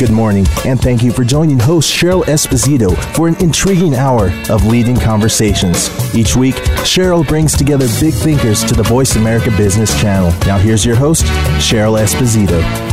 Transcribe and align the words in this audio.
Good 0.00 0.10
morning, 0.12 0.46
and 0.64 0.80
thank 0.80 1.02
you 1.02 1.12
for 1.12 1.24
joining 1.24 1.58
host 1.58 1.92
Cheryl 1.92 2.24
Esposito 2.24 2.96
for 3.14 3.28
an 3.28 3.36
intriguing 3.36 3.94
hour 3.94 4.32
of 4.48 4.64
leading 4.64 4.96
conversations. 4.96 5.90
Each 6.14 6.34
week, 6.34 6.54
Cheryl 6.86 7.28
brings 7.28 7.54
together 7.54 7.86
big 8.00 8.14
thinkers 8.14 8.64
to 8.64 8.74
the 8.74 8.82
Voice 8.82 9.16
America 9.16 9.50
Business 9.58 9.94
Channel. 10.00 10.32
Now, 10.46 10.56
here's 10.56 10.86
your 10.86 10.96
host, 10.96 11.24
Cheryl 11.58 12.00
Esposito. 12.00 12.89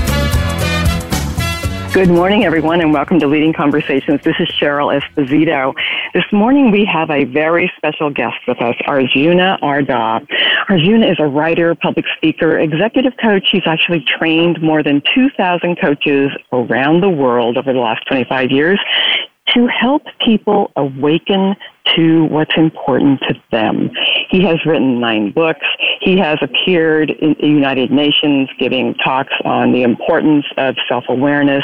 Good 1.94 2.10
morning, 2.10 2.44
everyone, 2.44 2.82
and 2.82 2.94
welcome 2.94 3.18
to 3.20 3.28
Leading 3.28 3.54
Conversations. 3.54 4.20
This 4.24 4.36
is 4.40 4.48
Cheryl 4.60 5.00
Esposito. 5.00 5.74
This 6.14 6.26
morning 6.32 6.70
we 6.70 6.86
have 6.86 7.10
a 7.10 7.24
very 7.24 7.72
special 7.78 8.10
guest 8.10 8.36
with 8.48 8.62
us, 8.62 8.76
Arjuna 8.86 9.58
Ardagh. 9.64 10.28
Arjuna 10.70 11.08
is 11.08 11.18
a 11.20 11.26
writer, 11.26 11.74
public 11.76 12.06
speaker, 12.16 12.60
executive 12.60 13.14
coach. 13.22 13.48
He's 13.52 13.66
actually 13.66 14.06
trained 14.06 14.62
more 14.62 14.84
than 14.84 15.02
2,000 15.16 15.78
coaches 15.80 16.32
around 16.52 17.02
the 17.02 17.10
world 17.10 17.58
over 17.58 17.72
the 17.72 17.80
last 17.80 18.06
25 18.08 18.52
years 18.52 18.80
to 19.54 19.68
help 19.68 20.04
people 20.24 20.72
awaken 20.76 21.56
to 21.96 22.26
what's 22.26 22.56
important 22.58 23.20
to 23.28 23.36
them. 23.52 23.90
He 24.30 24.44
has 24.44 24.58
written 24.66 25.00
nine 25.00 25.32
books. 25.32 25.66
He 26.02 26.18
has 26.18 26.38
appeared 26.42 27.12
in 27.12 27.36
the 27.40 27.48
United 27.48 27.92
Nations 27.92 28.50
giving 28.60 28.94
talks 28.96 29.34
on 29.46 29.72
the 29.72 29.84
importance 29.84 30.46
of 30.58 30.76
self 30.88 31.06
awareness. 31.10 31.64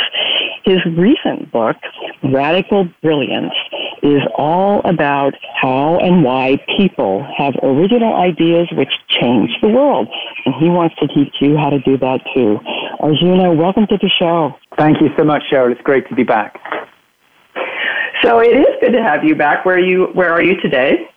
His 0.65 0.79
recent 0.97 1.51
book, 1.51 1.75
Radical 2.23 2.87
Brilliance, 3.01 3.53
is 4.01 4.21
all 4.37 4.81
about 4.85 5.33
how 5.61 5.97
and 5.99 6.23
why 6.23 6.57
people 6.77 7.25
have 7.37 7.53
original 7.63 8.15
ideas 8.15 8.67
which 8.73 8.91
change 9.09 9.49
the 9.61 9.69
world. 9.69 10.07
And 10.45 10.55
he 10.55 10.69
wants 10.69 10.95
to 10.99 11.07
teach 11.07 11.35
you 11.41 11.57
how 11.57 11.69
to 11.69 11.79
do 11.79 11.97
that 11.97 12.19
too. 12.33 12.59
Arjuna, 12.99 13.53
welcome 13.53 13.87
to 13.87 13.97
the 13.97 14.09
show. 14.19 14.55
Thank 14.77 15.01
you 15.01 15.09
so 15.17 15.23
much, 15.23 15.43
Cheryl. 15.51 15.71
It's 15.71 15.81
great 15.81 16.07
to 16.09 16.15
be 16.15 16.23
back. 16.23 16.59
So 18.23 18.39
it 18.39 18.55
is 18.55 18.67
good 18.79 18.93
to 18.93 19.03
have 19.03 19.23
you 19.23 19.35
back. 19.35 19.65
Where 19.65 19.75
are 19.75 19.79
you? 19.79 20.05
Where 20.13 20.31
are 20.31 20.41
you 20.41 20.59
today? 20.61 21.09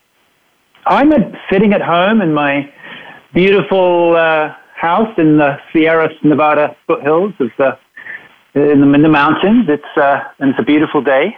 I'm 0.86 1.12
at, 1.12 1.32
sitting 1.50 1.72
at 1.72 1.80
home 1.80 2.20
in 2.20 2.34
my 2.34 2.72
beautiful 3.32 4.16
uh, 4.16 4.54
house 4.74 5.12
in 5.16 5.38
the 5.38 5.56
Sierra 5.72 6.08
Nevada 6.24 6.76
foothills 6.86 7.32
of 7.38 7.50
the 7.58 7.78
in 8.54 8.80
the, 8.80 8.92
in 8.92 9.02
the 9.02 9.08
mountains. 9.08 9.66
It's 9.68 9.96
uh, 9.96 10.20
and 10.40 10.50
it's 10.50 10.58
a 10.58 10.64
beautiful 10.64 11.00
day. 11.00 11.36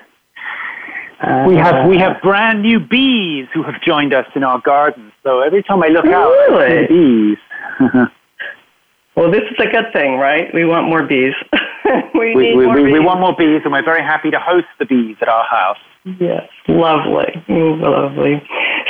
Uh, 1.20 1.44
we 1.46 1.56
have 1.56 1.86
we 1.86 1.98
have 1.98 2.22
brand 2.22 2.62
new 2.62 2.80
bees 2.80 3.46
who 3.52 3.62
have 3.62 3.80
joined 3.82 4.14
us 4.14 4.26
in 4.34 4.44
our 4.44 4.60
garden. 4.60 5.12
So 5.22 5.40
every 5.40 5.62
time 5.62 5.82
I 5.82 5.88
look 5.88 6.06
out, 6.06 6.30
really? 6.30 6.78
I 6.78 6.86
see 6.86 7.36
bees. 7.84 8.08
well, 9.18 9.32
this 9.32 9.42
is 9.50 9.56
a 9.58 9.68
good 9.68 9.92
thing, 9.92 10.16
right? 10.16 10.52
We 10.54 10.64
want 10.64 10.86
more 10.88 11.02
bees. 11.02 11.34
we, 12.14 12.36
we, 12.36 12.54
we, 12.54 12.66
we, 12.66 12.92
we, 12.92 13.00
want 13.00 13.18
more 13.18 13.34
bees, 13.36 13.62
and 13.64 13.72
we're 13.72 13.84
very 13.84 14.02
happy 14.02 14.30
to 14.30 14.38
host 14.38 14.66
the 14.78 14.86
bees 14.86 15.16
at 15.20 15.28
our 15.28 15.44
house. 15.44 15.78
Yes, 16.20 16.48
lovely, 16.68 17.42
lovely. 17.48 18.40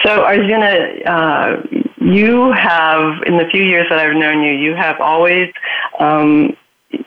So, 0.05 0.23
Arjuna, 0.23 1.01
uh, 1.07 1.63
you 1.97 2.53
have, 2.53 3.23
in 3.27 3.39
the 3.39 3.47
few 3.51 3.65
years 3.65 3.87
that 3.89 3.99
I've 3.99 4.17
known 4.17 4.43
you, 4.43 4.53
you 4.53 4.75
have 4.75 5.01
always 5.01 5.51
um, 5.99 6.55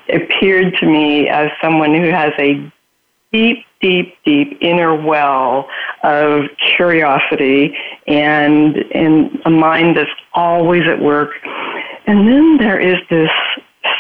appeared 0.10 0.76
to 0.80 0.88
me 0.88 1.30
as 1.30 1.52
someone 1.62 1.94
who 1.94 2.10
has 2.10 2.34
a 2.40 2.72
deep, 3.32 3.66
deep, 3.82 4.16
deep 4.26 4.58
inner 4.62 4.96
well 4.96 5.70
of 6.04 6.46
curiosity 6.76 7.78
and 8.08 8.78
and 8.94 9.40
a 9.46 9.50
mind 9.50 9.96
that's 9.96 10.10
always 10.34 10.84
at 10.88 11.00
work. 11.00 11.32
And 12.12 12.28
then 12.28 12.58
there 12.58 12.78
is 12.78 12.98
this 13.10 13.30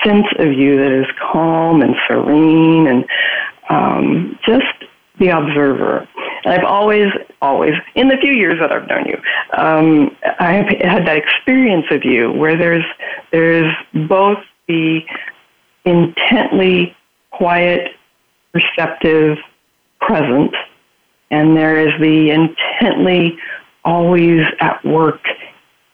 sense 0.03 0.25
of 0.37 0.51
you 0.51 0.75
that 0.75 0.91
is 0.91 1.05
calm 1.31 1.81
and 1.81 1.95
serene 2.09 2.85
and 2.85 3.05
um, 3.69 4.37
just 4.45 4.65
the 5.17 5.29
observer. 5.29 6.05
And 6.43 6.53
I've 6.53 6.65
always, 6.65 7.07
always, 7.41 7.71
in 7.95 8.09
the 8.09 8.17
few 8.17 8.33
years 8.33 8.55
that 8.59 8.69
I've 8.69 8.85
known 8.89 9.05
you, 9.05 9.17
um, 9.57 10.17
I've 10.41 10.67
had 10.81 11.07
that 11.07 11.15
experience 11.15 11.85
of 11.89 12.03
you 12.03 12.33
where 12.33 12.57
there's 12.57 12.83
there's 13.31 13.73
both 14.09 14.39
the 14.67 14.99
intently 15.85 16.93
quiet, 17.29 17.91
receptive 18.53 19.37
presence, 20.01 20.51
and 21.29 21.55
there 21.55 21.79
is 21.79 21.93
the 22.01 22.31
intently 22.31 23.37
always 23.85 24.41
at 24.59 24.83
work, 24.83 25.21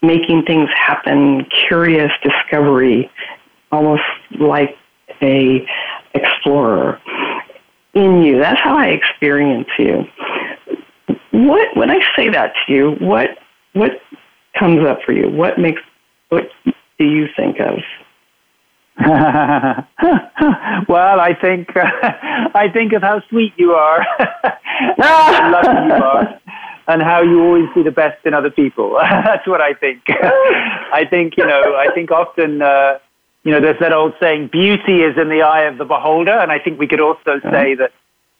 making 0.01 0.43
things 0.43 0.69
happen, 0.75 1.45
curious 1.67 2.11
discovery 2.23 3.09
almost 3.71 4.03
like 4.39 4.75
a 5.21 5.65
explorer 6.13 6.99
in 7.93 8.21
you. 8.21 8.39
That's 8.39 8.59
how 8.61 8.77
I 8.77 8.87
experience 8.87 9.67
you. 9.77 10.05
What 11.31 11.75
when 11.75 11.89
I 11.89 11.99
say 12.15 12.29
that 12.29 12.53
to 12.65 12.73
you, 12.73 12.91
what 12.99 13.29
what 13.73 14.01
comes 14.57 14.85
up 14.85 14.99
for 15.05 15.11
you? 15.13 15.29
What 15.29 15.59
makes 15.59 15.81
what 16.29 16.49
do 16.65 17.05
you 17.05 17.27
think 17.35 17.59
of? 17.59 17.79
well, 20.89 21.19
I 21.19 21.37
think 21.39 21.75
uh, 21.75 21.85
I 22.55 22.69
think 22.73 22.93
of 22.93 23.03
how 23.03 23.21
sweet 23.29 23.53
you 23.57 23.73
are, 23.73 24.01
how 24.97 25.51
lucky 25.51 25.67
you 25.67 26.03
are, 26.03 26.41
and 26.87 27.01
how 27.01 27.21
you 27.21 27.43
always 27.43 27.65
see 27.73 27.83
the 27.83 27.91
best 27.91 28.25
in 28.25 28.33
other 28.33 28.49
people. 28.49 28.97
That's 29.01 29.47
what 29.47 29.61
I 29.61 29.73
think. 29.73 30.03
I 30.09 31.05
think 31.09 31.37
you 31.37 31.45
know. 31.45 31.75
I 31.75 31.89
think 31.93 32.11
often 32.11 32.61
uh, 32.61 32.99
you 33.47 33.53
know, 33.53 33.61
there's 33.61 33.79
that 33.79 33.93
old 33.93 34.13
saying, 34.19 34.49
beauty 34.51 35.03
is 35.03 35.17
in 35.17 35.29
the 35.29 35.41
eye 35.41 35.61
of 35.61 35.77
the 35.77 35.85
beholder. 35.85 36.33
And 36.33 36.51
I 36.51 36.59
think 36.59 36.77
we 36.77 36.85
could 36.85 36.99
also 36.99 37.39
say 37.49 37.75
that 37.75 37.93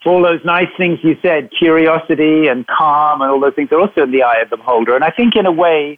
all 0.05 0.21
those 0.21 0.43
nice 0.43 0.67
things 0.75 0.99
you 1.01 1.17
said, 1.21 1.49
curiosity 1.57 2.47
and 2.47 2.67
calm 2.67 3.21
and 3.21 3.31
all 3.31 3.39
those 3.39 3.53
things 3.55 3.71
are 3.71 3.79
also 3.79 4.03
in 4.03 4.11
the 4.11 4.23
eye 4.23 4.41
of 4.41 4.49
the 4.49 4.57
beholder. 4.57 4.95
And 4.95 5.05
I 5.05 5.11
think 5.11 5.37
in 5.37 5.45
a 5.45 5.51
way, 5.51 5.97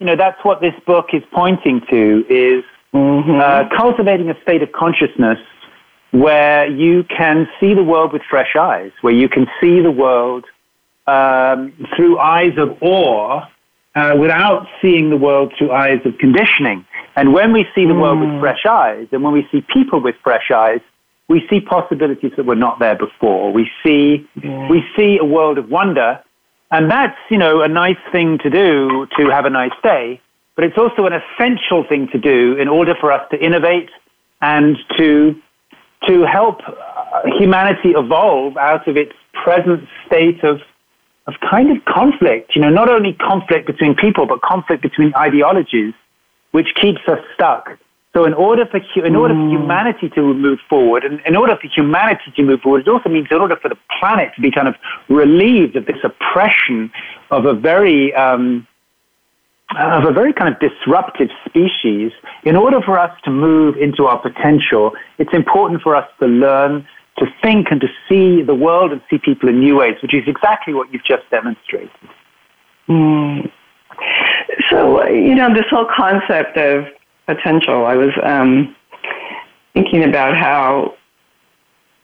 you 0.00 0.06
know, 0.06 0.16
that's 0.16 0.38
what 0.44 0.60
this 0.60 0.74
book 0.86 1.14
is 1.14 1.22
pointing 1.32 1.80
to 1.88 2.26
is 2.28 2.62
mm-hmm. 2.92 3.40
uh, 3.40 3.74
cultivating 3.74 4.28
a 4.28 4.38
state 4.42 4.62
of 4.62 4.70
consciousness 4.72 5.38
where 6.10 6.70
you 6.70 7.04
can 7.04 7.48
see 7.58 7.72
the 7.72 7.82
world 7.82 8.12
with 8.12 8.20
fresh 8.28 8.54
eyes, 8.54 8.92
where 9.00 9.14
you 9.14 9.30
can 9.30 9.46
see 9.62 9.80
the 9.80 9.90
world 9.90 10.44
um, 11.06 11.72
through 11.96 12.18
eyes 12.18 12.52
of 12.58 12.76
awe 12.82 13.42
uh, 13.94 14.16
without 14.18 14.66
seeing 14.80 15.10
the 15.10 15.16
world 15.16 15.52
through 15.58 15.70
eyes 15.70 16.00
of 16.04 16.16
conditioning. 16.18 16.84
And 17.16 17.34
when 17.34 17.52
we 17.52 17.66
see 17.74 17.86
the 17.86 17.94
world 17.94 18.20
with 18.20 18.30
hmm. 18.30 18.40
fresh 18.40 18.64
eyes, 18.66 19.06
and 19.12 19.22
when 19.22 19.32
we 19.32 19.46
see 19.52 19.64
people 19.72 20.00
with 20.00 20.14
fresh 20.22 20.50
eyes, 20.50 20.80
we 21.28 21.46
see 21.48 21.60
possibilities 21.60 22.32
that 22.36 22.46
were 22.46 22.56
not 22.56 22.78
there 22.78 22.96
before. 22.96 23.52
We 23.52 23.70
see, 23.84 24.26
yeah. 24.42 24.68
we 24.68 24.82
see 24.96 25.18
a 25.18 25.24
world 25.24 25.58
of 25.58 25.68
wonder, 25.68 26.22
and 26.70 26.90
that's, 26.90 27.18
you 27.30 27.38
know, 27.38 27.62
a 27.62 27.68
nice 27.68 28.02
thing 28.10 28.38
to 28.38 28.50
do 28.50 29.06
to 29.18 29.30
have 29.30 29.44
a 29.44 29.50
nice 29.50 29.72
day, 29.82 30.20
but 30.56 30.64
it's 30.64 30.78
also 30.78 31.06
an 31.06 31.12
essential 31.12 31.84
thing 31.88 32.08
to 32.12 32.18
do 32.18 32.56
in 32.58 32.68
order 32.68 32.94
for 33.00 33.12
us 33.12 33.26
to 33.30 33.42
innovate 33.42 33.90
and 34.40 34.76
to, 34.98 35.34
to 36.06 36.24
help 36.24 36.60
uh, 36.66 37.22
humanity 37.38 37.90
evolve 37.90 38.56
out 38.56 38.88
of 38.88 38.96
its 38.96 39.12
present 39.32 39.86
state 40.06 40.42
of, 40.44 40.60
of 41.26 41.34
kind 41.48 41.76
of 41.76 41.84
conflict. 41.84 42.54
You 42.54 42.62
know, 42.62 42.70
not 42.70 42.88
only 42.90 43.14
conflict 43.14 43.66
between 43.66 43.94
people, 43.94 44.26
but 44.26 44.40
conflict 44.42 44.82
between 44.82 45.14
ideologies 45.14 45.94
which 46.52 46.68
keeps 46.80 47.00
us 47.08 47.18
stuck. 47.34 47.78
So 48.14 48.26
in 48.26 48.34
order 48.34 48.66
for 48.66 48.78
in 49.04 49.16
order 49.16 49.34
for 49.34 49.40
hmm. 49.40 49.50
humanity 49.50 50.10
to 50.10 50.34
move 50.34 50.58
forward, 50.68 51.04
and 51.04 51.20
in 51.24 51.34
order 51.34 51.56
for 51.56 51.66
humanity 51.66 52.30
to 52.36 52.42
move 52.42 52.60
forward, 52.60 52.82
it 52.86 52.88
also 52.88 53.08
means 53.08 53.28
in 53.30 53.38
order 53.38 53.56
for 53.56 53.70
the 53.70 53.78
planet 53.98 54.32
to 54.36 54.42
be 54.42 54.50
kind 54.50 54.68
of 54.68 54.74
relieved 55.08 55.76
of 55.76 55.86
this 55.86 55.96
oppression 56.04 56.92
of 57.30 57.46
a 57.46 57.54
very 57.54 58.14
um, 58.14 58.66
of 59.78 60.04
a 60.04 60.12
very 60.12 60.34
kind 60.34 60.54
of 60.54 60.60
disruptive 60.60 61.30
species. 61.46 62.12
In 62.44 62.54
order 62.54 62.82
for 62.82 62.98
us 62.98 63.18
to 63.24 63.30
move 63.30 63.76
into 63.78 64.04
our 64.04 64.18
potential, 64.18 64.92
it's 65.16 65.32
important 65.32 65.80
for 65.80 65.96
us 65.96 66.06
to 66.20 66.26
learn 66.26 66.86
to 67.18 67.26
think 67.42 67.68
and 67.70 67.80
to 67.80 67.88
see 68.08 68.42
the 68.42 68.54
world 68.54 68.92
and 68.92 69.00
see 69.10 69.18
people 69.18 69.48
in 69.48 69.60
new 69.60 69.76
ways, 69.76 69.96
which 70.02 70.14
is 70.14 70.22
exactly 70.26 70.74
what 70.74 70.92
you've 70.92 71.04
just 71.04 71.28
demonstrated. 71.30 71.90
Mm. 72.88 73.50
So, 74.70 75.06
you 75.08 75.34
know, 75.34 75.52
this 75.54 75.66
whole 75.70 75.86
concept 75.94 76.56
of 76.56 76.86
potential, 77.26 77.86
I 77.86 77.96
was 77.96 78.10
um, 78.22 78.74
thinking 79.74 80.04
about 80.04 80.36
how, 80.36 80.94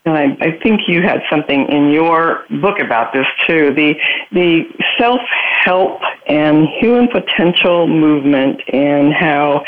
and 0.04 0.16
I, 0.16 0.36
I 0.40 0.58
think 0.62 0.82
you 0.86 1.02
had 1.02 1.22
something 1.30 1.68
in 1.68 1.90
your 1.90 2.44
book 2.60 2.78
about 2.78 3.12
this 3.12 3.26
too, 3.46 3.74
the, 3.74 3.94
the 4.32 4.64
self 4.98 5.20
help 5.64 6.00
and 6.26 6.66
human 6.80 7.08
potential 7.08 7.86
movement, 7.86 8.60
and 8.72 9.12
how 9.12 9.64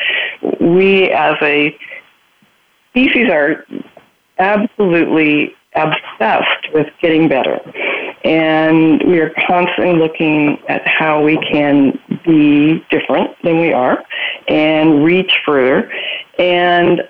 we 0.61 1.11
as 1.11 1.35
a 1.43 1.77
species 2.91 3.29
are 3.31 3.65
absolutely 4.41 5.55
obsessed 5.75 6.73
with 6.75 6.89
getting 7.01 7.29
better. 7.29 7.61
And 8.25 9.03
we 9.05 9.21
are 9.21 9.33
constantly 9.47 9.99
looking 9.99 10.59
at 10.69 10.87
how 10.87 11.23
we 11.23 11.39
can 11.51 11.99
be 12.25 12.85
different 12.91 13.31
than 13.43 13.61
we 13.61 13.73
are 13.73 14.05
and 14.49 15.05
reach 15.05 15.33
further. 15.47 15.91
And 16.39 17.03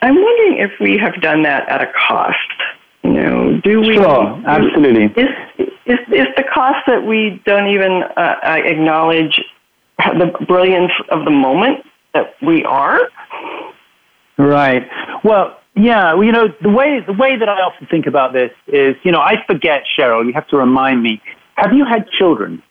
I'm 0.00 0.14
wondering 0.14 0.58
if 0.58 0.72
we 0.80 0.96
have 0.98 1.20
done 1.20 1.42
that 1.42 1.68
at 1.68 1.82
a 1.82 1.92
cost. 2.08 2.36
You 3.02 3.10
know, 3.10 3.60
do 3.62 3.80
we? 3.80 3.94
Sure, 3.94 4.42
absolutely. 4.46 5.06
Is, 5.20 5.28
is, 5.86 5.98
is 6.12 6.26
the 6.36 6.44
cost 6.54 6.86
that 6.86 7.04
we 7.04 7.42
don't 7.44 7.68
even 7.68 8.04
uh, 8.16 8.36
acknowledge 8.44 9.42
the 9.98 10.32
brilliance 10.46 10.92
of 11.10 11.24
the 11.24 11.30
moment 11.30 11.84
that 12.14 12.34
we 12.40 12.64
are? 12.64 13.00
Right. 14.38 14.88
Well, 15.24 15.58
yeah. 15.74 16.14
Well, 16.14 16.24
you 16.24 16.32
know, 16.32 16.48
the 16.60 16.68
way 16.68 17.00
the 17.06 17.12
way 17.12 17.36
that 17.36 17.48
I 17.48 17.60
often 17.60 17.86
think 17.86 18.06
about 18.06 18.32
this 18.32 18.50
is, 18.66 18.96
you 19.02 19.12
know, 19.12 19.20
I 19.20 19.44
forget, 19.46 19.84
Cheryl. 19.98 20.26
You 20.26 20.32
have 20.34 20.48
to 20.48 20.56
remind 20.56 21.02
me. 21.02 21.20
Have 21.56 21.72
you 21.72 21.84
had 21.84 22.08
children? 22.18 22.62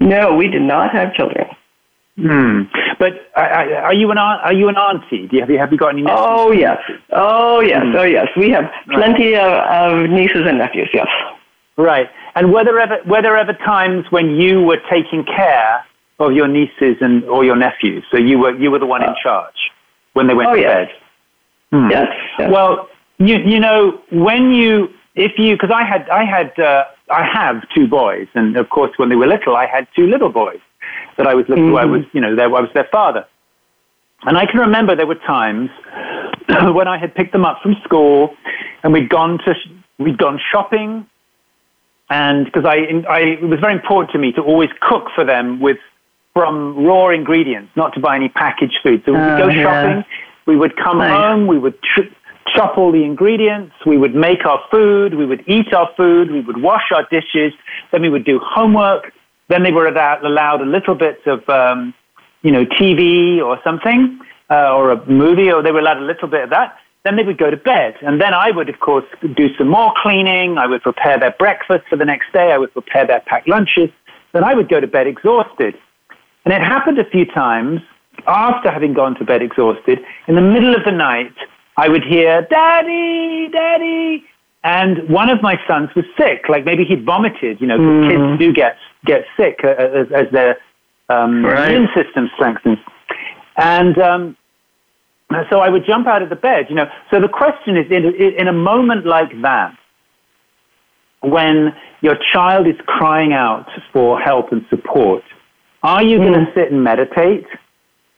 No, 0.00 0.34
we 0.34 0.48
did 0.48 0.62
not 0.62 0.92
have 0.92 1.14
children. 1.14 1.46
Hmm. 2.16 2.62
But 2.98 3.12
are 3.36 3.94
you 3.94 4.10
an 4.10 4.18
are 4.18 4.52
you 4.52 4.68
an 4.68 4.76
auntie? 4.76 5.28
Do 5.28 5.36
you 5.36 5.40
have 5.40 5.50
you 5.50 5.58
have 5.58 5.70
you 5.70 5.78
got 5.78 5.90
any 5.90 6.02
nephews? 6.02 6.20
Oh 6.20 6.50
yes. 6.50 6.78
Oh 7.12 7.60
yes. 7.60 7.82
Hmm. 7.84 7.96
Oh 7.96 8.02
yes. 8.02 8.26
We 8.36 8.50
have 8.50 8.64
plenty 8.90 9.36
of, 9.36 9.46
of 9.46 10.10
nieces 10.10 10.42
and 10.46 10.58
nephews. 10.58 10.90
Yes. 10.92 11.06
Right. 11.76 12.08
And 12.34 12.52
were 12.52 12.64
there 12.64 12.78
ever 12.80 12.98
were 13.06 13.22
there 13.22 13.36
ever 13.36 13.52
times 13.52 14.04
when 14.10 14.40
you 14.40 14.62
were 14.62 14.78
taking 14.90 15.24
care 15.24 15.84
of 16.18 16.32
your 16.32 16.48
nieces 16.48 16.96
and 17.00 17.22
or 17.24 17.44
your 17.44 17.56
nephews? 17.56 18.04
So 18.10 18.18
you 18.18 18.38
were 18.40 18.56
you 18.58 18.72
were 18.72 18.80
the 18.80 18.86
one 18.86 19.04
in 19.04 19.10
uh, 19.10 19.14
charge 19.22 19.70
when 20.14 20.26
they 20.26 20.34
went 20.34 20.50
oh, 20.50 20.54
to 20.54 20.60
yes. 20.60 20.88
bed. 20.88 20.88
Hmm. 21.70 21.90
Yes, 21.90 22.08
yes. 22.38 22.50
Well, 22.52 22.88
you 23.18 23.36
you 23.38 23.60
know 23.60 24.00
when 24.10 24.52
you 24.52 24.88
if 25.14 25.32
you 25.38 25.54
because 25.54 25.70
I 25.70 25.84
had 25.84 26.08
I 26.08 26.24
had 26.24 26.58
uh, 26.58 26.84
I 27.10 27.24
have 27.24 27.68
two 27.74 27.86
boys 27.86 28.28
and 28.34 28.56
of 28.56 28.70
course 28.70 28.92
when 28.96 29.08
they 29.08 29.16
were 29.16 29.26
little 29.26 29.56
I 29.56 29.66
had 29.66 29.86
two 29.94 30.06
little 30.06 30.30
boys 30.30 30.60
that 31.18 31.26
I 31.26 31.34
was 31.34 31.46
looking, 31.48 31.66
mm-hmm. 31.66 31.76
I 31.76 31.84
was, 31.84 32.04
you 32.12 32.20
know, 32.20 32.34
I 32.40 32.46
was 32.46 32.70
their 32.74 32.88
father. 32.90 33.26
And 34.22 34.38
I 34.38 34.46
can 34.46 34.60
remember 34.60 34.96
there 34.96 35.06
were 35.06 35.16
times 35.16 35.70
when 36.48 36.88
I 36.88 36.96
had 36.98 37.14
picked 37.14 37.32
them 37.32 37.44
up 37.44 37.60
from 37.62 37.74
school 37.84 38.34
and 38.82 38.92
we'd 38.92 39.08
gone 39.08 39.38
to, 39.38 39.54
we'd 39.98 40.18
gone 40.18 40.40
shopping 40.50 41.06
and 42.10 42.46
because 42.46 42.64
I, 42.64 43.04
I, 43.08 43.20
it 43.20 43.42
was 43.42 43.60
very 43.60 43.74
important 43.74 44.12
to 44.12 44.18
me 44.18 44.32
to 44.32 44.40
always 44.40 44.70
cook 44.80 45.08
for 45.14 45.24
them 45.24 45.60
with, 45.60 45.76
from 46.32 46.86
raw 46.86 47.10
ingredients, 47.10 47.72
not 47.76 47.94
to 47.94 48.00
buy 48.00 48.16
any 48.16 48.28
packaged 48.28 48.78
food. 48.82 49.02
So 49.04 49.12
we'd 49.12 49.20
oh, 49.20 49.38
go 49.38 49.48
yeah. 49.48 49.62
shopping, 49.62 50.04
we 50.48 50.56
would 50.56 50.76
come 50.76 50.98
nice. 50.98 51.12
home, 51.12 51.46
we 51.46 51.58
would 51.58 51.80
tr- 51.82 52.10
chop 52.56 52.78
all 52.78 52.90
the 52.90 53.04
ingredients, 53.04 53.74
we 53.86 53.98
would 53.98 54.14
make 54.14 54.44
our 54.46 54.60
food, 54.70 55.14
we 55.14 55.26
would 55.26 55.44
eat 55.46 55.72
our 55.74 55.90
food, 55.96 56.30
we 56.32 56.40
would 56.40 56.62
wash 56.62 56.90
our 56.92 57.06
dishes, 57.10 57.52
then 57.92 58.00
we 58.00 58.08
would 58.08 58.24
do 58.24 58.40
homework, 58.42 59.12
then 59.48 59.62
they 59.62 59.70
were 59.70 59.86
allowed 59.86 60.60
a 60.62 60.64
little 60.64 60.94
bit 60.94 61.20
of, 61.26 61.46
um, 61.48 61.94
you 62.42 62.50
know, 62.50 62.64
TV 62.64 63.40
or 63.42 63.60
something, 63.62 64.18
uh, 64.50 64.74
or 64.74 64.90
a 64.90 65.06
movie, 65.06 65.52
or 65.52 65.62
they 65.62 65.70
were 65.70 65.80
allowed 65.80 65.98
a 65.98 66.06
little 66.06 66.28
bit 66.28 66.44
of 66.44 66.50
that. 66.50 66.76
Then 67.04 67.16
they 67.16 67.22
would 67.22 67.38
go 67.38 67.50
to 67.50 67.56
bed. 67.56 67.96
And 68.00 68.20
then 68.20 68.34
I 68.34 68.50
would, 68.50 68.68
of 68.68 68.80
course, 68.80 69.04
do 69.36 69.54
some 69.56 69.68
more 69.68 69.92
cleaning. 70.02 70.58
I 70.58 70.66
would 70.66 70.82
prepare 70.82 71.18
their 71.18 71.34
breakfast 71.38 71.84
for 71.88 71.96
the 71.96 72.04
next 72.04 72.32
day. 72.32 72.52
I 72.52 72.58
would 72.58 72.72
prepare 72.72 73.06
their 73.06 73.20
packed 73.20 73.48
lunches. 73.48 73.90
Then 74.32 74.44
I 74.44 74.54
would 74.54 74.68
go 74.68 74.80
to 74.80 74.86
bed 74.86 75.06
exhausted. 75.06 75.74
And 76.44 76.52
it 76.52 76.60
happened 76.60 76.98
a 76.98 77.08
few 77.08 77.24
times 77.24 77.80
after 78.26 78.70
having 78.70 78.94
gone 78.94 79.14
to 79.16 79.24
bed 79.24 79.42
exhausted. 79.42 80.00
In 80.26 80.34
the 80.34 80.42
middle 80.42 80.74
of 80.74 80.84
the 80.84 80.92
night, 80.92 81.34
I 81.76 81.88
would 81.88 82.04
hear, 82.04 82.46
Daddy, 82.50 83.48
Daddy. 83.52 84.24
And 84.64 85.08
one 85.08 85.30
of 85.30 85.40
my 85.40 85.58
sons 85.68 85.90
was 85.94 86.04
sick, 86.16 86.48
like 86.48 86.64
maybe 86.64 86.84
he'd 86.84 87.04
vomited. 87.04 87.60
You 87.60 87.68
know, 87.68 87.78
mm. 87.78 88.10
kids 88.10 88.38
do 88.40 88.52
get 88.52 88.76
get 89.04 89.24
sick 89.36 89.60
uh, 89.62 89.68
as, 89.68 90.06
as 90.12 90.32
their 90.32 90.58
um, 91.08 91.44
right. 91.44 91.70
immune 91.70 91.88
system 91.94 92.28
strengthens. 92.34 92.78
And 93.56 93.96
um, 93.98 94.36
so 95.50 95.60
I 95.60 95.68
would 95.68 95.86
jump 95.86 96.06
out 96.06 96.22
of 96.22 96.28
the 96.28 96.36
bed, 96.36 96.66
you 96.68 96.74
know. 96.74 96.90
So 97.10 97.20
the 97.20 97.28
question 97.28 97.76
is, 97.76 97.90
in, 97.90 98.04
in 98.14 98.48
a 98.48 98.52
moment 98.52 99.06
like 99.06 99.30
that, 99.42 99.76
when 101.20 101.74
your 102.00 102.16
child 102.32 102.66
is 102.66 102.76
crying 102.86 103.32
out 103.32 103.68
for 103.92 104.20
help 104.20 104.52
and 104.52 104.64
support, 104.70 105.22
are 105.82 106.02
you 106.02 106.18
mm. 106.18 106.32
going 106.32 106.46
to 106.46 106.52
sit 106.54 106.72
and 106.72 106.82
meditate? 106.82 107.46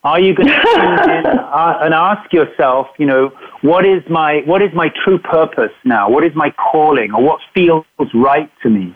Are 0.03 0.19
you 0.19 0.33
going 0.33 0.47
to 0.47 0.55
uh, 0.55 1.79
and 1.81 1.93
ask 1.93 2.33
yourself, 2.33 2.87
you 2.97 3.05
know, 3.05 3.31
what 3.61 3.85
is 3.85 4.01
my 4.09 4.41
what 4.45 4.63
is 4.63 4.73
my 4.73 4.89
true 5.03 5.19
purpose 5.19 5.73
now? 5.85 6.09
What 6.09 6.23
is 6.23 6.31
my 6.33 6.51
calling, 6.51 7.13
or 7.13 7.21
what 7.23 7.39
feels 7.53 7.85
right 8.13 8.51
to 8.63 8.69
me? 8.69 8.95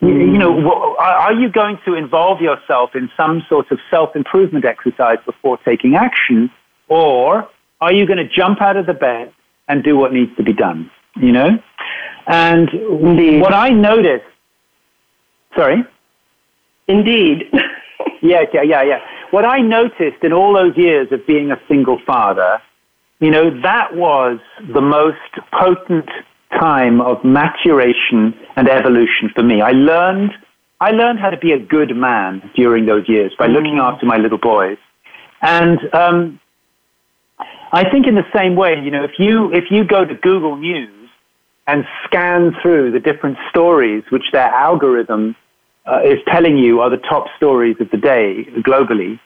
You, 0.00 0.08
you 0.08 0.38
know, 0.38 0.96
are 0.98 1.34
you 1.34 1.50
going 1.50 1.78
to 1.84 1.94
involve 1.94 2.40
yourself 2.40 2.94
in 2.94 3.10
some 3.16 3.42
sort 3.48 3.70
of 3.70 3.78
self-improvement 3.90 4.64
exercise 4.64 5.18
before 5.26 5.58
taking 5.58 5.94
action, 5.94 6.50
or 6.88 7.48
are 7.82 7.92
you 7.92 8.06
going 8.06 8.18
to 8.18 8.28
jump 8.28 8.62
out 8.62 8.76
of 8.76 8.86
the 8.86 8.94
bed 8.94 9.32
and 9.68 9.84
do 9.84 9.96
what 9.96 10.12
needs 10.12 10.34
to 10.36 10.42
be 10.42 10.54
done? 10.54 10.90
You 11.16 11.32
know, 11.32 11.58
and 12.26 12.68
Indeed. 12.70 13.42
what 13.42 13.52
I 13.52 13.70
noticed. 13.70 14.24
Sorry. 15.54 15.84
Indeed. 16.88 17.52
yeah, 18.22 18.42
yeah, 18.52 18.62
yeah, 18.62 18.82
yeah. 18.82 18.98
What 19.30 19.44
I 19.44 19.58
noticed 19.58 20.22
in 20.22 20.32
all 20.32 20.54
those 20.54 20.76
years 20.76 21.08
of 21.12 21.26
being 21.26 21.50
a 21.50 21.60
single 21.68 21.98
father, 22.06 22.60
you 23.20 23.30
know, 23.30 23.50
that 23.62 23.94
was 23.96 24.38
the 24.72 24.80
most 24.80 25.16
potent 25.52 26.08
time 26.58 27.00
of 27.00 27.24
maturation 27.24 28.34
and 28.56 28.68
evolution 28.68 29.30
for 29.34 29.42
me. 29.42 29.60
I 29.60 29.72
learned, 29.72 30.32
I 30.80 30.90
learned 30.90 31.18
how 31.18 31.30
to 31.30 31.38
be 31.38 31.52
a 31.52 31.58
good 31.58 31.96
man 31.96 32.50
during 32.54 32.86
those 32.86 33.08
years 33.08 33.32
by 33.38 33.46
looking 33.46 33.76
mm. 33.76 33.82
after 33.82 34.06
my 34.06 34.16
little 34.16 34.38
boys. 34.38 34.78
And 35.42 35.78
um, 35.94 36.40
I 37.72 37.88
think 37.90 38.06
in 38.06 38.14
the 38.14 38.26
same 38.34 38.54
way, 38.54 38.74
you 38.82 38.90
know, 38.90 39.04
if 39.04 39.18
you, 39.18 39.52
if 39.52 39.64
you 39.70 39.84
go 39.84 40.04
to 40.04 40.14
Google 40.14 40.56
News 40.56 41.10
and 41.66 41.84
scan 42.04 42.54
through 42.62 42.92
the 42.92 43.00
different 43.00 43.38
stories 43.50 44.04
which 44.10 44.24
their 44.32 44.48
algorithm 44.48 45.36
uh, 45.86 46.00
is 46.04 46.18
telling 46.28 46.58
you 46.58 46.80
are 46.80 46.90
the 46.90 46.96
top 46.96 47.26
stories 47.36 47.76
of 47.80 47.90
the 47.90 47.96
day 47.96 48.44
globally, 48.66 49.18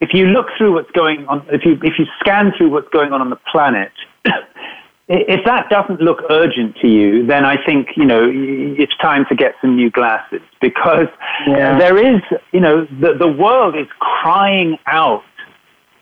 if 0.00 0.10
you 0.12 0.26
look 0.26 0.46
through 0.56 0.74
what's 0.74 0.90
going 0.90 1.26
on, 1.26 1.46
if 1.50 1.64
you, 1.64 1.74
if 1.82 1.98
you 1.98 2.06
scan 2.20 2.52
through 2.56 2.70
what's 2.70 2.88
going 2.90 3.12
on 3.12 3.20
on 3.20 3.30
the 3.30 3.38
planet, 3.50 3.92
if 5.08 5.44
that 5.44 5.70
doesn't 5.70 6.00
look 6.00 6.22
urgent 6.30 6.76
to 6.82 6.88
you, 6.88 7.26
then 7.26 7.44
I 7.44 7.56
think, 7.64 7.88
you 7.96 8.04
know, 8.04 8.30
it's 8.30 8.96
time 8.98 9.24
to 9.28 9.34
get 9.34 9.54
some 9.60 9.76
new 9.76 9.90
glasses 9.90 10.42
because 10.60 11.08
yeah. 11.46 11.78
there 11.78 11.96
is, 11.96 12.20
you 12.52 12.60
know, 12.60 12.86
the, 13.00 13.14
the 13.18 13.28
world 13.28 13.74
is 13.76 13.86
crying 13.98 14.78
out 14.86 15.24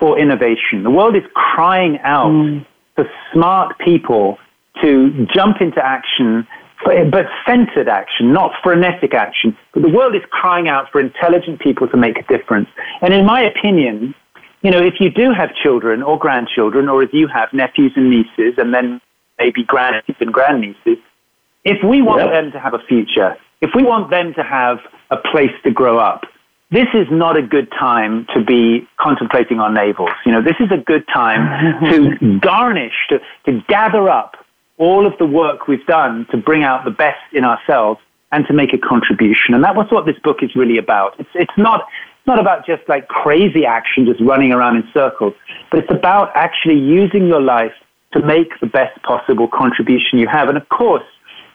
for 0.00 0.18
innovation. 0.18 0.82
The 0.82 0.90
world 0.90 1.16
is 1.16 1.22
crying 1.34 1.98
out 2.02 2.32
mm. 2.32 2.66
for 2.96 3.08
smart 3.32 3.78
people 3.78 4.38
to 4.82 5.26
jump 5.32 5.61
into 5.61 5.84
action, 5.84 6.46
but 6.85 7.26
centered 7.47 7.88
action, 7.88 8.33
not 8.33 8.52
frenetic 8.62 9.14
action. 9.14 9.57
But 9.73 9.83
the 9.83 9.88
world 9.88 10.14
is 10.14 10.23
crying 10.31 10.69
out 10.69 10.90
for 10.90 11.00
intelligent 11.00 11.61
people 11.61 11.88
to 11.88 11.97
make 11.97 12.19
a 12.19 12.23
difference. 12.23 12.69
And 13.00 13.14
in 13.14 13.25
my 13.25 13.43
opinion, 13.43 14.14
you 14.62 14.71
know, 14.71 14.81
if 14.81 14.95
you 15.00 15.11
do 15.11 15.33
have 15.33 15.54
children 15.54 16.02
or 16.02 16.19
grandchildren, 16.19 16.88
or 16.88 17.02
if 17.02 17.12
you 17.12 17.28
have 17.28 17.52
nephews 17.52 17.93
and 17.97 18.11
nieces, 18.11 18.54
and 18.59 18.73
then 18.75 19.00
maybe 19.38 19.64
grandnieces 19.64 20.16
and 20.21 20.33
grandnieces, 20.33 20.99
if 21.64 21.83
we 21.83 22.02
want 22.02 22.23
yep. 22.23 22.33
them 22.33 22.52
to 22.52 22.61
have 22.61 22.75
a 22.75 22.78
future, 22.88 23.37
if 23.61 23.71
we 23.75 23.83
want 23.83 24.11
them 24.11 24.35
to 24.35 24.43
have 24.43 24.78
a 25.11 25.16
place 25.16 25.52
to 25.64 25.71
grow 25.71 25.99
up, 25.99 26.23
this 26.71 26.88
is 26.95 27.07
not 27.11 27.37
a 27.37 27.43
good 27.43 27.71
time 27.71 28.26
to 28.35 28.43
be 28.43 28.87
contemplating 28.99 29.61
our 29.61 29.71
navels. 29.71 30.11
You 30.26 30.33
know, 30.33 30.43
this 30.43 30.57
is 30.61 30.71
a 30.73 30.78
good 30.78 31.04
time 31.12 31.81
to 32.21 32.38
garnish, 32.40 32.95
to, 33.11 33.21
to 33.47 33.61
gather 33.69 34.09
up 34.09 34.43
all 34.78 35.07
of 35.07 35.16
the 35.19 35.26
work 35.26 35.69
we've 35.69 35.87
done 35.87 36.26
to 36.31 36.37
bring 36.37 36.64
out 36.64 36.85
the 36.85 36.90
best 36.90 37.21
in 37.33 37.45
ourselves 37.45 38.00
and 38.33 38.47
to 38.47 38.52
make 38.52 38.73
a 38.73 38.78
contribution. 38.78 39.54
And 39.54 39.62
that 39.62 39.76
was 39.76 39.87
what 39.90 40.07
this 40.07 40.19
book 40.25 40.38
is 40.43 40.57
really 40.57 40.78
about. 40.78 41.19
It's, 41.21 41.31
it's 41.35 41.57
not, 41.57 41.87
not 42.26 42.40
about 42.40 42.66
just 42.66 42.83
like 42.88 43.07
crazy 43.07 43.64
action, 43.64 44.07
just 44.07 44.21
running 44.21 44.52
around 44.52 44.76
in 44.76 44.85
circles, 44.93 45.35
but 45.71 45.78
it's 45.81 45.90
about 45.90 46.33
actually 46.35 46.78
using 46.78 47.28
your 47.28 47.40
life 47.40 47.73
to 48.12 48.25
make 48.25 48.59
the 48.61 48.66
best 48.66 49.00
possible 49.02 49.49
contribution 49.49 50.19
you 50.19 50.26
have. 50.26 50.49
And 50.49 50.59
of 50.59 50.69
course, 50.69 51.04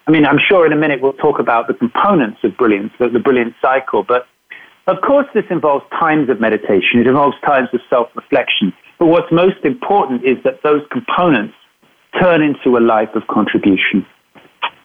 I 0.08 0.12
mean, 0.12 0.26
I'm 0.26 0.40
sure 0.40 0.66
in 0.66 0.72
a 0.72 0.78
minute 0.78 1.02
we'll 1.02 1.14
talk 1.14 1.40
about 1.40 1.68
the 1.68 1.74
components 1.74 2.40
of 2.44 2.56
brilliance, 2.58 2.94
the, 2.98 3.10
the 3.10 3.20
brilliant 3.20 3.56
cycle, 3.62 4.04
but 4.04 4.28
of 4.88 5.02
course 5.02 5.28
this 5.34 5.46
involves 5.50 5.86
times 6.00 6.30
of 6.30 6.40
meditation. 6.40 7.00
It 7.00 7.08
involves 7.08 7.36
times 7.46 7.70
of 7.74 7.82
self-reflection. 7.90 8.74
But 8.98 9.08
what's 9.08 9.32
most 9.32 9.64
important 9.64 10.26
is 10.26 10.38
that 10.44 10.64
those 10.64 10.82
components 10.92 11.56
turn 12.22 12.42
into 12.42 12.78
a 12.78 12.82
life 12.82 13.10
of 13.16 13.28
contribution. 13.28 14.06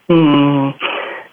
Mm. 0.09 0.75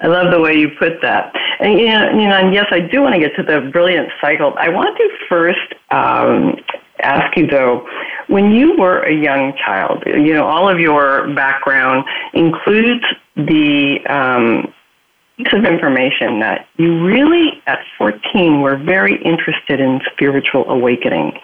I 0.01 0.07
love 0.07 0.31
the 0.31 0.39
way 0.39 0.55
you 0.55 0.69
put 0.79 1.01
that. 1.01 1.33
And 1.59 1.79
you 1.79 1.87
know, 1.87 2.09
you 2.09 2.27
know, 2.27 2.37
and 2.37 2.53
yes, 2.53 2.65
I 2.71 2.79
do 2.79 3.01
want 3.01 3.13
to 3.13 3.19
get 3.19 3.35
to 3.35 3.43
the 3.43 3.69
brilliant 3.71 4.09
cycle. 4.19 4.53
I 4.57 4.69
want 4.69 4.97
to 4.97 5.09
first 5.29 5.75
um, 5.91 6.55
ask 7.03 7.37
you 7.37 7.47
though, 7.47 7.87
when 8.27 8.51
you 8.51 8.75
were 8.77 9.03
a 9.03 9.13
young 9.13 9.53
child, 9.57 10.03
you 10.07 10.33
know, 10.33 10.45
all 10.45 10.69
of 10.69 10.79
your 10.79 11.33
background 11.35 12.05
includes 12.33 13.03
the 13.35 13.99
um, 14.07 14.73
piece 15.37 15.53
of 15.53 15.65
information 15.65 16.39
that 16.39 16.67
you 16.77 17.03
really, 17.03 17.61
at 17.67 17.79
14, 17.97 18.61
were 18.61 18.77
very 18.77 19.21
interested 19.23 19.79
in 19.79 19.99
spiritual 20.13 20.69
awakening. 20.69 21.37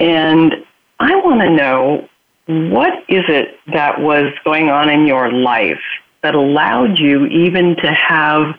And 0.00 0.54
I 0.98 1.14
want 1.16 1.40
to 1.42 1.50
know 1.50 2.08
what 2.46 2.92
is 3.08 3.24
it 3.28 3.58
that 3.72 4.00
was 4.00 4.32
going 4.44 4.68
on 4.68 4.88
in 4.88 5.06
your 5.06 5.32
life 5.32 5.80
that 6.22 6.34
allowed 6.34 6.98
you 6.98 7.26
even 7.26 7.76
to 7.76 7.92
have 7.92 8.54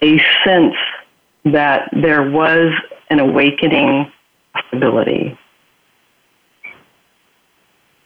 a 0.00 0.18
sense 0.44 0.76
that 1.44 1.90
there 1.92 2.30
was 2.30 2.72
an 3.10 3.18
awakening 3.18 4.10
possibility? 4.54 5.36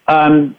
Um, 0.07 0.57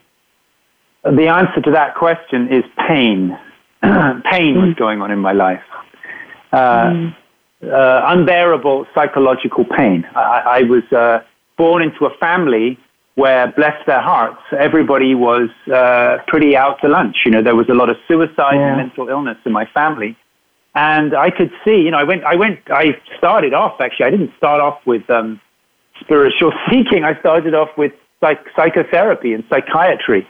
the 1.03 1.27
answer 1.27 1.61
to 1.61 1.71
that 1.71 1.95
question 1.95 2.51
is 2.51 2.63
pain. 2.87 3.37
pain 3.81 4.55
was 4.59 4.73
mm. 4.73 4.77
going 4.77 5.01
on 5.01 5.11
in 5.11 5.19
my 5.19 5.33
life. 5.33 5.61
Uh, 6.51 6.85
mm. 6.85 7.15
uh, 7.63 8.01
unbearable 8.07 8.85
psychological 8.93 9.65
pain. 9.65 10.07
I, 10.15 10.59
I 10.59 10.61
was 10.63 10.83
uh, 10.91 11.23
born 11.57 11.81
into 11.81 12.05
a 12.05 12.15
family 12.17 12.79
where, 13.15 13.51
bless 13.51 13.75
their 13.85 14.01
hearts, 14.01 14.41
everybody 14.57 15.15
was 15.15 15.49
uh, 15.73 16.17
pretty 16.27 16.55
out 16.55 16.81
to 16.81 16.89
lunch. 16.89 17.17
You 17.25 17.31
know, 17.31 17.41
there 17.41 17.55
was 17.55 17.67
a 17.69 17.73
lot 17.73 17.89
of 17.89 17.97
suicide 18.07 18.55
yeah. 18.55 18.67
and 18.67 18.77
mental 18.77 19.09
illness 19.09 19.37
in 19.45 19.51
my 19.51 19.65
family. 19.73 20.17
And 20.75 21.15
I 21.15 21.31
could 21.31 21.51
see, 21.63 21.77
you 21.77 21.91
know, 21.91 21.97
I 21.97 22.03
went, 22.03 22.25
I 22.25 22.35
went, 22.35 22.59
I 22.69 22.99
started 23.17 23.53
off 23.53 23.79
actually, 23.79 24.07
I 24.07 24.09
didn't 24.09 24.31
start 24.37 24.59
off 24.59 24.79
with 24.85 25.09
um, 25.09 25.39
spiritual 26.01 26.51
seeking. 26.69 27.05
I 27.05 27.17
started 27.21 27.53
off 27.53 27.69
with 27.77 27.93
psych- 28.19 28.45
psychotherapy 28.55 29.33
and 29.33 29.43
psychiatry. 29.49 30.27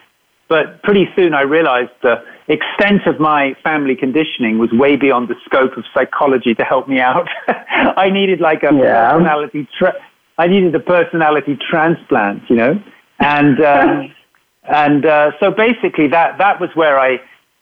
But 0.48 0.84
pretty 0.84 1.08
soon 1.16 1.34
I 1.34 1.42
realized 1.42 1.90
the 2.04 2.24
extent 2.48 3.08
of 3.08 3.20
my 3.20 3.56
family 3.64 3.96
conditioning 3.96 4.60
was 4.60 4.72
way 4.72 4.96
beyond 4.96 5.28
the 5.28 5.36
scope 5.44 5.76
of 5.76 5.86
psychology 5.92 6.54
to 6.54 6.64
help 6.64 6.88
me 6.88 7.00
out. 7.00 7.28
I 7.48 8.12
needed 8.12 8.42
like 8.42 8.62
a 8.62 8.72
yeah. 8.72 9.12
personality, 9.12 9.68
tra- 9.76 9.96
I 10.38 10.48
needed 10.48 10.76
a 10.76 10.80
personality 10.80 11.58
transplant, 11.70 12.44
you 12.50 12.56
know? 12.56 12.84
And, 13.20 13.64
um, 13.64 14.16
and 14.64 15.06
uh, 15.06 15.32
so 15.40 15.52
basically 15.52 16.08
that, 16.10 16.38
that 16.40 16.60
was 16.60 16.70
where 16.76 17.00
I, 17.00 17.20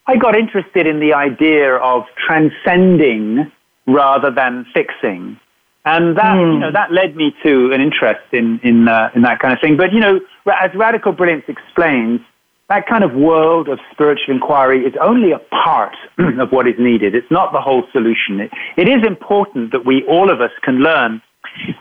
I 0.08 0.18
got 0.18 0.36
interested 0.36 0.88
in 0.88 1.00
the 1.00 1.14
idea 1.14 1.76
of 1.76 2.04
transcending 2.28 3.52
rather 3.88 4.32
than 4.32 4.66
fixing. 4.74 5.40
And 5.86 6.18
that, 6.18 6.36
mm. 6.36 6.54
you 6.54 6.60
know, 6.60 6.72
that 6.72 6.92
led 6.92 7.16
me 7.16 7.36
to 7.44 7.72
an 7.74 7.82
interest 7.82 8.22
in, 8.32 8.60
in, 8.64 8.88
uh, 8.88 9.10
in 9.16 9.22
that 9.24 9.40
kind 9.40 9.54
of 9.54 9.60
thing. 9.60 9.76
But, 9.76 9.92
you 9.92 10.00
know, 10.00 10.20
as 10.48 10.72
Radical 10.76 11.12
Brilliance 11.12 11.44
explains, 11.48 12.22
that 12.70 12.88
kind 12.88 13.04
of 13.04 13.14
world 13.14 13.68
of 13.68 13.80
spiritual 13.92 14.34
inquiry 14.34 14.86
is 14.86 14.94
only 15.02 15.32
a 15.32 15.40
part 15.64 15.96
of 16.18 16.52
what 16.52 16.68
is 16.68 16.76
needed. 16.80 17.16
It's 17.16 17.30
not 17.30 17.52
the 17.52 17.60
whole 17.60 17.84
solution. 17.92 18.40
It, 18.40 18.52
it 18.78 18.88
is 18.88 19.06
important 19.06 19.74
that 19.74 19.86
we, 19.86 20.04
all 20.08 20.32
of 20.32 20.40
us, 20.40 20.52
can 20.64 20.76
learn 20.76 21.22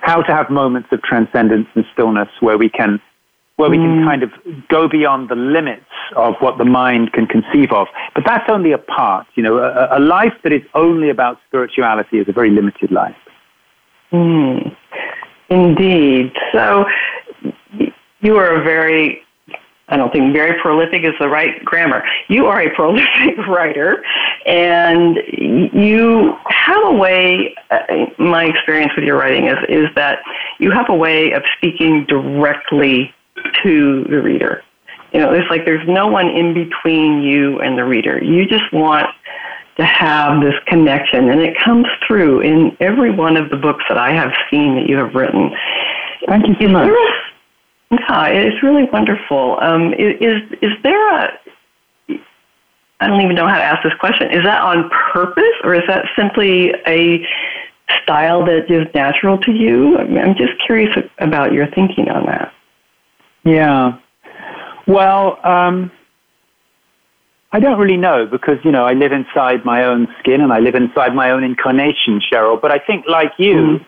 how 0.00 0.22
to 0.22 0.32
have 0.32 0.50
moments 0.50 0.88
of 0.92 1.02
transcendence 1.02 1.66
and 1.74 1.84
stillness 1.92 2.28
where 2.40 2.58
we 2.58 2.68
can 2.68 3.00
where 3.56 3.68
we 3.70 3.76
can 3.76 4.00
mm. 4.00 4.04
kind 4.04 4.22
of 4.22 4.30
go 4.68 4.88
beyond 4.88 5.28
the 5.28 5.34
limits 5.34 5.84
of 6.16 6.34
what 6.40 6.58
the 6.58 6.64
mind 6.64 7.12
can 7.12 7.26
conceive 7.26 7.70
of. 7.70 7.86
But 8.14 8.24
that's 8.26 8.48
only 8.48 8.72
a 8.72 8.78
part. 8.78 9.26
You 9.34 9.42
know, 9.42 9.58
a, 9.58 9.98
a 9.98 10.00
life 10.00 10.32
that 10.42 10.52
is 10.52 10.62
only 10.74 11.10
about 11.10 11.38
spirituality 11.48 12.18
is 12.18 12.28
a 12.28 12.32
very 12.32 12.50
limited 12.50 12.90
life. 12.90 13.14
Mm. 14.10 14.74
Indeed. 15.48 16.32
So 16.52 16.86
you 18.20 18.36
are 18.36 18.60
a 18.60 18.64
very 18.64 19.22
I 19.92 19.96
don't 19.98 20.10
think 20.10 20.32
very 20.32 20.58
prolific 20.60 21.04
is 21.04 21.12
the 21.20 21.28
right 21.28 21.62
grammar. 21.64 22.02
You 22.28 22.46
are 22.46 22.62
a 22.62 22.70
prolific 22.74 23.36
writer, 23.46 24.02
and 24.46 25.18
you 25.28 26.34
have 26.46 26.84
a 26.84 26.92
way. 26.92 27.54
Uh, 27.70 28.06
my 28.18 28.44
experience 28.44 28.92
with 28.96 29.04
your 29.04 29.18
writing 29.18 29.46
is 29.46 29.58
is 29.68 29.86
that 29.94 30.20
you 30.58 30.70
have 30.70 30.88
a 30.88 30.94
way 30.94 31.32
of 31.32 31.42
speaking 31.56 32.06
directly 32.06 33.14
to 33.62 34.04
the 34.04 34.20
reader. 34.20 34.64
You 35.12 35.20
know, 35.20 35.34
it's 35.34 35.48
like 35.50 35.66
there's 35.66 35.86
no 35.86 36.06
one 36.06 36.28
in 36.28 36.54
between 36.54 37.22
you 37.22 37.60
and 37.60 37.76
the 37.76 37.84
reader. 37.84 38.22
You 38.22 38.46
just 38.46 38.72
want 38.72 39.06
to 39.76 39.84
have 39.84 40.40
this 40.40 40.54
connection, 40.66 41.28
and 41.28 41.40
it 41.40 41.54
comes 41.62 41.86
through 42.06 42.40
in 42.40 42.74
every 42.80 43.10
one 43.10 43.36
of 43.36 43.50
the 43.50 43.56
books 43.56 43.84
that 43.90 43.98
I 43.98 44.12
have 44.12 44.32
seen 44.50 44.74
that 44.76 44.88
you 44.88 44.96
have 44.96 45.14
written. 45.14 45.50
Thank 46.26 46.46
you 46.46 46.54
so 46.54 46.60
is 46.66 46.72
much. 46.72 46.88
Yeah, 47.92 48.26
it's 48.28 48.62
really 48.62 48.84
wonderful. 48.84 49.58
Um, 49.60 49.92
is 49.94 50.42
is 50.60 50.72
there 50.82 51.18
a 51.18 51.38
I 53.02 53.08
don't 53.08 53.20
even 53.20 53.34
know 53.34 53.48
how 53.48 53.58
to 53.58 53.64
ask 53.64 53.82
this 53.82 53.94
question. 53.98 54.30
Is 54.30 54.44
that 54.44 54.62
on 54.62 54.88
purpose, 55.12 55.56
or 55.64 55.74
is 55.74 55.82
that 55.88 56.04
simply 56.16 56.72
a 56.86 57.26
style 58.02 58.44
that 58.46 58.70
is 58.70 58.86
natural 58.94 59.38
to 59.38 59.50
you? 59.50 59.98
I'm 59.98 60.36
just 60.36 60.52
curious 60.64 60.96
about 61.18 61.52
your 61.52 61.66
thinking 61.66 62.08
on 62.10 62.26
that. 62.26 62.52
Yeah. 63.44 63.98
Well, 64.86 65.38
um, 65.44 65.90
I 67.50 67.58
don't 67.58 67.78
really 67.78 67.96
know 67.96 68.26
because, 68.26 68.58
you 68.64 68.70
know, 68.70 68.84
I 68.84 68.92
live 68.92 69.10
inside 69.10 69.64
my 69.64 69.84
own 69.84 70.06
skin 70.20 70.40
and 70.40 70.52
I 70.52 70.60
live 70.60 70.76
inside 70.76 71.12
my 71.14 71.32
own 71.32 71.42
incarnation, 71.42 72.20
Cheryl. 72.20 72.60
But 72.60 72.70
I 72.70 72.78
think, 72.78 73.06
like 73.08 73.32
you, 73.36 73.54
mm. 73.54 73.86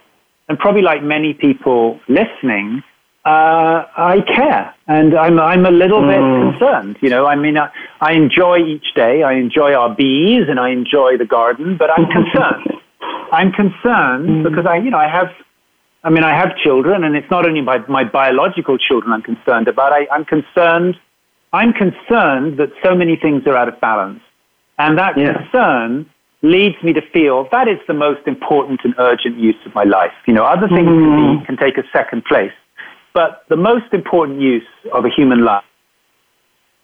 and 0.48 0.58
probably 0.58 0.82
like 0.82 1.02
many 1.02 1.34
people 1.34 2.00
listening, 2.08 2.82
uh, 3.24 3.86
I 3.96 4.20
care 4.26 4.74
and 4.86 5.16
I'm, 5.16 5.40
I'm 5.40 5.64
a 5.64 5.70
little 5.70 6.02
mm. 6.02 6.10
bit 6.10 6.58
concerned. 6.58 6.98
You 7.00 7.10
know, 7.10 7.26
I 7.26 7.36
mean, 7.36 7.56
I, 7.56 7.70
I 8.00 8.12
enjoy 8.12 8.58
each 8.58 8.94
day. 8.94 9.22
I 9.22 9.34
enjoy 9.34 9.72
our 9.72 9.94
bees 9.94 10.42
and 10.48 10.60
I 10.60 10.70
enjoy 10.70 11.16
the 11.16 11.24
garden, 11.24 11.76
but 11.78 11.90
I'm 11.90 12.06
concerned. 12.06 12.80
I'm 13.32 13.52
concerned 13.52 14.28
mm. 14.28 14.42
because 14.42 14.66
I, 14.66 14.76
you 14.76 14.90
know, 14.90 14.98
I 14.98 15.08
have 15.08 15.28
I 16.04 16.10
mean, 16.10 16.22
I 16.22 16.36
have 16.36 16.54
children, 16.62 17.02
and 17.02 17.16
it's 17.16 17.30
not 17.30 17.48
only 17.48 17.62
my, 17.62 17.78
my 17.88 18.04
biological 18.04 18.76
children 18.76 19.10
I'm 19.14 19.22
concerned 19.22 19.68
about. 19.68 19.92
I, 19.92 20.06
I'm 20.12 20.26
concerned. 20.26 20.96
I'm 21.54 21.72
concerned 21.72 22.58
that 22.58 22.72
so 22.82 22.94
many 22.94 23.16
things 23.16 23.46
are 23.46 23.56
out 23.56 23.68
of 23.68 23.80
balance, 23.80 24.20
and 24.78 24.98
that 24.98 25.16
yeah. 25.16 25.32
concern 25.32 26.04
leads 26.42 26.76
me 26.82 26.92
to 26.92 27.00
feel 27.10 27.48
that 27.50 27.68
is 27.68 27.78
the 27.88 27.94
most 27.94 28.26
important 28.26 28.80
and 28.84 28.94
urgent 28.98 29.38
use 29.38 29.56
of 29.64 29.74
my 29.74 29.84
life. 29.84 30.12
You 30.26 30.34
know, 30.34 30.44
other 30.44 30.68
things 30.68 30.86
mm-hmm. 30.86 31.14
can, 31.16 31.38
be, 31.38 31.46
can 31.46 31.56
take 31.56 31.78
a 31.78 31.88
second 31.90 32.26
place, 32.26 32.52
but 33.14 33.44
the 33.48 33.56
most 33.56 33.92
important 33.92 34.40
use 34.40 34.66
of 34.92 35.04
a 35.04 35.08
human 35.08 35.44
life, 35.44 35.64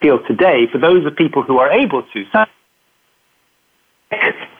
feel 0.00 0.20
today, 0.26 0.66
for 0.72 0.78
those 0.78 1.04
of 1.04 1.14
people 1.14 1.42
who 1.42 1.58
are 1.58 1.70
able 1.70 2.02
to, 2.14 2.46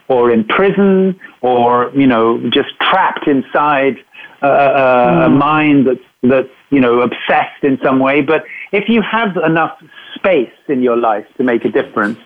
or 0.09 0.31
in 0.31 0.45
prison, 0.45 1.19
or 1.41 1.91
you 1.95 2.07
know, 2.07 2.39
just 2.51 2.69
trapped 2.81 3.27
inside 3.27 3.97
uh, 4.43 4.49
mm. 4.49 5.27
a 5.27 5.29
mind 5.29 5.87
that's 5.87 6.01
that's 6.23 6.49
you 6.71 6.81
know 6.81 7.01
obsessed 7.01 7.63
in 7.63 7.79
some 7.83 8.01
way. 8.01 8.21
But 8.21 8.45
if 8.73 8.89
you 8.89 9.01
have 9.03 9.37
enough 9.37 9.79
space 10.15 10.53
in 10.69 10.83
your 10.83 10.97
life 10.97 11.27
to 11.39 11.45
make 11.45 11.65
a 11.65 11.71
difference, 11.71 12.19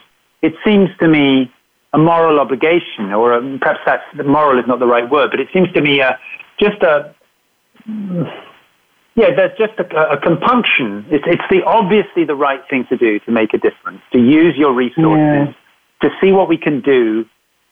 it 0.42 0.54
seems 0.64 0.88
to 1.00 1.06
me 1.06 1.52
a 1.92 1.98
moral 1.98 2.40
obligation, 2.40 3.12
or 3.12 3.34
a, 3.34 3.58
perhaps 3.58 3.80
that's 3.86 4.04
the 4.16 4.24
moral 4.24 4.58
is 4.58 4.66
not 4.66 4.80
the 4.80 4.86
right 4.86 5.08
word, 5.08 5.30
but 5.30 5.38
it 5.38 5.48
seems 5.52 5.70
to 5.72 5.80
me 5.80 6.00
a, 6.00 6.18
just 6.58 6.82
a 6.82 7.14
yeah, 9.16 9.30
there's 9.34 9.56
just 9.56 9.78
a, 9.78 10.12
a 10.12 10.20
compunction. 10.20 11.06
It's, 11.10 11.24
it's 11.26 11.42
the 11.50 11.62
obviously 11.64 12.24
the 12.24 12.34
right 12.34 12.60
thing 12.68 12.84
to 12.88 12.96
do 12.96 13.20
to 13.20 13.30
make 13.30 13.54
a 13.54 13.58
difference, 13.58 14.00
to 14.12 14.18
use 14.18 14.54
your 14.56 14.74
resources, 14.74 15.54
yeah. 15.54 16.08
to 16.08 16.08
see 16.20 16.32
what 16.32 16.48
we 16.48 16.58
can 16.58 16.80
do 16.80 17.24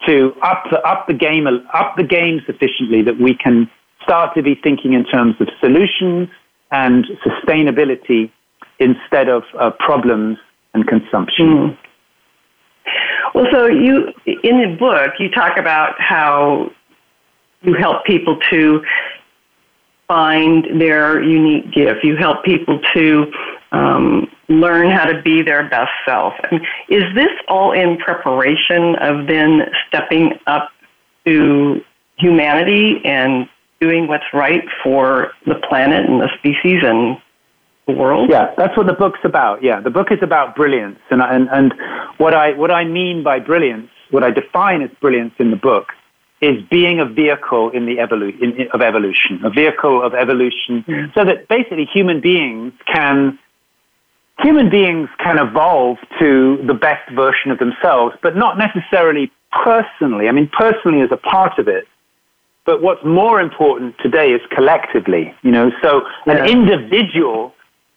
to 0.07 0.33
up 0.41 0.63
the, 0.71 0.79
up 0.81 1.07
the 1.07 1.13
game 1.13 1.47
up 1.73 1.95
the 1.97 2.03
game 2.03 2.41
sufficiently 2.45 3.01
that 3.03 3.19
we 3.19 3.35
can 3.35 3.69
start 4.03 4.35
to 4.35 4.43
be 4.43 4.55
thinking 4.61 4.93
in 4.93 5.05
terms 5.05 5.35
of 5.39 5.47
solutions 5.59 6.29
and 6.71 7.05
sustainability 7.25 8.31
instead 8.79 9.29
of 9.29 9.43
uh, 9.59 9.71
problems 9.79 10.37
and 10.73 10.87
consumption. 10.87 11.47
Mm. 11.47 11.77
Well, 13.33 13.45
so 13.51 13.67
you 13.67 14.13
in 14.25 14.61
the 14.61 14.75
book 14.77 15.11
you 15.19 15.29
talk 15.29 15.57
about 15.57 15.95
how 15.99 16.71
you 17.61 17.75
help 17.79 18.05
people 18.05 18.37
to 18.51 18.81
find 20.07 20.81
their 20.81 21.21
unique 21.21 21.71
gift. 21.73 22.03
You 22.03 22.15
help 22.15 22.43
people 22.43 22.79
to 22.93 23.31
um, 23.71 24.27
learn 24.49 24.91
how 24.91 25.05
to 25.05 25.21
be 25.21 25.41
their 25.41 25.67
best 25.69 25.91
self. 26.05 26.33
is 26.89 27.03
this 27.15 27.31
all 27.47 27.71
in 27.71 27.97
preparation 27.97 28.95
of 28.95 29.27
then 29.27 29.61
stepping 29.87 30.33
up 30.47 30.69
to 31.25 31.81
humanity 32.17 33.01
and 33.03 33.47
doing 33.79 34.07
what's 34.07 34.25
right 34.33 34.63
for 34.83 35.31
the 35.45 35.55
planet 35.67 36.05
and 36.09 36.21
the 36.21 36.29
species 36.37 36.83
and 36.83 37.17
the 37.87 37.93
world? 37.93 38.29
Yeah, 38.29 38.53
that's 38.57 38.77
what 38.77 38.87
the 38.87 38.93
book's 38.93 39.19
about. 39.23 39.63
Yeah, 39.63 39.81
the 39.81 39.89
book 39.89 40.07
is 40.11 40.19
about 40.21 40.55
brilliance, 40.55 40.99
and 41.09 41.21
and 41.21 41.49
and 41.49 41.73
what 42.17 42.33
I 42.33 42.53
what 42.53 42.71
I 42.71 42.85
mean 42.85 43.23
by 43.23 43.39
brilliance, 43.39 43.89
what 44.11 44.23
I 44.23 44.31
define 44.31 44.81
as 44.81 44.91
brilliance 45.01 45.33
in 45.39 45.51
the 45.51 45.57
book, 45.57 45.87
is 46.43 46.61
being 46.69 46.99
a 46.99 47.05
vehicle 47.05 47.69
in 47.69 47.85
the 47.85 47.97
evolu- 47.97 48.39
in, 48.41 48.51
in, 48.61 48.67
of 48.73 48.81
evolution, 48.81 49.39
a 49.43 49.49
vehicle 49.49 50.03
of 50.03 50.13
evolution, 50.13 50.83
mm. 50.87 51.13
so 51.13 51.23
that 51.23 51.47
basically 51.47 51.85
human 51.85 52.19
beings 52.21 52.73
can 52.85 53.39
human 54.39 54.69
beings 54.69 55.09
can 55.19 55.37
evolve 55.37 55.97
to 56.19 56.61
the 56.65 56.73
best 56.73 57.09
version 57.11 57.51
of 57.51 57.59
themselves, 57.59 58.15
but 58.21 58.35
not 58.35 58.57
necessarily 58.57 59.31
personally. 59.63 60.27
I 60.27 60.31
mean, 60.31 60.49
personally 60.51 61.01
as 61.01 61.11
a 61.11 61.17
part 61.17 61.59
of 61.59 61.67
it, 61.67 61.87
but 62.65 62.81
what's 62.81 63.03
more 63.05 63.39
important 63.39 63.95
today 64.01 64.31
is 64.31 64.41
collectively, 64.55 65.33
you 65.43 65.51
know, 65.51 65.71
so 65.81 66.01
an 66.25 66.47
individual 66.47 67.53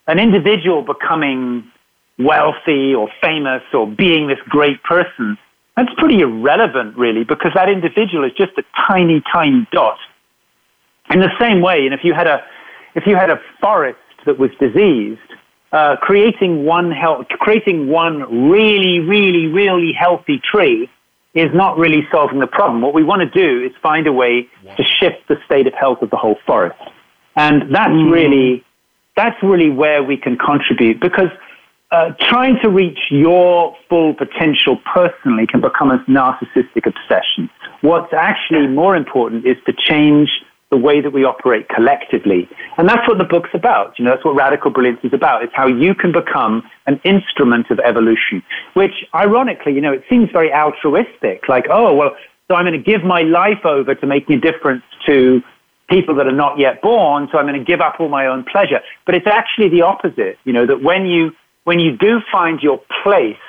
an 0.06 0.18
individual 0.18 0.82
becoming 0.82 1.70
wealthy 2.18 2.94
or 2.94 3.08
famous 3.20 3.62
or 3.74 3.86
being 3.86 4.28
this 4.28 4.38
great 4.48 4.82
person, 4.82 5.36
that's 5.76 5.92
pretty 5.98 6.20
irrelevant, 6.20 6.96
really, 6.96 7.24
because 7.24 7.52
that 7.54 7.68
individual 7.68 8.24
is 8.24 8.32
just 8.32 8.52
a 8.56 8.64
tiny, 8.88 9.22
tiny 9.32 9.66
dot. 9.72 9.98
In 11.10 11.20
the 11.20 11.30
same 11.38 11.60
way, 11.60 11.84
and 11.84 11.92
if 11.92 12.00
you 12.02 12.14
had 12.14 12.26
a, 12.26 12.42
if 12.94 13.06
you 13.06 13.14
had 13.14 13.30
a 13.30 13.40
forest 13.60 13.98
that 14.24 14.38
was 14.38 14.50
diseased, 14.58 15.20
uh, 15.72 15.96
creating 16.00 16.64
one 16.64 16.90
health, 16.90 17.26
creating 17.28 17.88
one 17.88 18.50
really, 18.50 19.00
really, 19.00 19.46
really 19.46 19.92
healthy 19.92 20.40
tree 20.40 20.88
is 21.34 21.50
not 21.52 21.76
really 21.76 22.08
solving 22.10 22.40
the 22.40 22.46
problem. 22.46 22.80
What 22.80 22.94
we 22.94 23.04
want 23.04 23.20
to 23.20 23.28
do 23.28 23.64
is 23.66 23.72
find 23.82 24.06
a 24.06 24.12
way 24.12 24.48
to 24.78 24.82
shift 24.82 25.28
the 25.28 25.36
state 25.44 25.66
of 25.66 25.74
health 25.74 26.00
of 26.00 26.08
the 26.08 26.16
whole 26.16 26.36
forest, 26.46 26.80
and 27.36 27.74
that's 27.74 27.90
mm. 27.90 28.10
really, 28.10 28.64
that's 29.14 29.36
really 29.42 29.70
where 29.70 30.02
we 30.02 30.16
can 30.16 30.38
contribute 30.38 31.00
because 31.00 31.30
uh, 31.90 32.10
trying 32.20 32.58
to 32.62 32.68
reach 32.68 32.98
your 33.10 33.76
full 33.88 34.14
potential 34.14 34.78
personally 34.92 35.46
can 35.46 35.60
become 35.60 35.90
a 35.90 35.98
narcissistic 36.08 36.86
obsession. 36.86 37.48
What's 37.80 38.12
actually 38.12 38.66
more 38.66 38.96
important 38.96 39.46
is 39.46 39.56
to 39.66 39.72
change 39.72 40.28
the 40.70 40.76
way 40.76 41.00
that 41.00 41.12
we 41.12 41.24
operate 41.24 41.68
collectively. 41.68 42.48
And 42.76 42.88
that's 42.88 43.06
what 43.06 43.18
the 43.18 43.24
book's 43.24 43.50
about. 43.54 43.96
You 43.98 44.04
know, 44.04 44.10
that's 44.10 44.24
what 44.24 44.34
radical 44.34 44.72
brilliance 44.72 44.98
is 45.04 45.12
about. 45.12 45.44
It's 45.44 45.52
how 45.54 45.68
you 45.68 45.94
can 45.94 46.10
become 46.10 46.68
an 46.86 47.00
instrument 47.04 47.70
of 47.70 47.78
evolution, 47.78 48.42
which 48.74 49.04
ironically, 49.14 49.74
you 49.74 49.80
know, 49.80 49.92
it 49.92 50.02
seems 50.10 50.28
very 50.32 50.52
altruistic. 50.52 51.48
Like, 51.48 51.66
oh, 51.70 51.94
well, 51.94 52.16
so 52.48 52.56
I'm 52.56 52.64
going 52.64 52.82
to 52.82 52.84
give 52.84 53.04
my 53.04 53.22
life 53.22 53.64
over 53.64 53.94
to 53.94 54.06
making 54.06 54.38
a 54.38 54.40
difference 54.40 54.82
to 55.06 55.40
people 55.88 56.16
that 56.16 56.26
are 56.26 56.32
not 56.32 56.58
yet 56.58 56.82
born. 56.82 57.28
So 57.30 57.38
I'm 57.38 57.46
going 57.46 57.58
to 57.58 57.64
give 57.64 57.80
up 57.80 58.00
all 58.00 58.08
my 58.08 58.26
own 58.26 58.44
pleasure. 58.44 58.80
But 59.04 59.14
it's 59.14 59.26
actually 59.28 59.68
the 59.68 59.82
opposite. 59.82 60.36
You 60.44 60.52
know, 60.52 60.66
that 60.66 60.82
when 60.82 61.06
you 61.06 61.30
when 61.66 61.80
you 61.80 61.96
do 61.96 62.20
find 62.30 62.62
your 62.62 62.80
place 63.02 63.44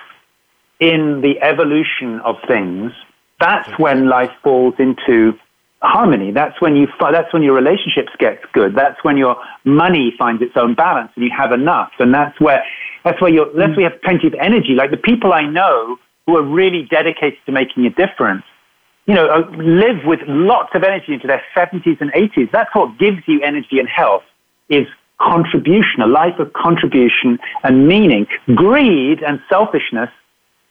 in 0.79 1.21
the 1.21 1.39
evolution 1.39 2.19
of 2.25 2.36
things, 2.47 2.91
that's 3.39 3.69
when 3.77 4.09
life 4.09 4.31
falls 4.43 4.74
into 4.79 5.38
harmony. 5.83 6.31
That's 6.31 6.59
when 6.59 6.75
you 6.75 6.88
that's 7.00 7.31
when 7.31 7.43
your 7.43 7.53
relationships 7.53 8.09
get 8.17 8.39
good. 8.53 8.74
That's 8.75 8.97
when 9.03 9.17
your 9.17 9.36
money 9.65 10.15
finds 10.17 10.41
its 10.41 10.53
own 10.55 10.74
balance 10.74 11.12
and 11.15 11.25
you 11.25 11.31
have 11.38 11.51
enough. 11.51 11.91
And 12.00 12.12
that's 12.12 12.41
where 12.41 12.63
that's 13.05 13.21
where 13.21 13.31
you 13.31 13.51
that's 13.55 13.77
where 13.77 13.81
you 13.81 13.89
have 13.91 14.01
plenty 14.01 14.25
of 14.25 14.33
energy. 14.41 14.74
Like 14.74 14.89
the 14.89 14.97
people 14.97 15.31
I 15.31 15.43
know 15.43 16.00
who 16.25 16.38
are 16.38 16.43
really 16.43 16.88
dedicated 16.89 17.38
to 17.45 17.51
making 17.51 17.86
a 17.86 17.91
difference, 17.91 18.45
you 19.05 19.13
know, 19.13 19.27
uh, 19.27 19.47
live 19.57 20.05
with 20.05 20.21
lots 20.25 20.71
of 20.74 20.81
energy 20.83 21.13
into 21.13 21.27
their 21.27 21.43
70s 21.55 22.01
and 22.01 22.12
80s. 22.13 22.50
That's 22.51 22.74
what 22.74 22.97
gives 22.97 23.19
you 23.27 23.43
energy 23.43 23.77
and 23.77 23.88
health 23.88 24.24
is 24.69 24.88
contribution, 25.19 26.01
a 26.01 26.07
life 26.07 26.39
of 26.39 26.53
contribution 26.53 27.39
and 27.63 27.88
meaning. 27.88 28.27
Greed 28.55 29.24
and 29.24 29.39
selfishness, 29.50 30.09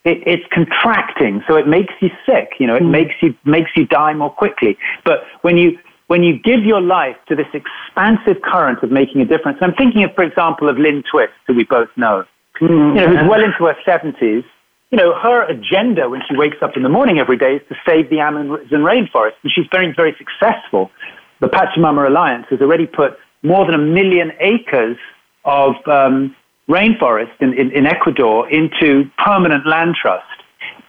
it, 0.05 0.23
it's 0.27 0.45
contracting, 0.53 1.43
so 1.49 1.57
it 1.57 1.67
makes 1.67 1.93
you 2.01 2.11
sick. 2.25 2.53
You 2.59 2.69
know, 2.69 2.77
it 2.77 2.83
mm. 2.83 2.91
makes 2.91 3.15
you 3.21 3.35
makes 3.45 3.71
you 3.77 3.87
die 3.87 4.15
more 4.15 4.31
quickly. 4.31 4.79
But 5.05 5.25
when 5.43 5.57
you 5.57 5.79
when 6.07 6.23
you 6.23 6.39
give 6.39 6.65
your 6.65 6.81
life 6.81 7.17
to 7.29 7.35
this 7.35 7.49
expansive 7.53 8.41
current 8.43 8.83
of 8.83 8.91
making 8.91 9.21
a 9.21 9.25
difference, 9.25 9.59
I'm 9.61 9.75
thinking 9.75 10.05
of, 10.05 10.15
for 10.15 10.23
example, 10.23 10.69
of 10.69 10.79
Lynn 10.79 11.03
Twist, 11.11 11.33
who 11.47 11.55
we 11.55 11.65
both 11.65 11.89
know, 11.97 12.25
mm. 12.61 12.69
you 12.69 12.95
know, 12.95 13.09
who's 13.09 13.29
well 13.29 13.43
into 13.43 13.65
her 13.65 13.77
70s. 13.85 14.45
You 14.93 14.99
know, 14.99 15.19
her 15.19 15.43
agenda 15.43 16.09
when 16.09 16.23
she 16.29 16.37
wakes 16.37 16.59
up 16.63 16.77
in 16.77 16.85
the 16.85 16.89
morning 16.89 17.19
every 17.19 17.37
day 17.37 17.57
is 17.57 17.63
to 17.69 17.75
save 17.85 18.09
the 18.09 18.21
Amazon 18.21 18.71
rainforest, 18.71 19.35
and 19.43 19.51
she's 19.53 19.67
very, 19.73 19.93
very 19.93 20.15
successful. 20.17 20.93
The 21.41 21.49
Pachamama 21.49 22.07
Alliance 22.07 22.47
has 22.51 22.61
already 22.61 22.87
put 22.87 23.19
more 23.43 23.65
than 23.65 23.75
a 23.75 23.79
million 23.79 24.33
acres 24.41 24.97
of 25.45 25.75
um, 25.87 26.35
rainforest 26.69 27.41
in, 27.41 27.53
in, 27.55 27.71
in 27.73 27.87
Ecuador 27.87 28.49
into 28.51 29.09
permanent 29.25 29.67
land 29.67 29.95
trust. 30.01 30.25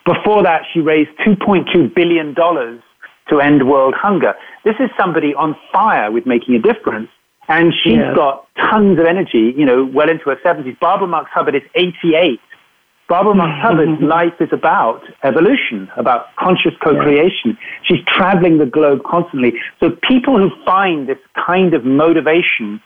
Before 0.05 0.41
that, 0.43 0.63
she 0.73 0.79
raised 0.79 1.12
$2.2 1.25 1.93
billion 1.93 2.33
to 2.36 3.41
end 3.41 3.67
world 3.67 3.93
hunger. 3.95 4.33
This 4.63 4.75
is 4.79 4.89
somebody 4.97 5.33
on 5.33 5.55
fire 5.71 6.12
with 6.12 6.25
making 6.25 6.55
a 6.55 6.60
difference. 6.60 7.10
And 7.49 7.73
she's 7.83 7.93
yeah. 7.93 8.13
got 8.13 8.47
tons 8.57 8.99
of 8.99 9.05
energy, 9.05 9.53
you 9.55 9.65
know, 9.65 9.86
well 9.86 10.10
into 10.10 10.29
her 10.29 10.36
70s. 10.43 10.77
Barbara 10.79 11.07
Marx 11.07 11.29
Hubbard 11.33 11.55
is 11.55 11.62
88. 11.75 12.41
Barbara 13.08 13.36
Marx 13.36 13.52
mm-hmm. 13.52 13.78
Hubbard's 13.78 14.02
life 14.02 14.34
is 14.41 14.50
about 14.52 15.02
evolution, 15.24 15.89
about 15.96 16.36
conscious 16.36 16.74
co-creation. 16.84 17.58
She's 17.84 18.00
traveling 18.06 18.58
the 18.58 18.65
globe 18.65 19.04
constantly. 19.06 19.54
So 19.80 19.91
people 20.04 20.38
who 20.38 20.50
find 20.65 21.08
this 21.08 21.20
kind 21.34 21.74
of 21.74 21.86
motivation 21.86 22.82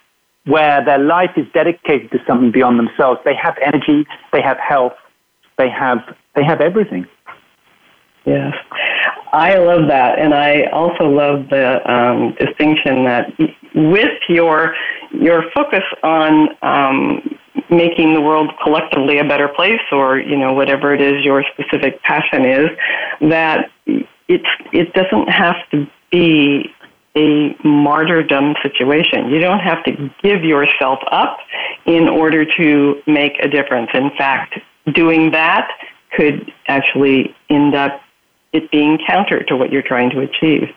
where 0.45 0.83
their 0.83 0.99
life 0.99 1.31
is 1.37 1.45
dedicated 1.53 2.11
to 2.11 2.19
something 2.27 2.51
beyond 2.51 2.77
themselves, 2.77 3.19
they 3.25 3.35
have 3.35 3.55
energy, 3.63 4.05
they 4.31 4.41
have 4.41 4.57
health, 4.57 4.93
they 5.57 5.69
have, 5.69 5.99
they 6.35 6.43
have 6.43 6.61
everything. 6.61 7.07
Yes. 8.25 8.53
I 9.31 9.55
love 9.57 9.87
that. 9.87 10.19
And 10.19 10.33
I 10.33 10.63
also 10.73 11.05
love 11.05 11.49
the 11.49 11.79
um, 11.91 12.35
distinction 12.39 13.05
that 13.05 13.31
with 13.73 14.19
your, 14.27 14.75
your 15.13 15.43
focus 15.55 15.83
on 16.03 16.49
um, 16.61 17.37
making 17.69 18.13
the 18.13 18.21
world 18.21 18.51
collectively 18.61 19.19
a 19.19 19.23
better 19.23 19.47
place 19.47 19.81
or 19.91 20.19
you 20.19 20.37
know 20.37 20.53
whatever 20.53 20.93
it 20.93 21.01
is 21.01 21.23
your 21.23 21.43
specific 21.53 22.01
passion 22.03 22.45
is 22.45 22.69
that 23.21 23.69
it's 24.27 24.47
it 24.71 24.93
doesn't 24.93 25.29
have 25.29 25.55
to 25.71 25.87
be 26.11 26.69
a 27.15 27.55
martyrdom 27.65 28.55
situation. 28.63 29.29
You 29.29 29.39
don't 29.39 29.59
have 29.59 29.83
to 29.83 29.91
give 30.23 30.43
yourself 30.43 30.99
up 31.11 31.39
in 31.85 32.07
order 32.07 32.45
to 32.57 33.01
make 33.05 33.33
a 33.41 33.49
difference. 33.49 33.89
In 33.93 34.11
fact, 34.17 34.59
doing 34.93 35.31
that 35.31 35.69
could 36.15 36.51
actually 36.67 37.35
end 37.49 37.75
up 37.75 38.01
it 38.53 38.69
being 38.71 38.97
counter 39.07 39.43
to 39.43 39.55
what 39.55 39.71
you're 39.71 39.81
trying 39.81 40.09
to 40.11 40.19
achieve. 40.19 40.67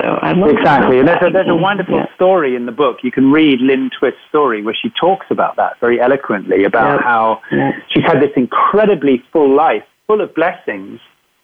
So 0.00 0.08
I 0.08 0.32
love 0.32 0.50
exactly, 0.50 0.98
and 0.98 1.06
there's 1.06 1.22
a, 1.22 1.30
there's 1.30 1.48
a 1.48 1.54
wonderful 1.54 1.96
yeah. 1.96 2.14
story 2.14 2.56
in 2.56 2.64
the 2.64 2.72
book. 2.72 2.98
You 3.02 3.12
can 3.12 3.30
read 3.30 3.60
Lynn 3.60 3.90
Twist's 3.98 4.20
story 4.28 4.62
where 4.62 4.76
she 4.80 4.90
talks 4.98 5.26
about 5.30 5.56
that 5.56 5.78
very 5.80 6.00
eloquently 6.00 6.64
about 6.64 7.00
yeah. 7.00 7.02
how 7.02 7.42
yeah. 7.52 7.72
she's 7.90 8.04
had 8.04 8.20
this 8.20 8.30
incredibly 8.36 9.22
full 9.32 9.54
life, 9.54 9.84
full 10.06 10.22
of 10.22 10.34
blessings, 10.34 11.00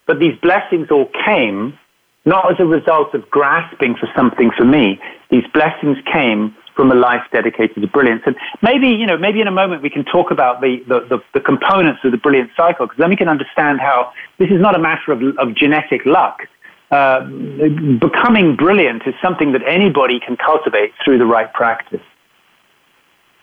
but 0.07 0.19
these 0.19 0.33
blessings 0.41 0.87
all 0.89 1.09
came 1.25 1.77
not 2.25 2.51
as 2.51 2.59
a 2.59 2.65
result 2.65 3.13
of 3.13 3.29
grasping 3.29 3.95
for 3.95 4.09
something 4.15 4.51
for 4.57 4.65
me. 4.65 4.99
These 5.29 5.45
blessings 5.53 5.97
came 6.11 6.55
from 6.77 6.91
a 6.91 6.95
life 6.95 7.23
dedicated 7.33 7.75
to 7.81 7.87
brilliance. 7.87 8.21
And 8.25 8.37
maybe, 8.61 8.87
you 8.87 9.05
know, 9.05 9.17
maybe 9.17 9.41
in 9.41 9.47
a 9.47 9.51
moment 9.51 9.81
we 9.81 9.89
can 9.89 10.05
talk 10.05 10.31
about 10.31 10.61
the, 10.61 10.77
the, 10.87 10.99
the, 11.09 11.19
the 11.33 11.41
components 11.41 11.99
of 12.05 12.11
the 12.11 12.17
brilliant 12.17 12.51
cycle, 12.55 12.85
because 12.85 12.99
then 12.99 13.09
we 13.09 13.17
can 13.17 13.27
understand 13.27 13.81
how 13.81 14.13
this 14.37 14.49
is 14.49 14.61
not 14.61 14.75
a 14.75 14.79
matter 14.79 15.11
of, 15.11 15.21
of 15.39 15.55
genetic 15.55 16.05
luck. 16.05 16.43
Uh, 16.89 17.19
becoming 17.99 18.55
brilliant 18.55 19.01
is 19.05 19.13
something 19.21 19.51
that 19.51 19.61
anybody 19.67 20.21
can 20.25 20.37
cultivate 20.37 20.93
through 21.03 21.17
the 21.17 21.25
right 21.25 21.51
practice. 21.53 22.05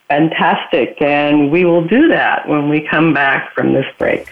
Fantastic. 0.09 0.99
And 1.01 1.51
we 1.51 1.65
will 1.65 1.85
do 1.85 2.07
that 2.07 2.47
when 2.47 2.69
we 2.69 2.87
come 2.89 3.13
back 3.13 3.53
from 3.53 3.73
this 3.73 3.85
break. 3.99 4.31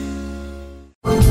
Thank 1.03 1.23
you. 1.25 1.30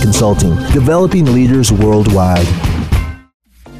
Consulting, 0.00 0.56
developing 0.72 1.26
leaders 1.26 1.70
worldwide. 1.70 2.46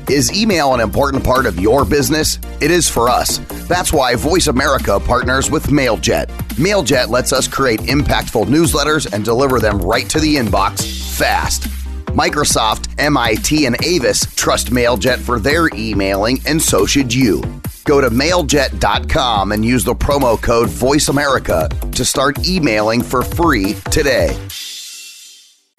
Is 0.09 0.33
email 0.33 0.75
an 0.75 0.81
important 0.81 1.25
part 1.25 1.47
of 1.47 1.59
your 1.59 1.85
business? 1.85 2.39
It 2.61 2.71
is 2.71 2.89
for 2.89 3.09
us. 3.09 3.39
That's 3.69 3.93
why 3.93 4.17
Voice 4.17 4.49
America 4.49 5.01
partners 5.01 5.51
with 5.51 5.69
MailJet. 5.69 6.27
MailJet 6.57 7.09
lets 7.09 7.33
us 7.33 7.49
create 7.49 7.81
impactful 7.81 8.47
newsletters 8.47 9.11
and 9.13 9.25
deliver 9.25 9.61
them 9.61 9.79
right 9.79 10.09
to 10.11 10.21
the 10.21 10.37
inbox 10.37 11.17
fast. 11.17 11.63
Microsoft, 12.09 12.93
MIT, 12.99 13.65
and 13.67 13.83
Avis 13.83 14.27
trust 14.35 14.71
MailJet 14.71 15.19
for 15.19 15.39
their 15.39 15.69
emailing, 15.75 16.41
and 16.45 16.61
so 16.61 16.85
should 16.85 17.15
you. 17.15 17.41
Go 17.85 18.01
to 18.01 18.11
mailjet.com 18.11 19.53
and 19.53 19.65
use 19.65 19.85
the 19.85 19.95
promo 19.95 20.41
code 20.41 20.69
VoiceAmerica 20.69 21.93
to 21.93 22.05
start 22.05 22.47
emailing 22.47 23.03
for 23.03 23.23
free 23.23 23.75
today. 23.91 24.37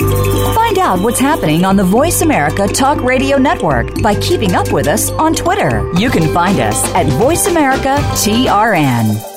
Find 0.02 0.80
out 0.80 1.00
what's 1.00 1.20
happening 1.20 1.64
on 1.64 1.76
the 1.76 1.84
Voice 1.84 2.22
America 2.22 2.68
Talk 2.68 3.02
Radio 3.02 3.38
Network 3.38 4.02
by 4.02 4.16
keeping 4.16 4.56
up 4.56 4.72
with 4.72 4.88
us 4.88 5.12
on 5.12 5.34
Twitter. 5.36 5.88
You 5.98 6.10
can 6.10 6.34
find 6.34 6.60
us 6.60 6.84
at 6.96 7.06
Voice 7.08 7.48
America 7.48 7.98
TRN. 8.16 9.32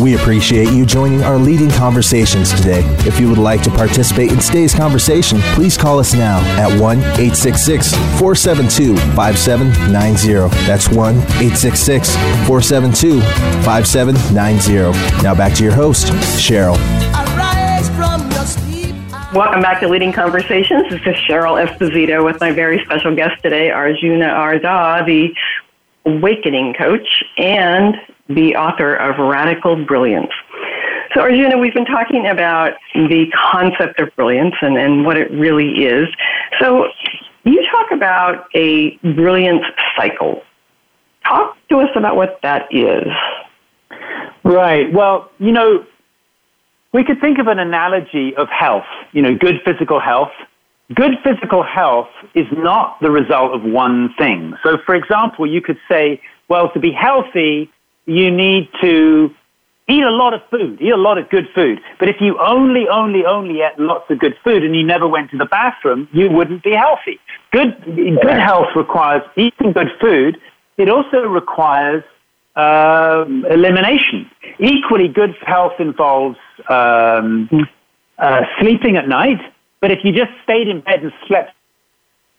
We 0.00 0.14
appreciate 0.14 0.70
you 0.70 0.86
joining 0.86 1.22
our 1.22 1.36
leading 1.38 1.70
conversations 1.70 2.52
today. 2.52 2.82
If 3.00 3.18
you 3.18 3.28
would 3.28 3.38
like 3.38 3.62
to 3.62 3.70
participate 3.70 4.30
in 4.30 4.38
today's 4.38 4.72
conversation, 4.72 5.40
please 5.54 5.76
call 5.76 5.98
us 5.98 6.14
now 6.14 6.38
at 6.56 6.68
1 6.80 6.98
866 6.98 7.92
472 8.18 8.96
5790. 9.16 10.54
That's 10.66 10.88
1 10.88 11.16
866 11.16 12.14
472 12.46 13.20
5790. 13.64 15.22
Now 15.22 15.34
back 15.34 15.54
to 15.54 15.64
your 15.64 15.72
host, 15.74 16.06
Cheryl. 16.38 16.76
Welcome 19.34 19.60
back 19.60 19.80
to 19.80 19.88
Leading 19.88 20.10
Conversations. 20.10 20.88
This 20.88 21.02
is 21.02 21.14
Cheryl 21.28 21.62
Esposito 21.62 22.24
with 22.24 22.40
my 22.40 22.50
very 22.50 22.82
special 22.82 23.14
guest 23.14 23.42
today, 23.42 23.70
Arjuna 23.70 24.24
Ardagh, 24.24 25.04
the 25.04 25.34
awakening 26.06 26.72
coach 26.72 27.06
and 27.36 27.94
the 28.30 28.56
author 28.56 28.94
of 28.94 29.18
Radical 29.18 29.84
Brilliance. 29.84 30.30
So, 31.12 31.20
Arjuna, 31.20 31.58
we've 31.58 31.74
been 31.74 31.84
talking 31.84 32.26
about 32.26 32.72
the 32.94 33.26
concept 33.34 34.00
of 34.00 34.16
brilliance 34.16 34.54
and, 34.62 34.78
and 34.78 35.04
what 35.04 35.18
it 35.18 35.30
really 35.30 35.84
is. 35.84 36.08
So, 36.58 36.86
you 37.44 37.62
talk 37.70 37.90
about 37.92 38.46
a 38.54 38.96
brilliance 39.14 39.64
cycle. 39.94 40.42
Talk 41.26 41.54
to 41.68 41.80
us 41.80 41.90
about 41.96 42.16
what 42.16 42.38
that 42.42 42.66
is. 42.70 43.06
Right. 44.42 44.90
Well, 44.90 45.30
you 45.38 45.52
know, 45.52 45.84
we 46.92 47.04
could 47.04 47.20
think 47.20 47.38
of 47.38 47.46
an 47.46 47.58
analogy 47.58 48.34
of 48.36 48.48
health, 48.48 48.86
you 49.12 49.22
know, 49.22 49.34
good 49.34 49.60
physical 49.64 50.00
health. 50.00 50.32
Good 50.94 51.12
physical 51.22 51.62
health 51.62 52.08
is 52.34 52.46
not 52.50 52.98
the 53.02 53.10
result 53.10 53.52
of 53.52 53.62
one 53.62 54.14
thing. 54.16 54.54
So, 54.62 54.78
for 54.86 54.94
example, 54.94 55.46
you 55.46 55.60
could 55.60 55.78
say, 55.86 56.20
well, 56.48 56.70
to 56.72 56.80
be 56.80 56.92
healthy, 56.92 57.70
you 58.06 58.30
need 58.30 58.70
to 58.80 59.30
eat 59.86 60.02
a 60.02 60.10
lot 60.10 60.32
of 60.32 60.40
food, 60.50 60.80
eat 60.80 60.92
a 60.92 60.96
lot 60.96 61.18
of 61.18 61.28
good 61.28 61.46
food. 61.54 61.78
But 61.98 62.08
if 62.08 62.16
you 62.20 62.38
only, 62.38 62.88
only, 62.88 63.26
only 63.26 63.60
ate 63.60 63.78
lots 63.78 64.10
of 64.10 64.18
good 64.18 64.34
food 64.42 64.62
and 64.64 64.74
you 64.74 64.84
never 64.84 65.06
went 65.06 65.30
to 65.32 65.36
the 65.36 65.46
bathroom, 65.46 66.08
you 66.12 66.30
wouldn't 66.30 66.62
be 66.62 66.72
healthy. 66.72 67.20
Good, 67.52 67.82
good 67.84 68.38
health 68.38 68.68
requires 68.74 69.22
eating 69.36 69.72
good 69.72 69.88
food. 70.00 70.38
It 70.78 70.88
also 70.88 71.18
requires 71.22 72.02
um, 72.56 73.44
elimination. 73.50 74.30
Equally, 74.58 75.08
good 75.08 75.34
health 75.46 75.74
involves 75.78 76.38
um, 76.68 77.48
uh, 78.18 78.42
sleeping 78.60 78.96
at 78.96 79.08
night, 79.08 79.40
but 79.80 79.90
if 79.90 80.00
you 80.04 80.12
just 80.12 80.32
stayed 80.42 80.68
in 80.68 80.80
bed 80.80 81.02
and 81.02 81.12
slept 81.26 81.52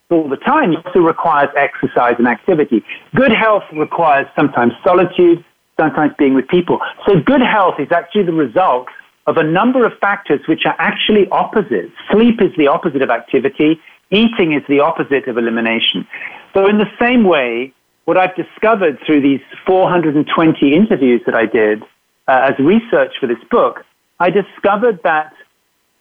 all 0.09 0.27
the 0.27 0.37
time, 0.37 0.73
it 0.73 0.85
also 0.85 0.99
requires 0.99 1.49
exercise 1.55 2.15
and 2.17 2.27
activity. 2.27 2.83
Good 3.15 3.31
health 3.31 3.63
requires 3.71 4.27
sometimes 4.35 4.73
solitude, 4.83 5.43
sometimes 5.79 6.13
being 6.17 6.33
with 6.33 6.47
people. 6.47 6.79
So 7.07 7.19
good 7.19 7.41
health 7.41 7.75
is 7.79 7.91
actually 7.91 8.23
the 8.23 8.33
result 8.33 8.87
of 9.27 9.37
a 9.37 9.43
number 9.43 9.85
of 9.85 9.93
factors 9.99 10.41
which 10.47 10.65
are 10.65 10.75
actually 10.79 11.27
opposites. 11.29 11.93
Sleep 12.11 12.41
is 12.41 12.51
the 12.57 12.67
opposite 12.67 13.01
of 13.01 13.09
activity. 13.11 13.79
Eating 14.11 14.53
is 14.53 14.63
the 14.67 14.79
opposite 14.79 15.27
of 15.27 15.37
elimination. 15.37 16.07
So 16.55 16.67
in 16.67 16.79
the 16.79 16.89
same 16.99 17.23
way, 17.23 17.71
what 18.05 18.17
I've 18.17 18.35
discovered 18.35 18.97
through 19.05 19.21
these 19.21 19.41
420 19.67 20.73
interviews 20.73 21.21
that 21.27 21.35
I 21.35 21.45
did 21.45 21.83
uh, 22.27 22.49
as 22.49 22.57
research 22.57 23.13
for 23.19 23.27
this 23.27 23.37
book, 23.51 23.85
I 24.19 24.29
discovered 24.29 24.99
that 25.03 25.33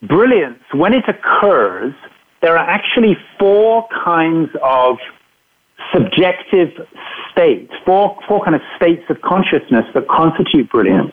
brilliance, 0.03 0.63
when 0.73 0.93
it 0.93 1.05
occurs, 1.09 1.95
there 2.41 2.57
are 2.57 2.69
actually 2.69 3.17
four 3.39 3.87
kinds 4.05 4.51
of 4.63 4.99
subjective 5.93 6.71
states, 7.33 7.73
four, 7.85 8.17
four 8.27 8.45
kind 8.45 8.55
of 8.55 8.63
states 8.77 9.05
of 9.09 9.21
consciousness 9.23 9.85
that 9.95 10.09
constitute 10.09 10.71
brilliance. 10.71 11.13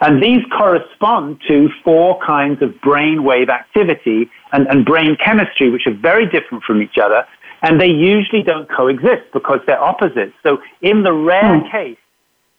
And 0.00 0.22
these 0.22 0.40
correspond 0.56 1.40
to 1.48 1.68
four 1.84 2.18
kinds 2.24 2.62
of 2.62 2.70
brainwave 2.84 3.48
activity 3.48 4.30
and, 4.52 4.66
and 4.68 4.84
brain 4.84 5.16
chemistry, 5.24 5.70
which 5.70 5.86
are 5.86 5.94
very 5.94 6.26
different 6.26 6.64
from 6.64 6.82
each 6.82 6.98
other 6.98 7.24
and 7.62 7.80
they 7.80 7.88
usually 7.88 8.42
don't 8.42 8.68
coexist 8.70 9.32
because 9.32 9.60
they're 9.66 9.82
opposites. 9.82 10.34
So 10.42 10.58
in 10.80 11.02
the 11.02 11.12
rare 11.12 11.60
hmm. 11.60 11.70
case 11.70 11.98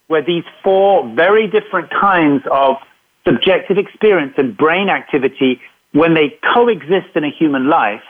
where 0.07 0.23
these 0.23 0.43
four 0.63 1.07
very 1.15 1.47
different 1.47 1.89
kinds 1.91 2.43
of 2.51 2.77
subjective 3.25 3.77
experience 3.77 4.33
and 4.37 4.55
brain 4.55 4.89
activity, 4.89 5.59
when 5.93 6.13
they 6.13 6.37
coexist 6.53 7.15
in 7.15 7.23
a 7.23 7.29
human 7.29 7.69
life, 7.69 8.03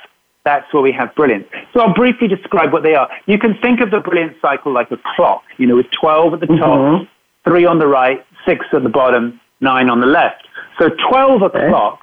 that's 0.45 0.71
where 0.73 0.83
we 0.83 0.91
have 0.91 1.13
brilliance. 1.15 1.45
So 1.73 1.81
I'll 1.81 1.93
briefly 1.93 2.27
describe 2.27 2.71
what 2.71 2.83
they 2.83 2.95
are. 2.95 3.09
You 3.25 3.37
can 3.37 3.57
think 3.61 3.81
of 3.81 3.91
the 3.91 3.99
brilliance 3.99 4.35
cycle 4.41 4.73
like 4.73 4.89
a 4.91 4.97
clock, 5.15 5.43
you 5.57 5.67
know, 5.67 5.75
with 5.75 5.87
12 5.99 6.33
at 6.35 6.39
the 6.39 6.47
top, 6.47 6.79
mm-hmm. 6.79 7.03
three 7.49 7.65
on 7.65 7.79
the 7.79 7.87
right, 7.87 8.25
six 8.45 8.65
at 8.73 8.83
the 8.83 8.89
bottom, 8.89 9.39
nine 9.61 9.89
on 9.89 9.99
the 9.99 10.07
left. 10.07 10.47
So 10.79 10.89
12 11.09 11.41
o'clock 11.41 12.01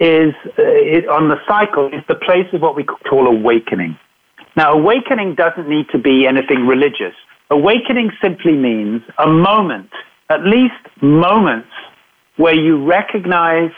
is 0.00 0.34
uh, 0.58 1.12
on 1.12 1.28
the 1.28 1.36
cycle 1.46 1.88
is 1.88 2.02
the 2.08 2.14
place 2.14 2.46
of 2.52 2.60
what 2.60 2.74
we 2.74 2.84
call 2.84 3.26
awakening. 3.26 3.96
Now, 4.56 4.72
awakening 4.72 5.36
doesn't 5.36 5.68
need 5.68 5.88
to 5.92 5.98
be 5.98 6.26
anything 6.26 6.66
religious. 6.66 7.14
Awakening 7.50 8.10
simply 8.22 8.52
means 8.52 9.02
a 9.18 9.28
moment, 9.28 9.90
at 10.28 10.44
least 10.44 10.74
moments, 11.00 11.68
where 12.40 12.54
you 12.54 12.82
recognize 12.82 13.70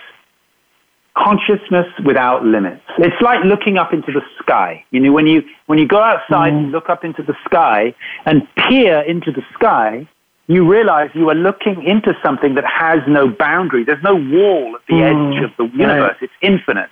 consciousness 1.17 1.87
without 2.07 2.45
limits. 2.45 2.83
It's 2.99 3.21
like 3.21 3.45
looking 3.45 3.77
up 3.77 3.93
into 3.93 4.13
the 4.13 4.23
sky. 4.39 4.85
You 4.93 5.01
know, 5.01 5.13
when 5.13 5.27
you, 5.27 5.43
when 5.67 5.79
you 5.79 5.87
go 5.87 6.01
outside 6.01 6.53
mm. 6.53 6.59
and 6.59 6.71
look 6.71 6.89
up 6.89 7.05
into 7.05 7.23
the 7.23 7.35
sky 7.45 7.93
and 8.25 8.47
peer 8.55 9.01
into 9.01 9.33
the 9.33 9.43
sky, 9.53 10.09
you 10.47 10.65
realize 10.65 11.11
you 11.15 11.29
are 11.29 11.35
looking 11.35 11.83
into 11.83 12.15
something 12.25 12.55
that 12.55 12.65
has 12.65 13.01
no 13.09 13.29
boundary. 13.29 13.85
There's 13.85 14.03
no 14.03 14.15
wall 14.15 14.77
at 14.77 14.87
the 14.89 14.95
mm. 14.95 15.37
edge 15.37 15.45
of 15.45 15.51
the 15.59 15.65
universe. 15.77 16.17
Right. 16.21 16.23
It's 16.23 16.33
infinite. 16.41 16.91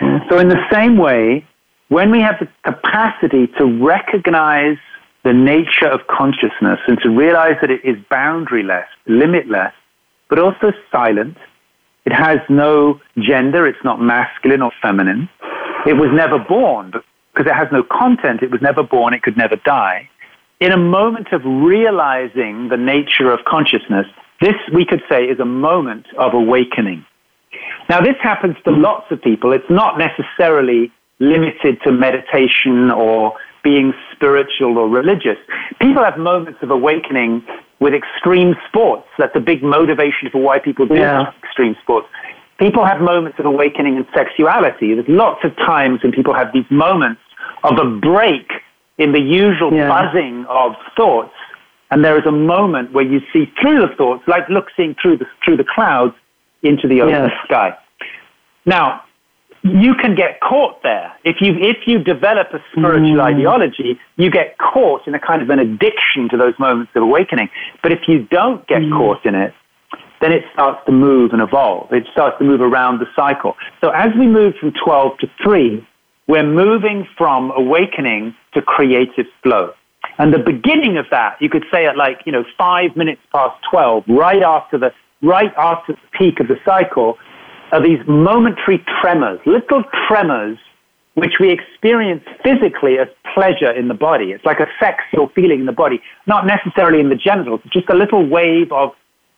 Mm. 0.00 0.28
So 0.28 0.38
in 0.38 0.48
the 0.48 0.62
same 0.70 0.98
way, 0.98 1.46
when 1.88 2.10
we 2.10 2.20
have 2.20 2.36
the 2.40 2.48
capacity 2.62 3.46
to 3.58 3.64
recognize 3.64 4.76
the 5.24 5.32
nature 5.32 5.88
of 5.88 6.06
consciousness 6.08 6.78
and 6.86 6.98
to 7.00 7.08
realize 7.08 7.56
that 7.62 7.70
it 7.70 7.80
is 7.84 7.96
boundaryless, 8.10 8.86
limitless, 9.06 9.72
but 10.28 10.38
also 10.38 10.72
silent, 10.90 11.36
it 12.04 12.12
has 12.12 12.38
no 12.48 13.00
gender, 13.18 13.66
it's 13.66 13.82
not 13.84 14.00
masculine 14.00 14.62
or 14.62 14.72
feminine. 14.80 15.28
It 15.86 15.94
was 15.94 16.10
never 16.12 16.38
born 16.38 16.92
because 17.32 17.50
it 17.50 17.54
has 17.54 17.68
no 17.70 17.82
content, 17.82 18.42
it 18.42 18.50
was 18.50 18.62
never 18.62 18.82
born, 18.82 19.12
it 19.12 19.22
could 19.22 19.36
never 19.36 19.56
die. 19.56 20.08
In 20.60 20.72
a 20.72 20.78
moment 20.78 21.32
of 21.32 21.42
realizing 21.44 22.68
the 22.68 22.78
nature 22.78 23.30
of 23.30 23.44
consciousness, 23.44 24.06
this 24.40 24.54
we 24.72 24.86
could 24.86 25.02
say 25.08 25.24
is 25.24 25.38
a 25.38 25.44
moment 25.44 26.06
of 26.18 26.32
awakening. 26.32 27.04
Now, 27.88 28.00
this 28.00 28.16
happens 28.22 28.56
to 28.64 28.70
lots 28.70 29.10
of 29.10 29.20
people. 29.22 29.52
It's 29.52 29.68
not 29.70 29.98
necessarily 29.98 30.92
limited 31.18 31.80
to 31.84 31.92
meditation 31.92 32.90
or 32.90 33.34
being 33.62 33.92
spiritual 34.12 34.78
or 34.78 34.88
religious. 34.88 35.38
People 35.80 36.04
have 36.04 36.18
moments 36.18 36.60
of 36.62 36.70
awakening 36.70 37.44
with 37.80 37.94
extreme 37.94 38.54
sports. 38.68 39.06
That's 39.18 39.34
a 39.36 39.40
big 39.40 39.62
motivation 39.62 40.30
for 40.30 40.40
why 40.40 40.58
people 40.58 40.86
do 40.86 40.94
yeah. 40.94 41.32
extreme 41.42 41.76
sports. 41.82 42.08
People 42.58 42.84
have 42.84 43.00
moments 43.00 43.38
of 43.38 43.44
awakening 43.44 43.96
and 43.96 44.06
sexuality. 44.14 44.94
There's 44.94 45.08
lots 45.08 45.44
of 45.44 45.54
times 45.56 46.02
when 46.02 46.12
people 46.12 46.34
have 46.34 46.52
these 46.54 46.64
moments 46.70 47.20
of 47.64 47.78
a 47.78 47.84
break 47.84 48.50
in 48.98 49.12
the 49.12 49.20
usual 49.20 49.72
yeah. 49.72 49.88
buzzing 49.88 50.46
of 50.48 50.72
thoughts, 50.96 51.34
and 51.90 52.04
there 52.04 52.18
is 52.18 52.24
a 52.26 52.32
moment 52.32 52.92
where 52.92 53.04
you 53.04 53.20
see 53.32 53.52
through 53.60 53.80
the 53.80 53.94
thoughts, 53.94 54.22
like 54.26 54.48
look 54.48 54.66
seeing 54.76 54.94
through 55.00 55.18
the 55.18 55.26
through 55.44 55.58
the 55.58 55.66
clouds 55.74 56.14
into 56.62 56.88
the 56.88 57.02
open 57.02 57.30
sky. 57.44 57.76
Now, 58.64 59.02
you 59.70 59.94
can 59.94 60.14
get 60.14 60.40
caught 60.40 60.82
there. 60.82 61.12
If 61.24 61.36
you, 61.40 61.54
if 61.58 61.86
you 61.86 61.98
develop 61.98 62.48
a 62.52 62.58
spiritual 62.72 63.16
mm. 63.16 63.22
ideology, 63.22 63.98
you 64.16 64.30
get 64.30 64.58
caught 64.58 65.06
in 65.06 65.14
a 65.14 65.20
kind 65.20 65.42
of 65.42 65.50
an 65.50 65.58
addiction 65.58 66.28
to 66.30 66.36
those 66.36 66.54
moments 66.58 66.92
of 66.94 67.02
awakening. 67.02 67.48
But 67.82 67.92
if 67.92 68.00
you 68.08 68.24
don't 68.30 68.66
get 68.66 68.82
mm. 68.82 68.96
caught 68.96 69.24
in 69.24 69.34
it, 69.34 69.52
then 70.20 70.32
it 70.32 70.44
starts 70.52 70.80
to 70.86 70.92
move 70.92 71.32
and 71.32 71.42
evolve. 71.42 71.92
It 71.92 72.06
starts 72.12 72.38
to 72.38 72.44
move 72.44 72.60
around 72.60 73.00
the 73.00 73.06
cycle. 73.14 73.54
So 73.80 73.90
as 73.90 74.08
we 74.18 74.26
move 74.26 74.54
from 74.58 74.72
12 74.84 75.18
to 75.18 75.26
3, 75.42 75.86
we're 76.26 76.42
moving 76.42 77.06
from 77.16 77.52
awakening 77.52 78.34
to 78.54 78.62
creative 78.62 79.26
flow. 79.42 79.72
And 80.18 80.32
the 80.32 80.38
beginning 80.38 80.96
of 80.96 81.06
that, 81.10 81.36
you 81.40 81.50
could 81.50 81.64
say 81.70 81.86
at 81.86 81.96
like, 81.96 82.20
you 82.24 82.32
know, 82.32 82.44
five 82.56 82.96
minutes 82.96 83.20
past 83.32 83.56
12, 83.70 84.04
right 84.08 84.42
after 84.42 84.78
the, 84.78 84.92
right 85.22 85.52
after 85.56 85.92
the 85.92 86.18
peak 86.18 86.40
of 86.40 86.48
the 86.48 86.56
cycle, 86.64 87.18
are 87.72 87.82
these 87.82 88.00
momentary 88.06 88.84
tremors, 89.00 89.40
little 89.46 89.84
tremors 90.08 90.58
which 91.16 91.34
we 91.40 91.50
experience 91.50 92.22
physically 92.44 92.98
as 92.98 93.08
pleasure 93.34 93.70
in 93.70 93.88
the 93.88 93.94
body. 93.94 94.32
It's 94.32 94.44
like 94.44 94.60
a 94.60 94.68
sexual 94.78 95.28
feeling 95.34 95.60
in 95.60 95.66
the 95.66 95.72
body, 95.72 96.00
not 96.26 96.46
necessarily 96.46 97.00
in 97.00 97.08
the 97.08 97.16
genitals, 97.16 97.60
just 97.72 97.88
a 97.88 97.94
little 97.94 98.28
wave 98.28 98.70
of 98.70 98.92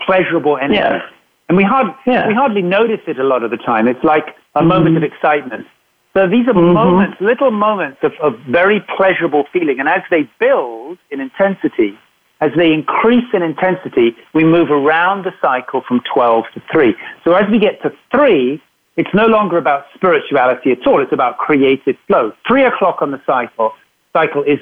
pleasurable 0.05 0.59
energy. 0.59 0.81
Yeah. 0.81 1.09
And 1.49 1.57
we, 1.57 1.62
hard, 1.62 1.95
yeah. 2.05 2.27
we 2.27 2.35
hardly 2.35 2.62
notice 2.62 3.01
it 3.07 3.19
a 3.21 3.25
lot 3.25 3.45
of 3.45 3.53
the 3.53 3.57
time. 3.59 3.87
It's 3.87 4.03
like 4.03 4.35
a 4.55 4.59
mm-hmm. 4.59 4.69
moment 4.69 4.97
of 4.97 5.05
excitement. 5.05 5.69
So 6.14 6.27
these 6.27 6.49
are 6.49 6.53
mm-hmm. 6.53 6.75
moments, 6.75 7.17
little 7.21 7.53
moments 7.53 7.99
of, 8.03 8.12
of 8.21 8.38
very 8.51 8.85
pleasurable 8.97 9.45
feeling. 9.53 9.79
And 9.79 9.88
as 9.88 10.03
they 10.11 10.29
build 10.41 10.99
in 11.12 11.21
intensity, 11.21 11.97
as 12.40 12.51
they 12.57 12.72
increase 12.72 13.24
in 13.33 13.42
intensity, 13.42 14.16
we 14.35 14.44
move 14.44 14.70
around 14.70 15.24
the 15.24 15.33
cycle 15.40 15.83
from 15.87 16.01
12 16.12 16.44
to 16.55 16.62
3. 16.72 16.94
So 17.24 17.35
as 17.35 17.51
we 17.51 17.59
get 17.59 17.83
to 17.83 17.92
3, 18.12 18.62
it's 18.96 19.14
no 19.14 19.27
longer 19.27 19.59
about 19.59 19.87
spirituality 19.94 20.72
at 20.72 20.87
all. 20.87 21.03
It's 21.03 21.12
about 21.12 21.38
creative 21.38 21.96
flow. 22.07 22.33
3 22.46 22.64
o'clock 22.64 23.03
on 23.03 23.11
the 23.11 23.20
cycle, 23.27 23.72
cycle 24.12 24.42
is 24.42 24.59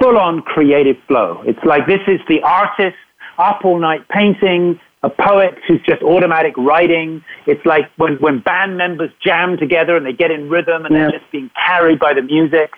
full 0.00 0.18
on 0.18 0.42
creative 0.42 0.96
flow. 1.06 1.42
It's 1.46 1.62
like 1.64 1.86
this 1.86 2.00
is 2.06 2.20
the 2.28 2.40
artist 2.42 2.96
up 3.38 3.64
all 3.64 3.78
night 3.78 4.08
painting, 4.08 4.80
a 5.02 5.10
poet 5.10 5.54
who's 5.66 5.80
just 5.86 6.02
automatic 6.02 6.56
writing. 6.56 7.22
It's 7.46 7.64
like 7.64 7.84
when, 7.96 8.16
when 8.16 8.40
band 8.40 8.76
members 8.76 9.10
jam 9.24 9.56
together 9.56 9.96
and 9.96 10.04
they 10.04 10.12
get 10.12 10.30
in 10.30 10.48
rhythm 10.48 10.84
and 10.84 10.94
yeah. 10.94 11.02
they're 11.02 11.18
just 11.20 11.30
being 11.30 11.50
carried 11.66 11.98
by 11.98 12.14
the 12.14 12.22
music. 12.22 12.72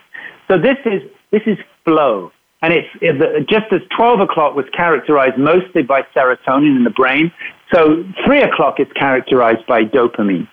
So 0.49 0.59
this 0.59 0.77
is, 0.85 1.03
this 1.31 1.43
is 1.47 1.59
flow. 1.85 2.33
And 2.63 2.75
it's, 2.75 2.89
it, 3.01 3.49
just 3.49 3.73
as 3.73 3.81
12 3.97 4.21
o'clock 4.21 4.55
was 4.55 4.67
characterized 4.77 5.39
mostly 5.39 5.83
by 5.83 6.03
serotonin 6.15 6.77
in 6.77 6.85
the 6.85 6.91
brain, 6.91 7.33
so 7.73 8.05
3 8.27 8.43
o'clock 8.43 8.81
is 8.81 8.87
characterized 8.95 9.67
by 9.67 9.85
dopamine. 9.85 10.49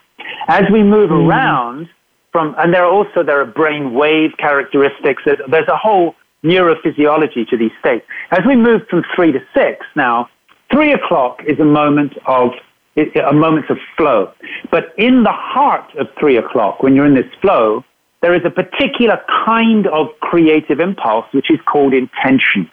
As 0.48 0.64
we 0.72 0.84
move 0.84 1.10
mm. 1.10 1.28
around 1.28 1.90
from, 2.32 2.56
and 2.58 2.74
there 2.74 2.86
are 2.86 2.92
also, 2.92 3.24
there 3.24 3.42
are 3.42 3.46
brain 3.46 3.94
wave 3.94 4.32
characteristics. 4.38 5.22
There's, 5.26 5.40
there's 5.50 5.68
a 5.68 5.76
whole 5.76 6.16
neurophysiology 6.44 7.48
to 7.50 7.58
these 7.58 7.72
states. 7.80 8.06
As 8.32 8.42
we 8.48 8.56
move 8.56 8.82
from 8.90 9.04
3 9.16 9.32
to 9.34 9.40
6 9.54 9.86
now, 9.96 10.30
3 10.72 10.94
o'clock 10.94 11.42
is 11.48 11.60
a 11.60 11.66
moment 11.66 12.14
of 12.26 12.52
a 12.98 13.34
moment 13.34 13.70
of 13.70 13.78
flow. 13.96 14.32
But 14.72 14.86
in 14.98 15.22
the 15.22 15.32
heart 15.32 15.96
of 16.00 16.08
3 16.20 16.38
o'clock, 16.38 16.82
when 16.82 16.96
you're 16.96 17.06
in 17.06 17.14
this 17.14 17.32
flow, 17.42 17.84
there 18.22 18.34
is 18.34 18.42
a 18.46 18.50
particular 18.50 19.22
kind 19.46 19.88
of 19.88 20.08
creative 20.22 20.80
impulse 20.80 21.26
which 21.34 21.52
is 21.52 21.60
called 21.72 21.94
intention. 21.94 22.70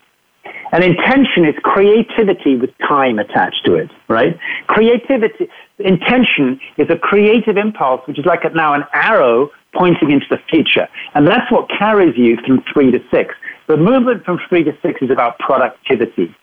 And 0.72 0.82
intention 0.82 1.44
is 1.44 1.54
creativity 1.62 2.56
with 2.56 2.70
time 2.78 3.18
attached 3.18 3.64
to 3.66 3.74
it, 3.74 3.90
right? 4.08 4.38
Creativity, 4.66 5.48
intention 5.78 6.58
is 6.78 6.88
a 6.90 6.96
creative 6.96 7.56
impulse 7.56 8.00
which 8.06 8.18
is 8.18 8.24
like 8.24 8.40
now 8.54 8.74
an 8.74 8.84
arrow 8.92 9.50
pointing 9.74 10.10
into 10.10 10.26
the 10.30 10.38
future. 10.50 10.88
And 11.14 11.26
that's 11.26 11.50
what 11.50 11.68
carries 11.68 12.16
you 12.16 12.38
from 12.44 12.64
three 12.72 12.90
to 12.90 12.98
six. 13.10 13.34
The 13.66 13.76
movement 13.76 14.24
from 14.24 14.38
three 14.48 14.64
to 14.64 14.72
six 14.82 15.00
is 15.02 15.10
about 15.10 15.38
productivity. 15.38 16.34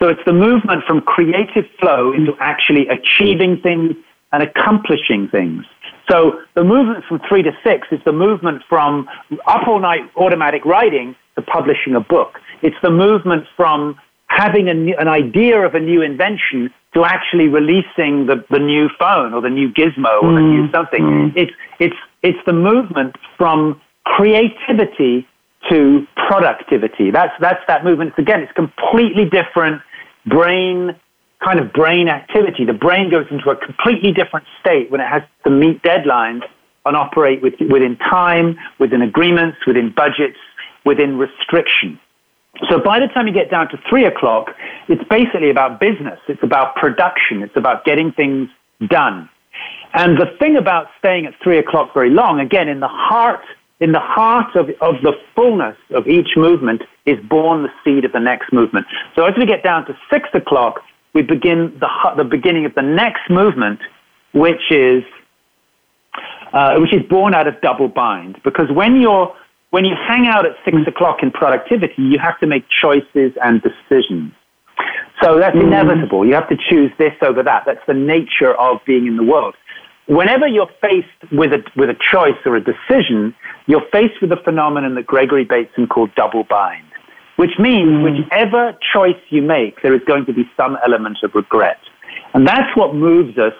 So 0.00 0.08
it's 0.08 0.20
the 0.26 0.32
movement 0.32 0.84
from 0.86 1.00
creative 1.00 1.64
flow 1.78 2.12
into 2.12 2.34
actually 2.40 2.88
achieving 2.88 3.60
things 3.60 3.94
and 4.32 4.42
accomplishing 4.42 5.28
things. 5.28 5.64
So 6.10 6.40
the 6.54 6.64
movement 6.64 7.04
from 7.08 7.20
three 7.28 7.42
to 7.42 7.52
six 7.64 7.86
is 7.90 8.00
the 8.04 8.12
movement 8.12 8.62
from 8.68 9.08
up 9.46 9.66
all 9.68 9.80
night 9.80 10.02
automatic 10.16 10.64
writing 10.64 11.14
to 11.36 11.42
publishing 11.42 11.94
a 11.94 12.00
book. 12.00 12.38
It's 12.62 12.76
the 12.82 12.90
movement 12.90 13.46
from 13.56 13.98
having 14.26 14.68
a, 14.68 14.96
an 14.98 15.08
idea 15.08 15.60
of 15.60 15.74
a 15.74 15.80
new 15.80 16.02
invention 16.02 16.70
to 16.94 17.04
actually 17.04 17.48
releasing 17.48 18.26
the, 18.26 18.44
the 18.50 18.58
new 18.58 18.88
phone 18.98 19.32
or 19.32 19.40
the 19.40 19.50
new 19.50 19.68
gizmo 19.72 20.22
or 20.22 20.30
mm. 20.30 20.36
the 20.36 20.42
new 20.42 20.68
mm. 20.68 20.72
something. 20.72 21.02
Mm. 21.02 21.36
It's, 21.36 21.52
it's, 21.78 21.96
it's 22.22 22.38
the 22.46 22.52
movement 22.52 23.16
from 23.38 23.80
creativity 24.04 25.26
to 25.70 26.06
productivity. 26.28 27.10
That's, 27.10 27.32
that's 27.40 27.60
that 27.68 27.84
movement. 27.84 28.14
Again, 28.18 28.40
it's 28.40 28.52
completely 28.52 29.24
different 29.24 29.80
brain 30.26 30.96
kind 31.44 31.60
of 31.60 31.72
brain 31.72 32.08
activity. 32.08 32.64
The 32.64 32.72
brain 32.72 33.10
goes 33.10 33.26
into 33.30 33.50
a 33.50 33.56
completely 33.56 34.12
different 34.12 34.46
state 34.60 34.90
when 34.90 35.00
it 35.00 35.08
has 35.08 35.22
to 35.44 35.50
meet 35.50 35.82
deadlines 35.82 36.42
and 36.84 36.96
operate 36.96 37.42
with, 37.42 37.54
within 37.70 37.96
time, 37.96 38.56
within 38.78 39.02
agreements, 39.02 39.58
within 39.66 39.92
budgets, 39.94 40.38
within 40.84 41.18
restriction. 41.18 41.98
So 42.68 42.78
by 42.78 43.00
the 43.00 43.06
time 43.08 43.26
you 43.26 43.32
get 43.32 43.50
down 43.50 43.68
to 43.70 43.78
three 43.88 44.04
o'clock, 44.04 44.50
it's 44.88 45.02
basically 45.08 45.50
about 45.50 45.80
business. 45.80 46.18
It's 46.28 46.42
about 46.42 46.76
production. 46.76 47.42
It's 47.42 47.56
about 47.56 47.84
getting 47.84 48.12
things 48.12 48.48
done. 48.88 49.28
And 49.94 50.18
the 50.18 50.26
thing 50.38 50.56
about 50.56 50.88
staying 50.98 51.26
at 51.26 51.34
three 51.42 51.58
o'clock 51.58 51.92
very 51.94 52.10
long, 52.10 52.40
again, 52.40 52.68
in 52.68 52.80
the 52.80 52.88
heart, 52.88 53.40
in 53.80 53.92
the 53.92 54.00
heart 54.00 54.54
of, 54.56 54.70
of 54.80 55.02
the 55.02 55.12
fullness 55.34 55.76
of 55.90 56.06
each 56.06 56.30
movement 56.36 56.82
is 57.04 57.18
born 57.28 57.62
the 57.62 57.70
seed 57.84 58.04
of 58.04 58.12
the 58.12 58.20
next 58.20 58.52
movement. 58.52 58.86
So 59.16 59.24
as 59.24 59.34
we 59.36 59.44
get 59.44 59.62
down 59.62 59.86
to 59.86 59.96
six 60.10 60.28
o'clock, 60.34 60.80
we 61.14 61.22
begin 61.22 61.76
the, 61.78 61.88
the 62.16 62.24
beginning 62.24 62.64
of 62.64 62.74
the 62.74 62.82
next 62.82 63.28
movement, 63.28 63.80
which 64.32 64.70
is, 64.70 65.02
uh, 66.52 66.76
which 66.78 66.94
is 66.94 67.02
born 67.08 67.34
out 67.34 67.46
of 67.46 67.60
double 67.60 67.88
bind. 67.88 68.40
Because 68.44 68.70
when 68.70 69.00
you're, 69.00 69.34
when 69.70 69.84
you 69.84 69.94
hang 69.94 70.26
out 70.26 70.46
at 70.46 70.52
six 70.64 70.76
o'clock 70.86 71.22
in 71.22 71.30
productivity, 71.30 72.02
you 72.02 72.18
have 72.18 72.38
to 72.40 72.46
make 72.46 72.64
choices 72.68 73.32
and 73.42 73.62
decisions. 73.62 74.32
So 75.22 75.38
that's 75.38 75.56
mm. 75.56 75.64
inevitable. 75.64 76.26
You 76.26 76.34
have 76.34 76.48
to 76.48 76.56
choose 76.56 76.90
this 76.98 77.14
over 77.22 77.42
that. 77.42 77.64
That's 77.66 77.84
the 77.86 77.94
nature 77.94 78.54
of 78.54 78.80
being 78.86 79.06
in 79.06 79.16
the 79.16 79.24
world. 79.24 79.54
Whenever 80.06 80.48
you're 80.48 80.70
faced 80.80 81.32
with 81.32 81.52
a, 81.52 81.62
with 81.76 81.88
a 81.88 81.96
choice 82.10 82.36
or 82.44 82.56
a 82.56 82.60
decision, 82.60 83.34
you're 83.66 83.86
faced 83.92 84.20
with 84.20 84.32
a 84.32 84.36
phenomenon 84.42 84.94
that 84.96 85.06
Gregory 85.06 85.44
Bateson 85.44 85.86
called 85.86 86.14
double 86.16 86.44
bind 86.44 86.84
which 87.36 87.58
means 87.58 87.90
mm. 87.90 88.02
whichever 88.04 88.76
choice 88.92 89.20
you 89.30 89.42
make, 89.42 89.82
there 89.82 89.94
is 89.94 90.02
going 90.06 90.26
to 90.26 90.32
be 90.32 90.42
some 90.56 90.76
element 90.84 91.18
of 91.22 91.34
regret. 91.34 91.78
And 92.34 92.46
that's 92.46 92.76
what 92.76 92.94
moves 92.94 93.38
us 93.38 93.54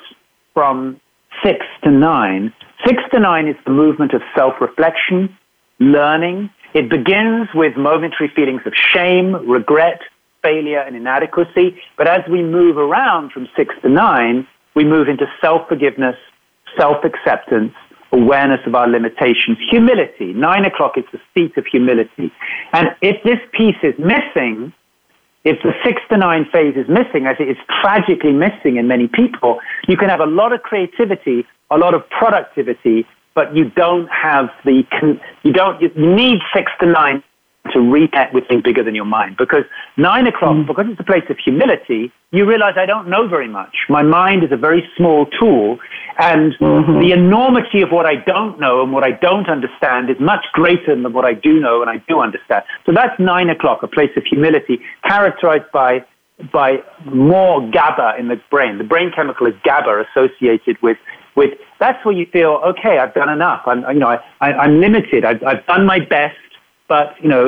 from 0.55 1.01
six 1.43 1.65
to 1.85 1.91
nine, 1.91 2.53
six 2.87 3.03
to 3.13 3.21
nine 3.21 3.49
is 3.49 3.57
the 3.65 3.73
movement 3.73 4.13
of 4.13 4.23
self 4.35 4.55
reflection, 4.61 5.37
learning. 5.79 6.51
It 6.75 6.89
begins 6.89 7.49
with 7.55 7.77
momentary 7.77 8.31
feelings 8.35 8.63
of 8.65 8.73
shame, 8.75 9.35
regret, 9.49 10.01
failure, 10.43 10.81
and 10.81 10.97
inadequacy. 10.97 11.77
But 11.97 12.09
as 12.09 12.21
we 12.31 12.43
move 12.43 12.77
around 12.77 13.33
from 13.33 13.49
six 13.57 13.75
to 13.83 13.89
nine, 13.89 14.47
we 14.75 14.85
move 14.85 15.09
into 15.09 15.27
self 15.41 15.69
forgiveness, 15.69 16.17
self 16.79 17.05
acceptance, 17.05 17.75
awareness 18.13 18.61
of 18.67 18.75
our 18.75 18.89
limitations, 18.89 19.59
humility. 19.71 20.33
Nine 20.33 20.65
o'clock 20.65 20.97
is 20.97 21.05
the 21.13 21.21
seat 21.35 21.57
of 21.57 21.67
humility. 21.67 22.33
And 22.73 22.89
if 23.01 23.23
this 23.25 23.39
piece 23.53 23.77
is 23.83 23.95
missing, 23.99 24.73
if 25.45 25.61
the 25.63 25.73
six 25.85 26.01
to 26.11 26.17
nine 26.17 26.47
phase 26.53 26.77
is 26.77 26.87
missing, 26.89 27.27
as 27.27 27.37
it 27.41 27.49
is 27.49 27.57
tragically 27.81 28.33
missing 28.33 28.77
in 28.77 28.87
many 28.87 29.09
people, 29.09 29.59
you 29.89 29.97
can 29.97 30.09
have 30.09 30.21
a 30.21 30.27
lot 30.27 30.53
of 30.53 30.63
creativity, 30.63 31.45
a 31.71 31.79
lot 31.79 31.95
of 31.95 32.09
productivity, 32.11 33.07
but 33.35 33.57
you 33.57 33.71
don't 33.71 34.09
have 34.09 34.51
the, 34.65 34.85
you 35.43 35.53
don't, 35.53 35.81
you 35.81 35.91
need 35.97 36.39
six 36.55 36.71
to 36.81 36.87
nine 36.87 37.23
to 37.71 37.79
reconnect 37.79 38.35
with 38.35 38.47
things 38.49 38.63
bigger 38.63 38.83
than 38.83 38.95
your 38.95 39.05
mind. 39.05 39.37
Because 39.37 39.65
nine 39.97 40.27
o'clock, 40.27 40.57
mm. 40.57 40.67
because 40.67 40.87
it's 40.89 41.01
a 41.01 41.05
place 41.05 41.23
of 41.31 41.39
humility, 41.39 42.13
you 42.33 42.45
realize 42.45 42.75
I 42.77 42.87
don't 42.87 43.09
know 43.09 43.29
very 43.29 43.49
much. 43.49 43.75
My 43.89 44.03
mind 44.03 44.43
is 44.43 44.51
a 44.51 44.57
very 44.57 44.83
small 44.97 45.27
tool, 45.39 45.79
and 46.19 46.53
mm-hmm. 46.55 47.01
the 47.01 47.13
enormity 47.13 47.83
of 47.83 47.91
what 47.91 48.07
I 48.07 48.17
don't 48.17 48.59
know 48.59 48.83
and 48.83 48.93
what 48.93 49.05
I 49.05 49.13
don't 49.13 49.49
understand 49.49 50.11
is 50.11 50.17
much 50.19 50.45
greater 50.53 51.01
than 51.01 51.13
what 51.13 51.25
I 51.25 51.35
do 51.35 51.61
know 51.61 51.83
and 51.83 51.91
I 51.91 52.03
do 52.09 52.21
understand. 52.21 52.65
So 52.85 52.93
that's 52.93 53.19
nine 53.21 53.49
o'clock, 53.49 53.83
a 53.83 53.89
place 53.89 54.11
of 54.17 54.25
humility, 54.25 54.81
characterized 55.05 55.71
by 55.73 56.05
by 56.53 56.79
more 57.05 57.61
GABA 57.71 58.17
in 58.19 58.27
the 58.27 58.41
brain. 58.51 58.79
The 58.79 58.85
brain 58.85 59.13
chemical 59.15 59.47
is 59.47 59.55
GABA 59.63 60.07
associated 60.11 60.81
with 60.83 60.97
with 61.37 61.51
that's 61.79 62.05
where 62.05 62.15
you 62.15 62.27
feel 62.27 62.61
okay. 62.67 62.99
I've 62.99 63.15
done 63.15 63.29
enough. 63.29 63.63
I'm 63.67 63.85
you 63.93 64.01
know 64.01 64.09
I, 64.09 64.19
I, 64.41 64.65
am 64.65 64.81
limited. 64.81 65.25
I've, 65.25 65.43
I've 65.45 65.65
done 65.67 65.87
my 65.87 66.01
best 66.01 66.37
but 66.95 67.07
you 67.23 67.31
know, 67.35 67.45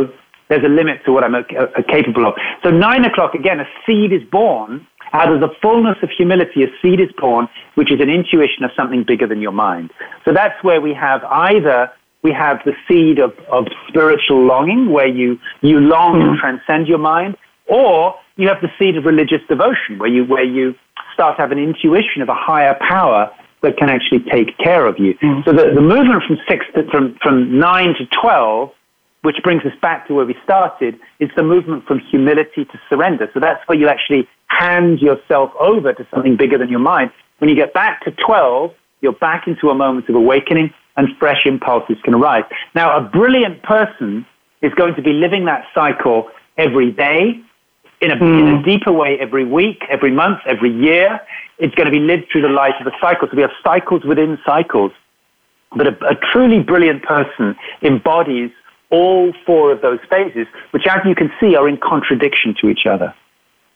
there's 0.48 0.66
a 0.70 0.74
limit 0.80 0.96
to 1.04 1.09
what 1.14 1.22
I'm 1.26 1.35
uh, 1.35 1.40
uh, 1.40 1.83
capable 1.96 2.24
of. 2.28 2.35
So 2.62 2.68
nine 2.70 3.02
o'clock 3.11 3.33
again, 3.42 3.59
a 3.66 3.68
seed 3.85 4.11
is 4.18 4.24
born 4.40 4.70
out 5.20 5.30
of 5.35 5.38
the 5.44 5.50
fullness 5.62 5.98
of 6.04 6.11
humility. 6.20 6.61
A 6.68 6.70
seed 6.80 7.00
is 7.07 7.12
born, 7.24 7.44
which 7.78 7.90
is 7.94 8.00
an 8.07 8.11
intuition 8.18 8.62
of 8.66 8.70
something 8.78 9.02
bigger 9.11 9.26
than 9.33 9.40
your 9.46 9.57
mind. 9.68 9.87
So 10.24 10.28
that's 10.38 10.59
where 10.66 10.80
we 10.88 10.92
have 11.07 11.20
either 11.48 11.78
we 12.28 12.33
have 12.33 12.57
the 12.64 12.74
seed 12.87 13.16
of, 13.26 13.33
of 13.57 13.62
spiritual 13.88 14.40
longing, 14.52 14.83
where 14.96 15.11
you 15.20 15.28
you 15.70 15.76
long 15.96 16.12
mm. 16.14 16.24
to 16.24 16.40
transcend 16.44 16.83
your 16.92 17.02
mind, 17.14 17.33
or 17.78 18.14
you 18.40 18.46
have 18.52 18.61
the 18.66 18.72
seed 18.78 18.94
of 18.98 19.04
religious 19.12 19.42
devotion, 19.54 19.92
where 20.00 20.12
you 20.16 20.22
where 20.35 20.48
you 20.59 20.74
start 21.14 21.37
to 21.37 21.42
have 21.44 21.52
an 21.57 21.62
intuition 21.70 22.20
of 22.24 22.28
a 22.37 22.38
higher 22.50 22.76
power 22.94 23.20
that 23.62 23.74
can 23.80 23.88
actually 23.96 24.22
take 24.37 24.50
care 24.66 24.85
of 24.90 24.94
you. 25.04 25.12
Mm. 25.14 25.44
So 25.44 25.50
the, 25.59 25.66
the 25.78 25.87
movement 25.94 26.20
from 26.26 26.37
six 26.50 26.61
to, 26.74 26.80
from 26.92 27.04
from 27.24 27.37
nine 27.68 27.90
to 28.00 28.04
twelve 28.20 28.70
which 29.25 29.37
brings 29.43 29.65
us 29.65 29.73
back 29.81 30.07
to 30.07 30.15
where 30.15 30.27
we 30.27 30.37
started, 30.45 31.01
is 31.19 31.31
the 31.35 31.43
movement 31.43 31.87
from 31.87 31.99
humility 31.99 32.67
to 32.67 32.81
surrender. 32.91 33.29
So 33.33 33.41
that's 33.41 33.67
where 33.67 33.79
you 33.79 33.89
actually 33.89 34.29
hand 34.49 35.01
yourself 35.01 35.51
over 35.59 35.95
to 35.95 36.07
something 36.13 36.37
bigger 36.37 36.59
than 36.59 36.69
your 36.69 36.81
mind. 36.81 37.11
When 37.39 37.49
you 37.49 37.57
get 37.57 37.73
back 37.73 38.05
to 38.05 38.11
12, 38.11 38.73
you're 39.01 39.13
back 39.15 39.47
into 39.47 39.71
a 39.71 39.75
moment 39.75 40.11
of 40.11 40.15
awakening 40.15 40.75
and 40.99 41.09
fresh 41.19 41.47
impulses 41.47 41.97
can 42.05 42.13
arise. 42.13 42.45
Now, 42.75 42.97
a 42.99 43.01
brilliant 43.01 43.63
person 43.63 44.27
is 44.61 44.75
going 44.75 44.95
to 44.95 45.03
be 45.03 45.15
living 45.15 45.47
that 45.47 45.65
cycle 45.75 46.31
every 46.59 46.93
day, 46.93 47.41
in 48.03 48.11
a, 48.11 48.17
mm. 48.17 48.41
in 48.41 48.49
a 48.49 48.57
hmm. 48.59 48.63
deeper 48.63 48.93
way 48.93 49.17
every 49.19 49.45
week, 49.45 49.83
every 49.89 50.11
month, 50.11 50.41
every 50.47 50.71
year. 50.71 51.19
It's 51.59 51.75
going 51.75 51.87
to 51.87 51.91
be 51.91 52.01
lived 52.01 52.27
through 52.31 52.43
the 52.43 52.49
light 52.49 52.75
of 52.79 52.87
a 52.87 52.93
cycle. 53.01 53.27
So 53.31 53.37
we 53.37 53.43
have 53.43 53.53
cycles 53.63 54.05
within 54.05 54.39
cycles. 54.45 54.93
But 55.75 55.87
a, 55.87 56.09
a 56.09 56.15
truly 56.31 56.61
brilliant 56.61 57.03
person 57.03 57.57
embodies 57.81 58.51
all 58.94 59.33
four 59.44 59.72
of 59.72 59.83
those 59.83 59.98
phases, 60.09 60.46
which, 60.70 60.87
as 60.87 61.00
you 61.04 61.14
can 61.14 61.30
see, 61.40 61.57
are 61.57 61.68
in 61.68 61.76
contradiction 61.76 62.54
to 62.61 62.68
each 62.68 62.87
other. 62.87 63.12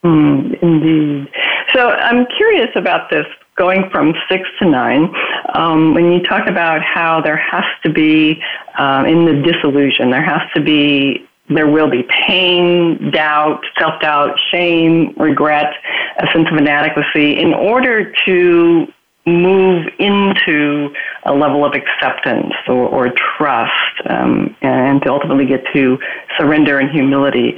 Mm, 0.04 0.62
indeed. 0.62 1.28
So 1.74 1.90
I'm 1.90 2.26
curious 2.36 2.70
about 2.76 3.10
this 3.10 3.26
going 3.56 3.90
from 3.90 4.14
six 4.30 4.48
to 4.60 4.70
nine. 4.70 5.12
Um, 5.54 5.92
when 5.94 6.12
you 6.12 6.22
talk 6.22 6.48
about 6.48 6.80
how 6.82 7.20
there 7.20 7.36
has 7.36 7.64
to 7.82 7.90
be, 7.90 8.40
uh, 8.78 9.04
in 9.06 9.24
the 9.24 9.42
disillusion, 9.42 10.10
there 10.10 10.22
has 10.22 10.42
to 10.54 10.60
be 10.62 11.24
there 11.50 11.66
will 11.66 11.90
be 11.90 12.02
pain, 12.26 13.10
doubt, 13.10 13.64
self 13.78 14.00
doubt, 14.02 14.38
shame, 14.50 15.14
regret, 15.16 15.72
a 16.18 16.26
sense 16.32 16.46
of 16.52 16.58
inadequacy 16.58 17.40
in 17.40 17.54
order 17.54 18.12
to 18.26 18.86
move 19.28 19.86
into 19.98 20.92
a 21.24 21.32
level 21.34 21.64
of 21.64 21.72
acceptance 21.74 22.52
or, 22.66 22.88
or 22.88 23.12
trust 23.36 23.72
um, 24.08 24.56
and 24.62 25.02
to 25.02 25.10
ultimately 25.10 25.46
get 25.46 25.64
to 25.72 25.98
surrender 26.38 26.78
and 26.78 26.90
humility. 26.90 27.56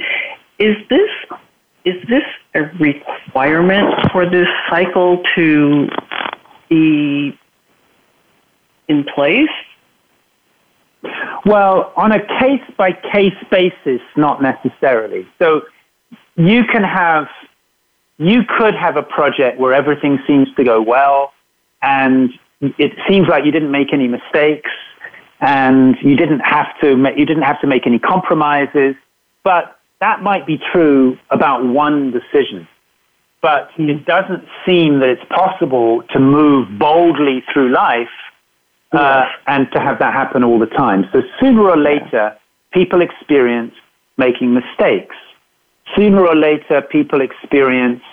Is 0.59 0.75
this 0.89 1.09
is 1.83 1.95
this 2.07 2.23
a 2.53 2.61
requirement 2.79 4.11
for 4.11 4.29
this 4.29 4.47
cycle 4.69 5.23
to 5.35 5.87
be 6.69 7.37
in 8.87 9.03
place? 9.15 9.49
Well, 11.45 11.91
on 11.95 12.11
a 12.11 12.19
case 12.39 12.61
by 12.77 12.91
case 13.11 13.33
basis, 13.49 14.01
not 14.15 14.43
necessarily. 14.43 15.27
So 15.39 15.61
you 16.35 16.65
can 16.65 16.83
have, 16.83 17.27
you 18.17 18.41
could 18.57 18.75
have 18.75 18.95
a 18.97 19.03
project 19.03 19.59
where 19.59 19.73
everything 19.73 20.19
seems 20.27 20.47
to 20.55 20.63
go 20.63 20.81
well 20.81 21.33
and 21.81 22.31
it 22.61 22.91
seems 23.07 23.27
like 23.27 23.45
you 23.45 23.51
didn't 23.51 23.71
make 23.71 23.93
any 23.93 24.07
mistakes 24.07 24.69
and 25.39 25.95
you 26.01 26.15
didn't 26.15 26.41
have 26.41 26.67
to 26.81 26.95
make, 26.95 27.17
you 27.17 27.25
didn't 27.25 27.43
have 27.43 27.59
to 27.61 27.67
make 27.67 27.87
any 27.87 27.97
compromises. 27.97 28.95
But 29.43 29.79
that 29.99 30.21
might 30.21 30.45
be 30.45 30.59
true 30.71 31.17
about 31.31 31.65
one 31.65 32.11
decision. 32.11 32.67
But 33.41 33.71
it 33.77 34.05
doesn't 34.05 34.45
seem 34.65 34.99
that 34.99 35.09
it's 35.09 35.25
possible 35.29 36.03
to 36.11 36.19
move 36.19 36.77
boldly 36.77 37.43
through 37.51 37.71
life 37.71 38.09
uh, 38.91 39.23
and 39.47 39.67
to 39.71 39.79
have 39.79 39.97
that 39.99 40.13
happen 40.13 40.43
all 40.43 40.59
the 40.59 40.67
time. 40.67 41.05
So 41.11 41.21
sooner 41.39 41.63
or 41.63 41.77
later 41.77 42.37
people 42.71 43.01
experience 43.01 43.73
making 44.17 44.53
mistakes. 44.53 45.15
Sooner 45.95 46.25
or 46.27 46.35
later 46.35 46.83
people 46.83 47.21
experience 47.21 48.03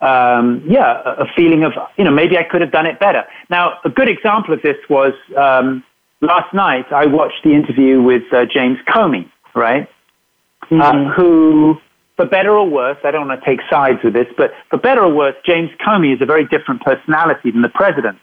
um, 0.00 0.62
yeah, 0.68 1.02
a, 1.04 1.26
feeling 1.34 1.64
of, 1.64 1.72
you 1.96 2.04
know, 2.04 2.10
maybe 2.10 2.38
I 2.38 2.44
could 2.44 2.60
have 2.60 2.70
done 2.70 2.86
it 2.86 3.00
better. 3.00 3.24
Now, 3.50 3.78
a 3.84 3.90
good 3.90 4.08
example 4.08 4.54
of 4.54 4.62
this 4.62 4.76
was 4.88 5.12
um, 5.36 5.82
last 6.20 6.54
night 6.54 6.92
I 6.92 7.06
watched 7.06 7.42
the 7.42 7.52
interview 7.52 8.00
with 8.00 8.22
uh, 8.32 8.44
James 8.46 8.78
Comey, 8.88 9.28
right? 9.54 9.88
Mm-hmm. 10.70 10.80
Uh, 10.80 11.12
who, 11.14 11.78
for 12.16 12.26
better 12.26 12.56
or 12.56 12.68
worse, 12.68 12.98
I 13.02 13.10
don't 13.10 13.26
want 13.26 13.40
to 13.40 13.46
take 13.46 13.60
sides 13.68 13.98
with 14.04 14.12
this, 14.12 14.26
but 14.36 14.52
for 14.70 14.76
better 14.78 15.02
or 15.02 15.12
worse, 15.12 15.34
James 15.44 15.70
Comey 15.84 16.14
is 16.14 16.20
a 16.20 16.26
very 16.26 16.46
different 16.46 16.82
personality 16.82 17.50
than 17.50 17.62
the 17.62 17.68
president. 17.68 18.18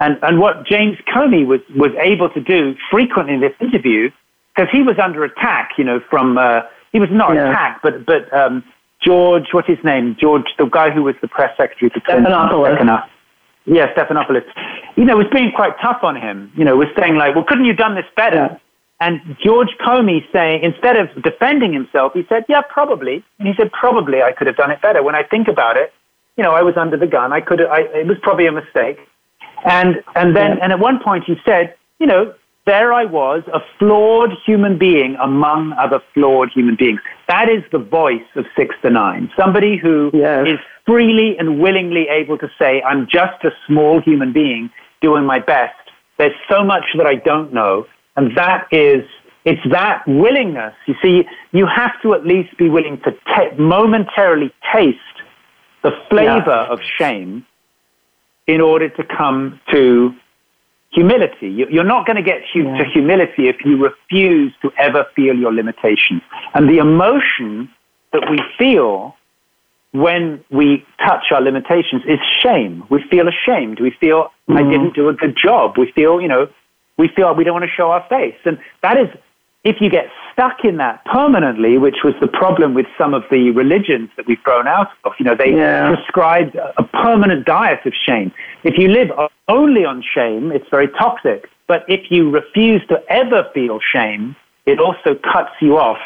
And, 0.00 0.18
and 0.22 0.40
what 0.40 0.66
James 0.66 0.96
Comey 1.14 1.46
was, 1.46 1.60
was 1.76 1.92
able 2.00 2.30
to 2.30 2.40
do 2.40 2.74
frequently 2.90 3.34
in 3.34 3.40
this 3.40 3.52
interview, 3.60 4.10
because 4.54 4.70
he 4.72 4.82
was 4.82 4.98
under 4.98 5.22
attack, 5.24 5.72
you 5.78 5.84
know, 5.84 6.00
from, 6.10 6.38
uh, 6.38 6.62
he 6.92 6.98
was 6.98 7.10
not 7.12 7.34
yeah. 7.34 7.50
attacked, 7.50 7.82
but, 7.82 8.06
but 8.06 8.32
um, 8.32 8.64
George, 9.02 9.46
what's 9.52 9.68
his 9.68 9.78
name? 9.84 10.16
George, 10.20 10.44
the 10.58 10.66
guy 10.66 10.90
who 10.90 11.02
was 11.02 11.14
the 11.22 11.28
press 11.28 11.56
secretary 11.56 11.90
for. 11.90 12.00
Stephanopoulos. 12.00 13.08
Yeah, 13.66 13.92
Stephanopoulos. 13.94 14.44
You 14.96 15.04
know, 15.04 15.16
was 15.16 15.26
being 15.32 15.52
quite 15.52 15.72
tough 15.80 16.02
on 16.02 16.16
him. 16.16 16.52
You 16.56 16.64
know, 16.64 16.76
was 16.76 16.88
saying 16.98 17.16
like, 17.16 17.34
well, 17.34 17.44
couldn't 17.44 17.64
you 17.64 17.72
have 17.72 17.78
done 17.78 17.94
this 17.94 18.04
better? 18.16 18.48
Yeah. 18.50 18.58
And 19.00 19.36
George 19.42 19.70
Comey 19.80 20.20
saying, 20.30 20.62
instead 20.62 20.96
of 20.96 21.08
defending 21.22 21.72
himself, 21.72 22.12
he 22.12 22.24
said, 22.28 22.44
yeah, 22.48 22.60
probably. 22.60 23.24
And 23.38 23.48
he 23.48 23.54
said, 23.56 23.72
probably 23.72 24.22
I 24.22 24.32
could 24.32 24.46
have 24.46 24.56
done 24.56 24.70
it 24.70 24.82
better. 24.82 25.02
When 25.02 25.14
I 25.14 25.22
think 25.22 25.48
about 25.48 25.78
it, 25.78 25.92
you 26.36 26.44
know, 26.44 26.52
I 26.52 26.62
was 26.62 26.76
under 26.76 26.98
the 26.98 27.06
gun. 27.06 27.32
I 27.32 27.40
could 27.40 27.62
I, 27.62 27.80
it 27.94 28.06
was 28.06 28.18
probably 28.22 28.46
a 28.46 28.52
mistake. 28.52 28.98
And, 29.64 30.02
and 30.14 30.36
then, 30.36 30.56
yeah. 30.56 30.64
and 30.64 30.72
at 30.72 30.80
one 30.80 31.00
point 31.02 31.24
he 31.24 31.36
said, 31.44 31.74
you 31.98 32.06
know, 32.06 32.34
there 32.70 32.92
I 32.92 33.04
was, 33.04 33.42
a 33.52 33.58
flawed 33.80 34.30
human 34.46 34.78
being 34.78 35.16
among 35.20 35.72
other 35.72 36.00
flawed 36.14 36.50
human 36.54 36.76
beings. 36.76 37.00
That 37.26 37.48
is 37.48 37.64
the 37.72 37.80
voice 37.80 38.30
of 38.36 38.44
six 38.56 38.76
to 38.82 38.90
nine. 38.90 39.28
Somebody 39.36 39.76
who 39.76 40.12
yes. 40.14 40.46
is 40.46 40.60
freely 40.86 41.36
and 41.36 41.58
willingly 41.58 42.06
able 42.08 42.38
to 42.38 42.48
say, 42.60 42.80
I'm 42.82 43.08
just 43.08 43.42
a 43.42 43.50
small 43.66 44.00
human 44.00 44.32
being 44.32 44.70
doing 45.02 45.24
my 45.24 45.40
best. 45.40 45.74
There's 46.16 46.36
so 46.48 46.62
much 46.62 46.84
that 46.96 47.06
I 47.06 47.16
don't 47.16 47.52
know. 47.52 47.86
And 48.16 48.36
that 48.36 48.68
is, 48.70 49.02
it's 49.44 49.66
that 49.72 50.04
willingness. 50.06 50.74
You 50.86 50.94
see, 51.02 51.24
you 51.50 51.66
have 51.66 52.00
to 52.02 52.14
at 52.14 52.24
least 52.24 52.56
be 52.56 52.68
willing 52.68 53.00
to 53.00 53.10
t- 53.10 53.56
momentarily 53.58 54.54
taste 54.72 54.98
the 55.82 55.90
flavor 56.08 56.60
of 56.70 56.78
shame 56.98 57.44
in 58.46 58.60
order 58.60 58.88
to 58.90 59.02
come 59.02 59.60
to 59.72 60.14
humility. 60.90 61.48
You're 61.48 61.84
not 61.84 62.06
going 62.06 62.16
to 62.16 62.22
get 62.22 62.42
to 62.52 62.84
humility 62.92 63.48
if 63.48 63.56
you 63.64 63.82
refuse 63.82 64.52
to 64.62 64.72
ever 64.76 65.06
feel 65.14 65.36
your 65.36 65.52
limitations. 65.52 66.22
And 66.54 66.68
the 66.68 66.78
emotion 66.78 67.70
that 68.12 68.28
we 68.28 68.38
feel 68.58 69.14
when 69.92 70.44
we 70.50 70.84
touch 71.04 71.26
our 71.32 71.40
limitations 71.40 72.02
is 72.06 72.18
shame. 72.42 72.84
We 72.90 73.02
feel 73.10 73.26
ashamed. 73.28 73.80
We 73.80 73.90
feel 74.00 74.24
mm-hmm. 74.48 74.56
I 74.56 74.62
didn't 74.62 74.94
do 74.94 75.08
a 75.08 75.12
good 75.12 75.36
job. 75.36 75.78
We 75.78 75.90
feel, 75.92 76.20
you 76.20 76.28
know, 76.28 76.48
we 76.96 77.08
feel 77.08 77.34
we 77.34 77.44
don't 77.44 77.54
want 77.54 77.64
to 77.64 77.74
show 77.76 77.90
our 77.90 78.06
face. 78.08 78.36
And 78.44 78.58
that 78.82 78.96
is, 78.96 79.08
if 79.62 79.80
you 79.80 79.90
get 79.90 80.06
stuck 80.32 80.64
in 80.64 80.78
that 80.78 81.04
permanently, 81.04 81.76
which 81.76 81.98
was 82.02 82.14
the 82.20 82.28
problem 82.28 82.74
with 82.74 82.86
some 82.96 83.14
of 83.14 83.24
the 83.30 83.50
religions 83.50 84.08
that 84.16 84.26
we've 84.26 84.40
thrown 84.42 84.66
out 84.66 84.88
of, 85.04 85.12
you 85.18 85.24
know, 85.24 85.34
they 85.34 85.54
yeah. 85.54 85.94
prescribed 85.94 86.56
a 86.56 86.82
permanent 86.82 87.44
diet 87.44 87.80
of 87.84 87.92
shame. 88.06 88.32
If 88.64 88.78
you 88.78 88.88
live 88.88 89.10
only 89.48 89.84
on 89.84 90.02
shame, 90.02 90.52
it's 90.52 90.68
very 90.70 90.88
toxic. 90.88 91.48
But 91.66 91.84
if 91.88 92.10
you 92.10 92.30
refuse 92.30 92.82
to 92.88 93.02
ever 93.08 93.48
feel 93.54 93.78
shame, 93.80 94.36
it 94.66 94.78
also 94.78 95.14
cuts 95.32 95.52
you 95.60 95.78
off 95.78 95.98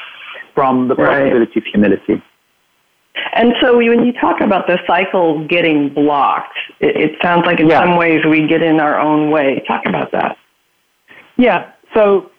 from 0.55 0.89
the 0.89 0.95
possibility 0.95 1.39
right. 1.39 1.57
of 1.57 1.65
humility. 1.65 2.23
And 3.35 3.55
so 3.61 3.77
when 3.77 4.05
you 4.05 4.13
talk 4.13 4.41
about 4.41 4.67
the 4.67 4.79
cycle 4.87 5.47
getting 5.47 5.93
blocked, 5.93 6.57
it, 6.81 6.97
it 6.97 7.13
sounds 7.23 7.47
like 7.47 7.61
in 7.61 7.69
yeah. 7.69 7.81
some 7.81 7.97
ways 7.97 8.21
we 8.29 8.47
get 8.47 8.63
in 8.63 8.81
our 8.81 8.99
own 8.99 9.31
way. 9.31 9.63
Talk 9.67 9.87
about 9.87 10.13
that. 10.13 10.37
Yeah. 11.37 11.73
So, 11.95 12.31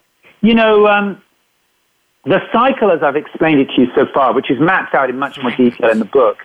you 0.42 0.54
know, 0.54 0.88
um, 0.88 1.22
the 2.26 2.42
cycle, 2.52 2.92
as 2.92 3.04
I've 3.04 3.16
explained 3.16 3.62
it 3.62 3.70
to 3.76 3.82
you 3.82 3.88
so 3.96 4.06
far, 4.14 4.34
which 4.34 4.50
is 4.50 4.60
mapped 4.60 4.96
out 4.96 5.10
in 5.10 5.18
much 5.18 5.38
more 5.42 5.52
detail 5.52 5.90
in 5.90 6.00
the 6.00 6.06
book, 6.06 6.38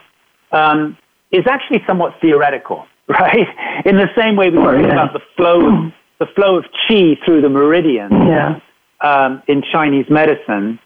um, 0.52 0.96
is 1.30 1.46
actually 1.48 1.82
somewhat 1.86 2.14
theoretical, 2.20 2.86
right? 3.20 3.48
In 3.84 3.96
the 3.96 4.08
same 4.16 4.36
way 4.36 4.50
we 4.50 4.58
oh, 4.58 4.64
talk 4.64 4.82
yeah. 4.82 4.92
about 4.92 5.12
the 5.12 5.20
flow, 5.36 5.66
of, 5.66 5.92
the 6.20 6.26
flow 6.34 6.56
of 6.56 6.64
qi 6.88 7.16
through 7.24 7.42
the 7.42 7.48
meridian 7.48 8.10
yeah. 8.12 8.60
um, 9.00 9.42
in 9.48 9.62
Chinese 9.72 10.06
medicine. 10.08 10.78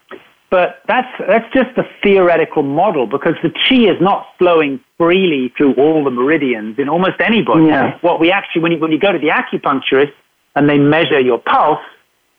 But 0.49 0.81
that's, 0.87 1.07
that's 1.27 1.53
just 1.53 1.77
a 1.77 1.83
theoretical 2.01 2.63
model 2.63 3.05
because 3.05 3.33
the 3.43 3.49
chi 3.49 3.91
is 3.91 4.01
not 4.01 4.25
flowing 4.39 4.79
freely 4.97 5.53
through 5.55 5.73
all 5.75 6.03
the 6.03 6.11
meridians 6.11 6.79
in 6.79 6.89
almost 6.89 7.19
anybody. 7.19 7.65
Yeah. 7.65 7.97
What 8.01 8.19
we 8.19 8.31
actually, 8.31 8.61
when 8.61 8.71
you, 8.71 8.79
when 8.79 8.91
you 8.91 8.99
go 8.99 9.11
to 9.11 9.19
the 9.19 9.29
acupuncturist 9.29 10.13
and 10.55 10.69
they 10.69 10.79
measure 10.79 11.19
your 11.19 11.39
pulse, 11.39 11.79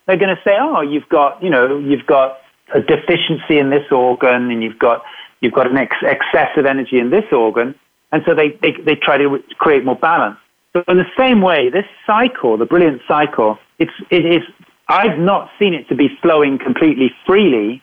they're 0.07 0.17
going 0.17 0.35
to 0.35 0.43
say, 0.43 0.57
oh, 0.59 0.81
you've 0.81 1.09
got, 1.09 1.43
you 1.43 1.51
know, 1.51 1.79
you've 1.79 2.07
got 2.07 2.39
a 2.75 2.81
deficiency 2.81 3.59
in 3.59 3.71
this 3.71 3.85
organ 3.93 4.51
and 4.51 4.63
you've 4.63 4.79
got, 4.79 5.03
you've 5.41 5.53
got 5.53 5.71
an 5.71 5.77
ex- 5.77 6.03
excess 6.03 6.51
of 6.57 6.65
energy 6.65 6.99
in 6.99 7.11
this 7.11 7.25
organ. 7.31 7.75
And 8.13 8.23
so 8.27 8.35
they, 8.35 8.51
they, 8.63 8.73
they 8.85 8.95
try 8.95 9.19
to 9.19 9.43
create 9.59 9.85
more 9.85 9.97
balance. 9.97 10.39
So 10.73 10.85
in 10.89 10.99
the 10.99 11.11
same 11.17 11.41
way, 11.41 11.71
this 11.71 11.87
cycle, 12.07 12.57
the 12.57 12.67
brilliant 12.67 13.03
cycle, 13.09 13.59
it's, 13.79 13.93
it 14.11 14.25
is, 14.25 14.43
I've 14.89 15.19
not 15.19 15.51
seen 15.59 15.75
it 15.75 15.89
to 15.89 15.95
be 15.95 16.09
flowing 16.23 16.59
completely 16.59 17.11
freely 17.27 17.83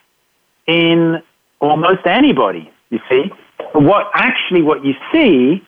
in 0.67 1.21
almost 1.59 2.05
anybody, 2.05 2.71
you 2.89 2.99
see. 3.09 3.32
What 3.74 4.07
actually 4.13 4.61
what 4.61 4.86
you 4.86 4.93
see 5.11 5.63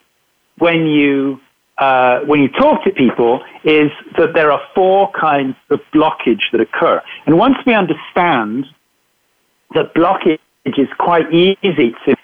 when 0.58 0.86
you 0.88 1.40
uh, 1.78 2.22
when 2.22 2.42
you 2.42 2.48
talk 2.50 2.84
to 2.86 2.92
people 2.92 3.42
is 3.66 3.92
that 4.18 4.34
there 4.34 4.50
are 4.52 4.62
four 4.74 5.12
kinds 5.12 5.56
of 5.70 5.80
blockage 5.94 6.44
that 6.54 6.62
occur. 6.62 7.02
And 7.26 7.38
once 7.38 7.58
we 7.66 7.74
understand 7.74 8.66
that 9.74 9.94
blockage 9.94 10.40
is 10.66 10.88
quite 10.98 11.34
easy 11.34 11.94
to 12.06 12.16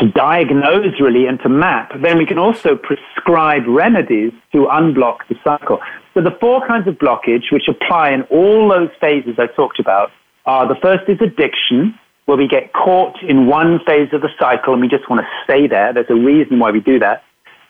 to 0.00 0.10
diagnose 0.10 1.00
really 1.00 1.26
and 1.26 1.38
to 1.40 1.48
map, 1.48 1.92
then 2.02 2.18
we 2.18 2.26
can 2.26 2.38
also 2.38 2.76
prescribe 2.76 3.62
remedies 3.66 4.32
to 4.52 4.66
unblock 4.66 5.18
the 5.28 5.36
cycle. 5.44 5.78
So 6.14 6.20
the 6.20 6.36
four 6.40 6.66
kinds 6.66 6.88
of 6.88 6.94
blockage 6.94 7.52
which 7.52 7.68
apply 7.68 8.10
in 8.10 8.22
all 8.22 8.68
those 8.68 8.90
phases 9.00 9.34
I 9.38 9.46
talked 9.46 9.78
about 9.78 10.10
are 10.46 10.66
the 10.66 10.74
first 10.80 11.08
is 11.08 11.18
addiction, 11.20 11.98
where 12.26 12.36
we 12.36 12.48
get 12.48 12.72
caught 12.72 13.22
in 13.22 13.46
one 13.46 13.80
phase 13.86 14.08
of 14.12 14.22
the 14.22 14.30
cycle 14.38 14.72
and 14.72 14.82
we 14.82 14.88
just 14.88 15.08
want 15.08 15.20
to 15.20 15.28
stay 15.44 15.66
there. 15.66 15.92
There's 15.92 16.10
a 16.10 16.14
reason 16.14 16.58
why 16.58 16.70
we 16.70 16.80
do 16.80 16.98
that. 16.98 17.22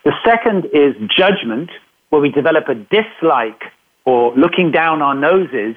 The 0.05 0.12
second 0.25 0.66
is 0.66 0.95
judgment, 1.16 1.70
where 2.11 2.20
we 2.20 2.31
develop 2.31 2.68
a 2.68 2.75
dislike 2.75 3.62
or 4.05 4.35
looking 4.35 4.70
down 4.70 5.03
our 5.03 5.14
noses 5.14 5.77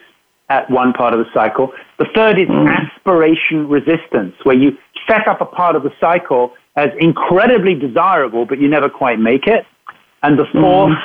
at 0.49 0.69
one 0.69 0.93
part 0.93 1.13
of 1.13 1.19
the 1.19 1.29
cycle. 1.33 1.73
The 1.99 2.05
third 2.15 2.39
is 2.39 2.47
mm. 2.47 2.69
aspiration 2.69 3.67
resistance, 3.67 4.35
where 4.43 4.55
you 4.55 4.77
set 5.07 5.27
up 5.27 5.41
a 5.41 5.45
part 5.45 5.75
of 5.75 5.83
the 5.83 5.91
cycle 5.99 6.53
as 6.75 6.89
incredibly 6.99 7.75
desirable, 7.75 8.45
but 8.45 8.59
you 8.59 8.67
never 8.67 8.89
quite 8.89 9.19
make 9.19 9.47
it. 9.47 9.65
And 10.23 10.37
the 10.37 10.45
fourth 10.53 10.97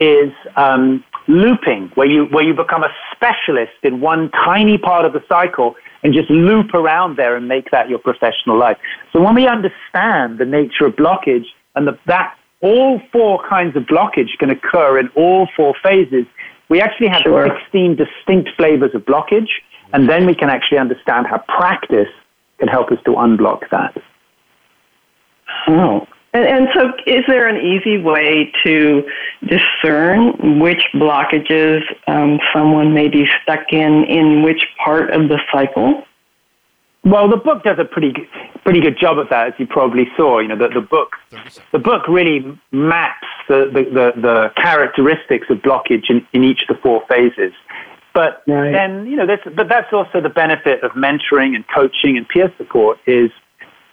mm. 0.00 0.26
is 0.28 0.32
um, 0.56 1.04
looping, 1.28 1.92
where 1.94 2.06
you, 2.06 2.24
where 2.26 2.44
you 2.44 2.54
become 2.54 2.82
a 2.82 2.92
specialist 3.14 3.72
in 3.82 4.00
one 4.00 4.30
tiny 4.30 4.78
part 4.78 5.04
of 5.04 5.12
the 5.12 5.22
cycle 5.28 5.76
and 6.02 6.14
just 6.14 6.30
loop 6.30 6.74
around 6.74 7.16
there 7.16 7.36
and 7.36 7.48
make 7.48 7.70
that 7.70 7.88
your 7.88 7.98
professional 7.98 8.58
life. 8.58 8.78
So 9.12 9.20
when 9.20 9.34
we 9.34 9.46
understand 9.46 10.38
the 10.38 10.44
nature 10.44 10.86
of 10.86 10.94
blockage 10.94 11.46
and 11.74 11.86
the, 11.86 11.98
that 12.06 12.36
all 12.60 13.00
four 13.12 13.42
kinds 13.48 13.76
of 13.76 13.84
blockage 13.84 14.36
can 14.38 14.50
occur 14.50 14.98
in 14.98 15.08
all 15.14 15.48
four 15.56 15.74
phases, 15.82 16.26
we 16.68 16.80
actually 16.80 17.08
have 17.08 17.22
sure. 17.22 17.48
16 17.64 17.96
distinct 17.96 18.50
flavors 18.56 18.94
of 18.94 19.02
blockage, 19.02 19.48
and 19.92 20.08
then 20.08 20.26
we 20.26 20.34
can 20.34 20.50
actually 20.50 20.78
understand 20.78 21.26
how 21.26 21.38
practice 21.48 22.08
can 22.58 22.68
help 22.68 22.90
us 22.90 22.98
to 23.04 23.12
unblock 23.12 23.68
that. 23.70 23.96
Oh, 25.68 26.06
and, 26.34 26.44
and, 26.44 26.68
so, 26.74 26.92
is 27.06 27.24
there 27.26 27.48
an 27.48 27.56
easy 27.56 27.96
way 27.96 28.52
to 28.64 29.02
discern 29.46 30.60
which 30.60 30.82
blockages 30.94 31.80
um, 32.06 32.38
someone 32.52 32.92
may 32.92 33.08
be 33.08 33.26
stuck 33.42 33.72
in 33.72 34.04
in 34.04 34.42
which 34.42 34.62
part 34.84 35.10
of 35.10 35.28
the 35.28 35.38
cycle? 35.50 36.04
Well, 37.04 37.28
the 37.28 37.36
book 37.36 37.62
does 37.62 37.78
a 37.78 37.84
pretty 37.84 38.12
pretty 38.64 38.80
good 38.80 38.98
job 39.00 39.18
of 39.18 39.28
that, 39.30 39.48
as 39.48 39.54
you 39.58 39.66
probably 39.66 40.08
saw. 40.16 40.40
You 40.40 40.48
know, 40.48 40.56
the, 40.58 40.68
the 40.68 40.80
book 40.80 41.12
the 41.72 41.78
book 41.78 42.06
really 42.08 42.58
maps 42.70 43.26
the, 43.48 43.70
the, 43.72 43.84
the, 43.84 44.20
the 44.20 44.52
characteristics 44.56 45.46
of 45.48 45.58
blockage 45.58 46.10
in, 46.10 46.26
in 46.32 46.44
each 46.44 46.62
of 46.62 46.76
the 46.76 46.82
four 46.82 47.02
phases. 47.08 47.52
But 48.14 48.42
right. 48.46 48.72
then, 48.72 49.06
you 49.06 49.16
know, 49.16 49.26
but 49.54 49.68
that's 49.68 49.92
also 49.92 50.20
the 50.20 50.28
benefit 50.28 50.82
of 50.82 50.92
mentoring 50.92 51.54
and 51.54 51.64
coaching 51.72 52.16
and 52.16 52.28
peer 52.28 52.52
support 52.58 52.98
is 53.06 53.30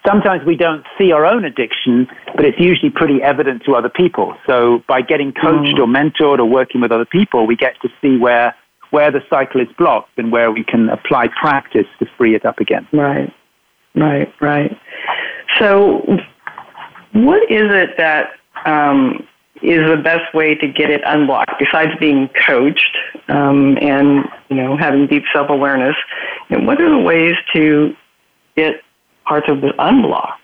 sometimes 0.06 0.44
we 0.44 0.56
don't 0.56 0.84
see 0.98 1.12
our 1.12 1.24
own 1.24 1.44
addiction, 1.44 2.08
but 2.34 2.44
it's 2.44 2.58
usually 2.58 2.90
pretty 2.90 3.22
evident 3.22 3.62
to 3.64 3.74
other 3.74 3.88
people. 3.88 4.36
So 4.46 4.82
by 4.88 5.02
getting 5.02 5.32
coached 5.32 5.76
mm. 5.76 5.78
or 5.78 5.86
mentored 5.86 6.38
or 6.38 6.44
working 6.44 6.80
with 6.80 6.92
other 6.92 7.04
people, 7.04 7.46
we 7.46 7.56
get 7.56 7.80
to 7.82 7.88
see 8.00 8.16
where 8.16 8.54
where 8.90 9.10
the 9.10 9.22
cycle 9.28 9.60
is 9.60 9.68
blocked 9.78 10.18
and 10.18 10.32
where 10.32 10.50
we 10.50 10.64
can 10.64 10.88
apply 10.88 11.28
practice 11.28 11.86
to 11.98 12.06
free 12.16 12.34
it 12.34 12.44
up 12.44 12.58
again. 12.60 12.86
Right, 12.92 13.32
right, 13.94 14.32
right. 14.40 14.78
So, 15.58 16.02
what 17.12 17.50
is 17.50 17.68
it 17.72 17.96
that 17.96 18.30
um, 18.64 19.26
is 19.62 19.88
the 19.88 19.96
best 19.96 20.34
way 20.34 20.54
to 20.54 20.68
get 20.68 20.90
it 20.90 21.02
unblocked 21.06 21.52
besides 21.58 21.92
being 21.98 22.28
coached 22.46 22.96
um, 23.28 23.78
and 23.80 24.24
you 24.48 24.56
know 24.56 24.76
having 24.76 25.06
deep 25.06 25.24
self 25.32 25.48
awareness? 25.50 25.96
And 26.50 26.66
what 26.66 26.80
are 26.80 26.90
the 26.90 26.98
ways 26.98 27.34
to 27.54 27.94
get 28.56 28.82
parts 29.24 29.46
of 29.48 29.60
the 29.60 29.72
unblocked? 29.78 30.42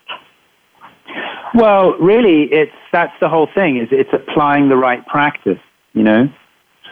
Well, 1.55 1.93
really, 1.99 2.45
it's 2.45 2.73
that's 2.93 3.13
the 3.21 3.29
whole 3.29 3.49
thing. 3.55 3.77
Is 3.77 3.89
it's 3.91 4.13
applying 4.13 4.69
the 4.69 4.77
right 4.77 5.07
practice, 5.07 5.59
you 5.93 6.03
know. 6.03 6.29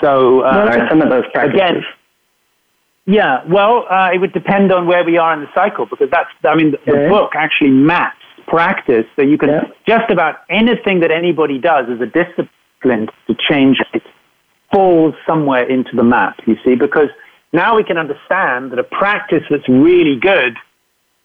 So 0.00 0.40
uh, 0.40 0.64
what 0.64 0.80
are 0.80 0.88
some 0.88 1.02
of 1.02 1.10
those 1.10 1.24
practices? 1.32 1.60
Again, 1.60 1.84
yeah, 3.06 3.44
well, 3.48 3.86
uh, 3.90 4.10
it 4.14 4.18
would 4.18 4.32
depend 4.32 4.72
on 4.72 4.86
where 4.86 5.04
we 5.04 5.18
are 5.18 5.34
in 5.34 5.40
the 5.40 5.48
cycle 5.54 5.86
because 5.86 6.08
that's, 6.10 6.30
I 6.44 6.54
mean, 6.54 6.72
the, 6.72 6.80
okay. 6.80 7.02
the 7.02 7.08
book 7.08 7.32
actually 7.34 7.70
maps 7.70 8.16
practice 8.46 9.06
so 9.16 9.22
you 9.22 9.38
can 9.38 9.48
yeah. 9.48 9.62
just 9.86 10.10
about 10.10 10.36
anything 10.48 11.00
that 11.00 11.10
anybody 11.10 11.58
does 11.58 11.86
as 11.88 12.00
a 12.00 12.06
discipline 12.06 13.08
to 13.26 13.36
change 13.48 13.78
it 13.94 14.02
falls 14.72 15.14
somewhere 15.26 15.68
into 15.68 15.96
the 15.96 16.02
map, 16.02 16.38
you 16.46 16.56
see, 16.64 16.74
because 16.74 17.08
now 17.52 17.76
we 17.76 17.82
can 17.82 17.98
understand 17.98 18.70
that 18.70 18.78
a 18.78 18.84
practice 18.84 19.42
that's 19.50 19.68
really 19.68 20.16
good 20.16 20.56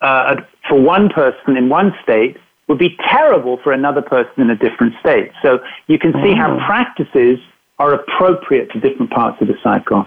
uh, 0.01 0.37
for 0.67 0.79
one 0.79 1.09
person 1.09 1.55
in 1.55 1.69
one 1.69 1.93
state 2.01 2.37
would 2.67 2.79
be 2.79 2.97
terrible 3.09 3.59
for 3.63 3.71
another 3.71 4.01
person 4.01 4.33
in 4.37 4.49
a 4.49 4.55
different 4.55 4.93
state. 4.99 5.31
So 5.43 5.59
you 5.87 5.99
can 5.99 6.13
see 6.13 6.33
how 6.33 6.57
mm. 6.57 6.65
practices 6.65 7.39
are 7.77 7.93
appropriate 7.93 8.71
to 8.71 8.79
different 8.79 9.11
parts 9.11 9.41
of 9.41 9.47
the 9.47 9.55
cycle. 9.63 10.05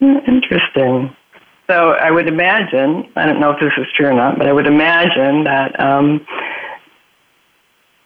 Interesting. 0.00 1.14
So 1.68 1.92
I 1.92 2.10
would 2.10 2.28
imagine, 2.28 3.10
I 3.16 3.24
don't 3.24 3.40
know 3.40 3.52
if 3.52 3.60
this 3.60 3.72
is 3.78 3.86
true 3.96 4.08
or 4.08 4.12
not, 4.12 4.36
but 4.36 4.46
I 4.46 4.52
would 4.52 4.66
imagine 4.66 5.44
that 5.44 5.78
um, 5.80 6.26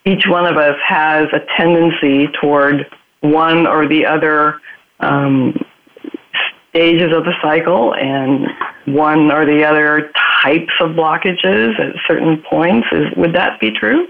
each 0.04 0.24
one 0.26 0.46
of 0.46 0.56
us 0.56 0.76
has 0.86 1.26
a 1.32 1.40
tendency 1.56 2.28
toward 2.40 2.86
one 3.20 3.66
or 3.66 3.88
the 3.88 4.06
other 4.06 4.60
um, 5.00 5.54
stages 6.68 7.12
of 7.12 7.24
the 7.24 7.32
cycle 7.42 7.94
and 7.94 8.46
one 8.86 9.32
or 9.32 9.44
the 9.46 9.64
other 9.64 10.12
types 10.42 10.72
of 10.80 10.90
blockages 10.90 11.80
at 11.80 11.96
certain 12.06 12.42
points. 12.48 12.86
Is, 12.92 13.06
would 13.16 13.34
that 13.34 13.58
be 13.58 13.70
true? 13.72 14.06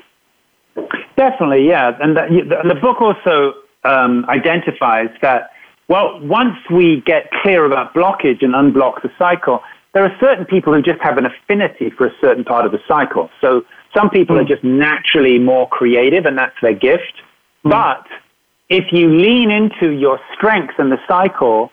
Definitely, 1.16 1.66
yeah. 1.66 1.96
And 2.00 2.16
the, 2.16 2.62
the 2.68 2.74
book 2.74 3.00
also 3.00 3.54
um, 3.86 4.24
identifies 4.28 5.10
that, 5.22 5.50
well, 5.88 6.08
once 6.20 6.56
we 6.70 7.02
get 7.06 7.30
clear 7.42 7.64
about 7.64 7.94
blockage 7.94 8.42
and 8.44 8.52
unblock 8.54 9.02
the 9.02 9.10
cycle, 9.18 9.62
there 9.94 10.04
are 10.04 10.16
certain 10.20 10.44
people 10.44 10.74
who 10.74 10.82
just 10.82 11.00
have 11.00 11.16
an 11.16 11.26
affinity 11.32 11.88
for 11.96 12.06
a 12.06 12.14
certain 12.20 12.44
part 12.44 12.66
of 12.66 12.72
the 12.72 12.82
cycle. 12.86 13.30
So 13.40 13.64
Some 13.96 14.10
people 14.10 14.38
are 14.38 14.44
just 14.44 14.62
naturally 14.62 15.38
more 15.38 15.66
creative, 15.68 16.26
and 16.26 16.36
that's 16.36 16.56
their 16.60 16.74
gift. 16.74 17.14
Mm. 17.64 17.70
But 17.70 18.06
if 18.68 18.92
you 18.92 19.08
lean 19.08 19.50
into 19.50 19.92
your 19.92 20.20
strengths 20.34 20.74
in 20.78 20.90
the 20.90 20.98
cycle 21.08 21.70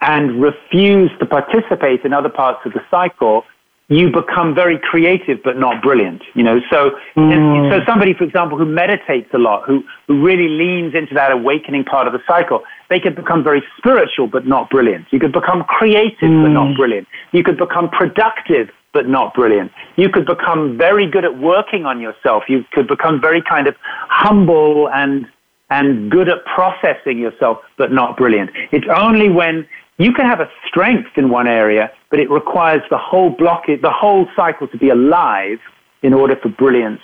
and 0.00 0.42
refuse 0.42 1.10
to 1.20 1.26
participate 1.26 2.04
in 2.04 2.12
other 2.12 2.28
parts 2.28 2.60
of 2.66 2.72
the 2.72 2.82
cycle, 2.90 3.44
you 3.88 4.10
become 4.10 4.54
very 4.54 4.78
creative 4.78 5.42
but 5.44 5.58
not 5.58 5.82
brilliant. 5.82 6.22
You 6.34 6.42
know, 6.42 6.60
so 6.70 6.98
Mm. 7.16 7.70
so 7.70 7.84
somebody, 7.84 8.14
for 8.14 8.24
example, 8.24 8.56
who 8.56 8.64
meditates 8.64 9.28
a 9.34 9.38
lot, 9.38 9.64
who, 9.66 9.84
who 10.06 10.22
really 10.24 10.48
leans 10.48 10.94
into 10.94 11.14
that 11.14 11.30
awakening 11.32 11.84
part 11.84 12.06
of 12.06 12.12
the 12.12 12.22
cycle, 12.26 12.62
they 12.88 12.98
could 12.98 13.14
become 13.14 13.44
very 13.44 13.62
spiritual 13.76 14.26
but 14.26 14.46
not 14.46 14.70
brilliant. 14.70 15.06
You 15.10 15.20
could 15.20 15.32
become 15.32 15.64
creative 15.64 16.30
but 16.42 16.50
not 16.50 16.76
brilliant. 16.76 17.06
You 17.32 17.42
could 17.42 17.58
become 17.58 17.90
productive 17.90 18.70
but 18.94 19.08
not 19.08 19.34
brilliant. 19.34 19.72
You 19.96 20.08
could 20.08 20.24
become 20.24 20.78
very 20.78 21.06
good 21.10 21.24
at 21.24 21.38
working 21.38 21.84
on 21.84 22.00
yourself. 22.00 22.44
You 22.48 22.64
could 22.72 22.86
become 22.86 23.20
very 23.20 23.42
kind 23.42 23.66
of 23.66 23.74
humble 24.08 24.88
and 24.88 25.26
and 25.70 26.10
good 26.10 26.28
at 26.28 26.44
processing 26.44 27.18
yourself, 27.18 27.58
but 27.76 27.90
not 27.90 28.16
brilliant. 28.16 28.50
It's 28.70 28.86
only 28.94 29.28
when 29.28 29.66
you 29.98 30.12
can 30.12 30.26
have 30.26 30.40
a 30.40 30.50
strength 30.66 31.10
in 31.16 31.28
one 31.30 31.46
area, 31.46 31.90
but 32.10 32.18
it 32.20 32.30
requires 32.30 32.82
the 32.90 32.98
whole 32.98 33.30
block, 33.30 33.66
the 33.66 33.90
whole 33.90 34.26
cycle 34.34 34.66
to 34.68 34.78
be 34.78 34.88
alive 34.88 35.58
in 36.02 36.12
order 36.12 36.36
for 36.36 36.48
brilliance 36.48 37.00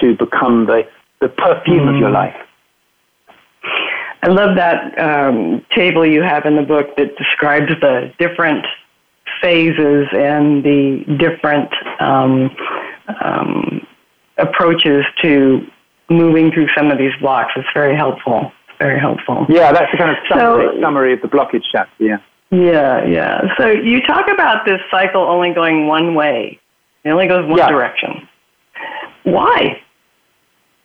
to 0.00 0.16
become 0.16 0.66
the, 0.66 0.82
the 1.20 1.28
perfume 1.28 1.88
of 1.88 1.96
your 1.96 2.10
life. 2.10 2.36
I 4.22 4.28
love 4.28 4.56
that 4.56 4.98
um, 4.98 5.64
table 5.70 6.06
you 6.06 6.22
have 6.22 6.46
in 6.46 6.56
the 6.56 6.62
book 6.62 6.96
that 6.96 7.16
describes 7.16 7.68
the 7.80 8.12
different 8.18 8.64
phases 9.42 10.06
and 10.12 10.64
the 10.64 11.04
different 11.18 11.70
um, 12.00 12.50
um, 13.22 13.86
approaches 14.38 15.04
to 15.22 15.66
moving 16.10 16.50
through 16.52 16.68
some 16.76 16.90
of 16.90 16.98
these 16.98 17.12
blocks. 17.20 17.52
It's 17.56 17.68
very 17.74 17.96
helpful. 17.96 18.52
It's 18.68 18.78
very 18.78 18.98
helpful. 18.98 19.46
Yeah, 19.48 19.72
that's 19.72 19.90
the 19.92 19.98
kind 19.98 20.10
of 20.10 20.16
summary, 20.28 20.68
So- 20.74 20.80
summary 20.80 21.12
of 21.12 21.20
the 21.20 21.28
blockage 21.28 21.64
chapter. 21.70 22.04
Yeah. 22.04 22.18
Yeah, 22.54 23.04
yeah. 23.04 23.40
So 23.58 23.66
you 23.66 24.00
talk 24.02 24.28
about 24.28 24.64
this 24.64 24.80
cycle 24.90 25.22
only 25.22 25.52
going 25.52 25.86
one 25.86 26.14
way. 26.14 26.60
It 27.04 27.10
only 27.10 27.26
goes 27.26 27.44
one 27.48 27.58
Yeah. 27.58 27.68
direction. 27.68 28.28
Why? 29.24 29.80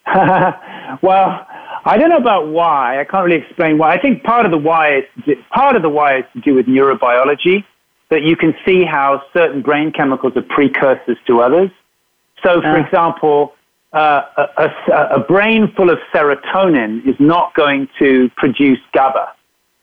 well, 1.02 1.46
I 1.86 1.98
don't 1.98 2.10
know 2.10 2.18
about 2.18 2.48
why. 2.48 3.00
I 3.00 3.04
can't 3.04 3.24
really 3.26 3.42
explain 3.42 3.78
why. 3.78 3.94
I 3.94 4.00
think 4.02 4.24
part 4.24 4.46
of 4.46 4.52
the 4.52 4.58
why 4.58 5.04
is 5.28 5.38
part 5.52 5.76
of 5.76 5.82
the 5.84 5.90
why 5.90 6.20
is 6.20 6.26
to 6.34 6.42
do 6.42 6.56
with 6.56 6.66
neurobiology. 6.66 7.64
That 8.10 8.24
you 8.24 8.36
can 8.36 8.56
see 8.66 8.84
how 8.86 9.22
certain 9.34 9.62
brain 9.62 9.92
chemicals 9.92 10.34
are 10.36 10.42
precursors 10.42 11.18
to 11.28 11.42
others. 11.42 11.70
So, 12.44 12.60
for 12.62 12.78
Ah. 12.80 12.84
example, 12.84 13.54
uh, 13.94 14.24
a, 14.36 14.64
a, 14.92 15.08
a 15.18 15.20
brain 15.20 15.72
full 15.76 15.92
of 15.92 16.00
serotonin 16.12 17.06
is 17.08 17.16
not 17.20 17.54
going 17.54 17.88
to 18.00 18.32
produce 18.36 18.80
GABA. 18.94 19.34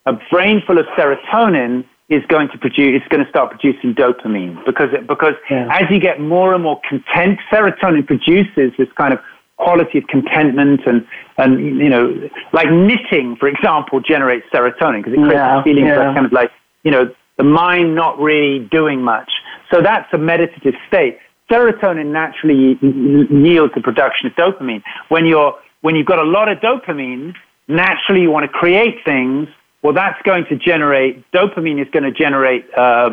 A 0.07 0.12
brain 0.30 0.62
full 0.66 0.78
of 0.78 0.86
serotonin 0.96 1.84
is 2.09 2.22
going 2.28 2.48
to 2.52 2.59
produce, 2.59 3.00
it's 3.00 3.09
going 3.09 3.24
to 3.24 3.28
start 3.28 3.50
producing 3.50 3.94
dopamine 3.94 4.64
because, 4.64 4.90
it, 4.92 5.07
because 5.09 5.34
Yeah. 5.50 5.68
as 5.70 5.90
you 5.90 5.98
get 5.98 6.20
more 6.20 6.54
and 6.54 6.62
more 6.62 6.80
content, 6.88 7.40
serotonin 7.52 8.07
produces 8.07 8.72
this 8.78 8.88
kind 8.96 9.12
of 9.12 9.18
quality 9.57 9.98
of 9.98 10.07
contentment 10.07 10.82
and, 10.86 11.04
and 11.38 11.59
you 11.59 11.88
know, 11.88 12.12
like 12.52 12.70
knitting, 12.70 13.36
for 13.36 13.48
example, 13.48 14.00
generates 14.00 14.46
serotonin 14.54 14.98
because 15.02 15.14
it 15.14 15.16
creates 15.16 15.34
Yeah, 15.34 15.61
a 15.61 15.64
feeling 15.64 15.86
yeah. 15.86 16.09
of 16.09 16.14
kind 16.14 16.26
of 16.26 16.32
like, 16.32 16.50
you 16.84 16.92
know, 16.92 17.11
the 17.38 17.44
mind 17.44 17.94
not 17.94 18.18
really 18.20 18.61
doing 18.70 19.02
much. 19.02 19.30
So 19.72 19.80
that's 19.82 20.07
a 20.12 20.18
meditative 20.18 20.74
state. 20.86 21.18
Serotonin 21.50 22.12
naturally 22.12 22.78
yields 22.80 23.74
the 23.74 23.80
production 23.80 24.28
of 24.28 24.32
dopamine. 24.34 24.82
When 25.09 25.26
you're 25.26 25.54
when 25.82 25.94
you've 25.96 26.07
got 26.07 26.18
a 26.18 26.24
lot 26.24 26.48
of 26.48 26.59
dopamine, 26.59 27.34
naturally 27.68 28.22
you 28.22 28.30
want 28.30 28.44
to 28.44 28.48
create 28.48 28.96
things. 29.04 29.48
Well, 29.82 29.92
that's 29.92 30.20
going 30.22 30.46
to 30.46 30.56
generate 30.56 31.30
dopamine 31.32 31.80
is 31.80 31.88
going 31.92 32.04
to 32.04 32.10
generate 32.10 32.66
uh, 32.76 33.10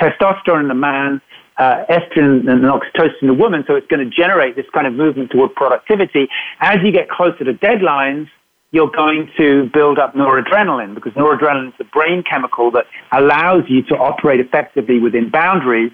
testosterone 0.00 0.62
in 0.62 0.68
the 0.68 0.74
man, 0.74 1.20
uh, 1.58 1.84
estrogen 1.88 2.50
and 2.50 2.64
oxytocin 2.64 3.22
in 3.22 3.28
the 3.28 3.34
woman. 3.34 3.64
So 3.66 3.74
it's 3.74 3.86
going 3.86 4.08
to 4.08 4.10
generate 4.10 4.56
this 4.56 4.66
kind 4.72 4.86
of 4.86 4.94
movement 4.94 5.30
toward 5.30 5.54
productivity. 5.54 6.28
As 6.60 6.78
you 6.82 6.90
get 6.90 7.08
closer 7.10 7.44
to 7.44 7.52
deadlines, 7.52 8.28
you're 8.72 8.90
going 8.90 9.30
to 9.36 9.68
build 9.74 9.98
up 9.98 10.14
noradrenaline 10.14 10.94
because 10.94 11.12
noradrenaline 11.12 11.68
is 11.68 11.74
the 11.78 11.84
brain 11.84 12.22
chemical 12.22 12.70
that 12.70 12.86
allows 13.12 13.64
you 13.68 13.82
to 13.82 13.94
operate 13.96 14.40
effectively 14.40 14.98
within 14.98 15.30
boundaries. 15.30 15.92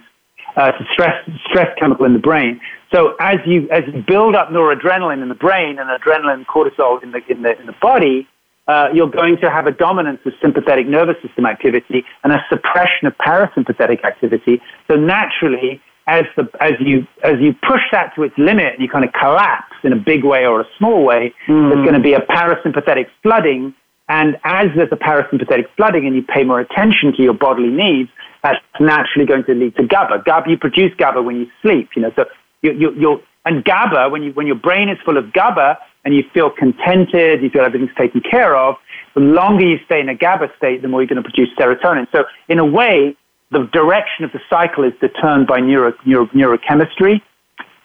Uh, 0.57 0.73
a 0.81 0.85
stress 0.91 1.29
stress 1.45 1.69
chemical 1.79 2.07
in 2.07 2.15
the 2.15 2.19
brain. 2.19 2.59
So 2.95 3.15
as 3.21 3.37
you 3.45 3.69
as 3.71 3.83
you 3.93 4.03
build 4.07 4.35
up 4.35 4.49
noradrenaline 4.49 5.21
in 5.21 5.29
the 5.29 5.35
brain 5.35 5.79
and 5.79 5.91
adrenaline, 5.91 6.47
cortisol 6.47 7.03
in 7.03 7.11
the 7.11 7.21
in 7.29 7.43
the 7.43 7.59
in 7.61 7.67
the 7.67 7.75
body, 7.83 8.27
uh, 8.69 8.89
you're 8.93 9.11
going 9.11 9.37
to 9.39 9.51
have 9.51 9.67
a 9.67 9.73
dominance 9.73 10.21
of 10.27 10.33
sympathetic 10.43 10.87
nervous 10.87 11.17
system 11.23 11.47
activity 11.47 12.05
and 12.25 12.33
a 12.33 12.45
suppression 12.49 13.07
of 13.07 13.17
parasympathetic 13.19 14.05
activity. 14.05 14.61
So 14.89 14.97
naturally, 14.97 15.81
as 16.07 16.25
the 16.37 16.49
as 16.61 16.73
you 16.81 17.07
as 17.23 17.35
you 17.41 17.53
push 17.53 17.83
that 17.93 18.15
to 18.15 18.23
its 18.23 18.35
limit 18.39 18.75
and 18.75 18.83
you 18.83 18.89
kind 18.89 19.05
of 19.05 19.13
collapse 19.13 19.75
in 19.83 19.93
a 19.93 19.97
big 19.97 20.25
way 20.25 20.47
or 20.47 20.61
a 20.61 20.67
small 20.79 21.05
way, 21.05 21.35
there's 21.71 21.85
going 21.85 21.95
to 21.95 22.01
be 22.01 22.15
a 22.15 22.21
parasympathetic 22.21 23.07
flooding. 23.23 23.75
And 24.09 24.37
as 24.45 24.67
there's 24.77 24.93
a 24.93 24.97
parasympathetic 24.97 25.67
flooding 25.77 26.07
and 26.07 26.15
you 26.15 26.23
pay 26.23 26.45
more 26.45 26.61
attention 26.61 27.13
to 27.17 27.23
your 27.23 27.35
bodily 27.35 27.71
needs, 27.71 28.09
that's 28.43 28.59
naturally 28.79 29.27
going 29.27 29.45
to 29.45 29.55
lead 29.55 29.75
to 29.77 29.87
GABA. 29.87 30.23
GABA, 30.25 30.51
you 30.51 30.59
produce 30.59 30.95
GABA 30.97 31.23
when 31.23 31.37
you 31.37 31.47
sleep, 31.61 31.91
you 31.97 32.03
know, 32.03 32.13
so 32.15 32.27
you, 32.63 32.73
you, 32.73 32.95
you'll, 32.97 33.21
and 33.45 33.65
GABA, 33.65 34.09
when, 34.11 34.23
you, 34.23 34.31
when 34.33 34.47
your 34.47 34.57
brain 34.57 34.89
is 34.89 34.99
full 35.05 35.17
of 35.17 35.33
GABA 35.33 35.79
and 36.07 36.15
you 36.15 36.23
feel 36.33 36.51
contented, 36.51 37.43
you 37.43 37.51
feel 37.51 37.63
everything's 37.63 37.95
taken 37.99 38.21
care 38.21 38.57
of, 38.57 38.77
the 39.15 39.21
longer 39.21 39.67
you 39.67 39.79
stay 39.87 40.01
in 40.01 40.09
a 40.09 40.15
GABA 40.15 40.53
state, 40.57 40.81
the 40.81 40.87
more 40.87 41.03
you're 41.03 41.09
going 41.09 41.21
to 41.21 41.29
produce 41.29 41.49
serotonin. 41.59 42.07
So 42.13 42.25
in 42.49 42.61
a 42.61 42.65
way, 42.65 43.17
the 43.51 43.69
direction 43.73 44.25
of 44.25 44.31
the 44.31 44.39
cycle 44.49 44.85
is 44.85 44.93
determined 45.01 45.49
by 45.49 45.59
neuro, 45.59 45.93
neuro, 46.07 46.27
neurochemistry. 46.29 47.21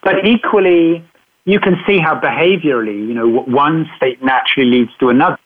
But 0.03 0.23
equally, 0.23 1.03
you 1.45 1.59
can 1.59 1.77
see 1.87 1.97
how 1.97 2.19
behaviorally, 2.19 3.07
you 3.07 3.15
know, 3.15 3.27
one 3.27 3.89
state 3.97 4.23
naturally 4.23 4.69
leads 4.69 4.91
to 4.99 5.09
another. 5.09 5.39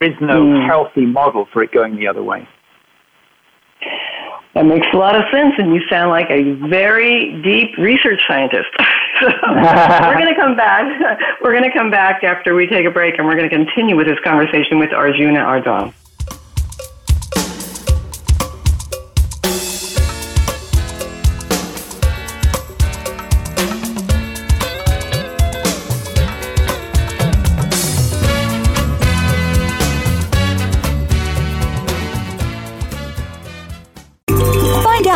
There 0.00 0.10
is 0.10 0.16
no 0.20 0.44
hmm. 0.44 0.66
healthy 0.66 1.06
model 1.06 1.46
for 1.52 1.62
it 1.62 1.70
going 1.70 1.94
the 1.94 2.08
other 2.08 2.22
way. 2.22 2.48
That 4.54 4.66
makes 4.66 4.88
a 4.92 4.96
lot 4.96 5.14
of 5.14 5.22
sense, 5.30 5.54
and 5.58 5.72
you 5.72 5.82
sound 5.88 6.10
like 6.10 6.30
a 6.30 6.54
very 6.68 7.40
deep 7.42 7.78
research 7.78 8.22
scientist. 8.26 8.70
so 9.20 9.26
we're 9.46 10.18
going 10.18 10.34
to 10.34 10.40
come 10.40 10.56
back. 10.56 10.86
We're 11.40 11.52
going 11.52 11.70
to 11.70 11.76
come 11.76 11.90
back 11.90 12.24
after 12.24 12.54
we 12.54 12.66
take 12.66 12.86
a 12.86 12.90
break, 12.90 13.18
and 13.18 13.26
we're 13.26 13.36
going 13.36 13.48
to 13.48 13.54
continue 13.56 13.96
with 13.96 14.06
this 14.06 14.18
conversation 14.24 14.78
with 14.78 14.92
Arjuna 14.92 15.40
Ardagh. 15.40 15.92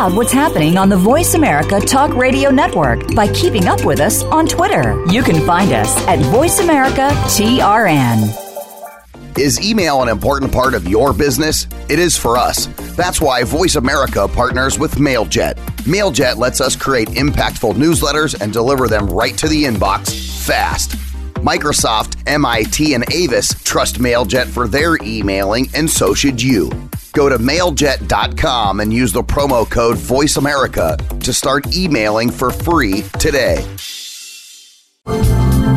What's 0.08 0.32
happening 0.32 0.78
on 0.78 0.88
the 0.88 0.96
Voice 0.96 1.34
America 1.34 1.78
Talk 1.78 2.14
Radio 2.14 2.50
Network 2.50 3.14
by 3.14 3.28
keeping 3.34 3.68
up 3.68 3.84
with 3.84 4.00
us 4.00 4.22
on 4.24 4.46
Twitter. 4.46 5.04
You 5.10 5.22
can 5.22 5.44
find 5.46 5.72
us 5.72 5.94
at 6.08 6.18
Voice 6.20 6.58
America 6.58 7.10
TRN. 7.26 8.34
Is 9.38 9.60
email 9.60 10.00
an 10.00 10.08
important 10.08 10.52
part 10.52 10.72
of 10.72 10.88
your 10.88 11.12
business? 11.12 11.66
It 11.90 11.98
is 11.98 12.16
for 12.16 12.38
us. 12.38 12.66
That's 12.96 13.20
why 13.20 13.44
Voice 13.44 13.76
America 13.76 14.26
partners 14.26 14.78
with 14.78 14.94
MailJet. 14.94 15.56
MailJet 15.84 16.36
lets 16.36 16.62
us 16.62 16.74
create 16.74 17.08
impactful 17.08 17.74
newsletters 17.74 18.40
and 18.40 18.54
deliver 18.54 18.88
them 18.88 19.06
right 19.06 19.36
to 19.36 19.48
the 19.48 19.64
inbox 19.64 20.46
fast. 20.46 20.92
Microsoft, 21.44 22.16
MIT, 22.26 22.94
and 22.94 23.04
Avis 23.12 23.54
trust 23.64 23.96
MailJet 23.96 24.46
for 24.46 24.66
their 24.66 24.96
emailing, 25.02 25.68
and 25.74 25.88
so 25.90 26.14
should 26.14 26.40
you. 26.40 26.89
Go 27.12 27.28
to 27.28 27.38
mailjet.com 27.38 28.80
and 28.80 28.92
use 28.92 29.12
the 29.12 29.22
promo 29.22 29.68
code 29.68 29.96
VoiceAmerica 29.96 31.20
to 31.20 31.32
start 31.32 31.76
emailing 31.76 32.30
for 32.30 32.50
free 32.50 33.02
today. 33.18 33.66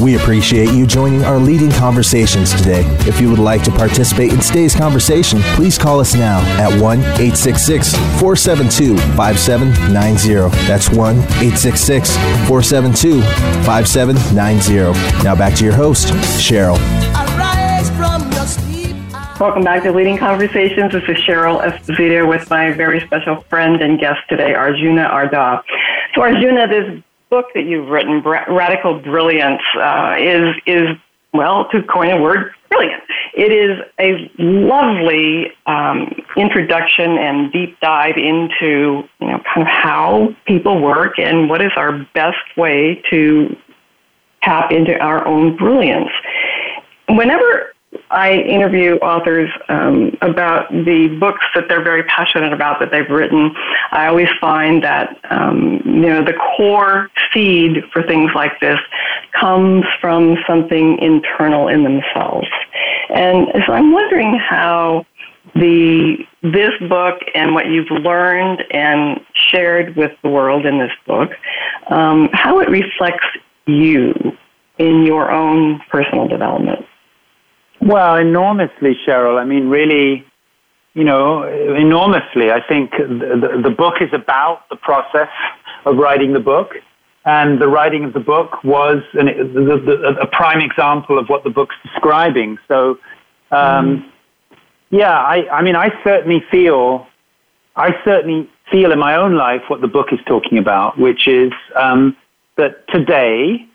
We 0.00 0.16
appreciate 0.16 0.72
you 0.72 0.86
joining 0.86 1.24
our 1.24 1.38
leading 1.38 1.70
conversations 1.70 2.54
today. 2.54 2.84
If 3.00 3.20
you 3.20 3.28
would 3.28 3.38
like 3.38 3.62
to 3.64 3.70
participate 3.70 4.32
in 4.32 4.40
today's 4.40 4.74
conversation, 4.74 5.42
please 5.54 5.76
call 5.76 6.00
us 6.00 6.14
now 6.14 6.40
at 6.58 6.70
1 6.80 7.00
866 7.00 7.92
472 8.18 8.96
5790. 9.14 10.56
That's 10.66 10.88
1 10.88 11.16
866 11.18 12.16
472 12.48 13.20
5790. 13.66 15.22
Now 15.22 15.36
back 15.36 15.54
to 15.56 15.64
your 15.64 15.74
host, 15.74 16.08
Cheryl. 16.40 16.78
Welcome 19.38 19.64
back 19.64 19.82
to 19.82 19.92
Leading 19.92 20.16
Conversations. 20.16 20.92
This 20.92 21.02
is 21.04 21.16
Cheryl 21.18 21.62
Esposito 21.62 22.26
with 22.26 22.48
my 22.48 22.72
very 22.72 23.00
special 23.00 23.42
friend 23.50 23.82
and 23.82 23.98
guest 23.98 24.20
today, 24.30 24.54
Arjuna 24.54 25.08
Ardagh. 25.10 25.62
So, 26.14 26.22
Arjuna, 26.22 26.68
this 26.68 27.02
book 27.30 27.46
that 27.54 27.64
you've 27.64 27.88
written, 27.88 28.22
Radical 28.22 29.00
Brilliance, 29.00 29.62
uh, 29.76 30.16
is 30.18 30.54
is 30.66 30.88
well, 31.32 31.68
to 31.70 31.82
coin 31.84 32.10
a 32.10 32.20
word, 32.20 32.52
brilliant. 32.70 33.02
It 33.34 33.52
is 33.52 33.78
a 34.00 34.30
lovely 34.38 35.52
um, 35.66 36.12
introduction 36.36 37.18
and 37.18 37.52
deep 37.52 37.78
dive 37.80 38.16
into 38.16 39.04
you 39.20 39.26
know 39.26 39.40
kind 39.54 39.62
of 39.62 39.68
how 39.68 40.34
people 40.46 40.80
work 40.80 41.18
and 41.18 41.48
what 41.48 41.62
is 41.62 41.70
our 41.76 42.06
best 42.14 42.56
way 42.56 43.02
to 43.10 43.56
tap 44.42 44.72
into 44.72 44.98
our 44.98 45.26
own 45.26 45.56
brilliance. 45.56 46.10
Whenever 47.08 47.72
I 48.10 48.34
interview 48.34 48.94
authors 48.96 49.50
um, 49.68 50.16
about 50.22 50.70
the 50.70 51.08
books 51.18 51.44
that 51.54 51.68
they're 51.68 51.82
very 51.82 52.04
passionate 52.04 52.52
about 52.52 52.78
that 52.80 52.92
they've 52.92 53.08
written. 53.08 53.52
I 53.90 54.06
always 54.06 54.28
find 54.40 54.82
that 54.84 55.18
um, 55.30 55.80
you 55.84 56.08
know 56.08 56.24
the 56.24 56.34
core 56.56 57.10
seed 57.32 57.82
for 57.92 58.02
things 58.04 58.30
like 58.34 58.60
this 58.60 58.78
comes 59.38 59.84
from 60.00 60.36
something 60.46 60.98
internal 60.98 61.66
in 61.66 61.82
themselves, 61.82 62.48
and 63.12 63.48
so 63.66 63.72
I'm 63.72 63.92
wondering 63.92 64.38
how 64.38 65.04
the 65.56 66.18
this 66.42 66.72
book 66.88 67.18
and 67.34 67.54
what 67.54 67.66
you've 67.66 67.90
learned 67.90 68.62
and 68.70 69.20
shared 69.34 69.96
with 69.96 70.12
the 70.22 70.28
world 70.28 70.64
in 70.64 70.78
this 70.78 70.92
book, 71.06 71.30
um, 71.88 72.28
how 72.32 72.60
it 72.60 72.68
reflects 72.68 73.26
you 73.66 74.14
in 74.78 75.04
your 75.04 75.30
own 75.32 75.80
personal 75.90 76.28
development. 76.28 76.86
Well, 77.80 78.16
enormously, 78.16 78.96
Cheryl. 79.06 79.40
I 79.40 79.44
mean, 79.44 79.68
really, 79.68 80.24
you 80.94 81.04
know, 81.04 81.44
enormously. 81.44 82.50
I 82.50 82.60
think 82.66 82.92
the, 82.92 83.60
the, 83.62 83.70
book 83.70 83.94
is 84.00 84.10
about 84.12 84.68
the 84.68 84.76
process 84.76 85.30
of 85.86 85.96
writing 85.96 86.32
the 86.32 86.40
book. 86.40 86.74
And 87.24 87.60
the 87.60 87.68
writing 87.68 88.04
of 88.04 88.12
the 88.12 88.20
book 88.20 88.64
was 88.64 89.02
an, 89.14 89.26
the, 89.26 89.76
the, 89.76 90.18
a 90.20 90.26
prime 90.26 90.60
example 90.60 91.18
of 91.18 91.28
what 91.28 91.44
the 91.44 91.50
book's 91.50 91.76
describing. 91.82 92.58
So, 92.66 92.98
um, 93.50 94.04
mm. 94.50 94.58
yeah, 94.90 95.18
I, 95.18 95.48
I 95.50 95.62
mean, 95.62 95.76
I 95.76 95.90
certainly 96.02 96.42
feel, 96.50 97.06
I 97.76 97.94
certainly 98.04 98.48
feel 98.70 98.92
in 98.92 98.98
my 98.98 99.16
own 99.16 99.36
life 99.36 99.62
what 99.68 99.82
the 99.82 99.88
book 99.88 100.08
is 100.12 100.18
talking 100.26 100.56
about, 100.56 100.98
which 100.98 101.28
is 101.28 101.52
um, 101.76 102.16
that 102.56 102.88
today, 102.88 103.66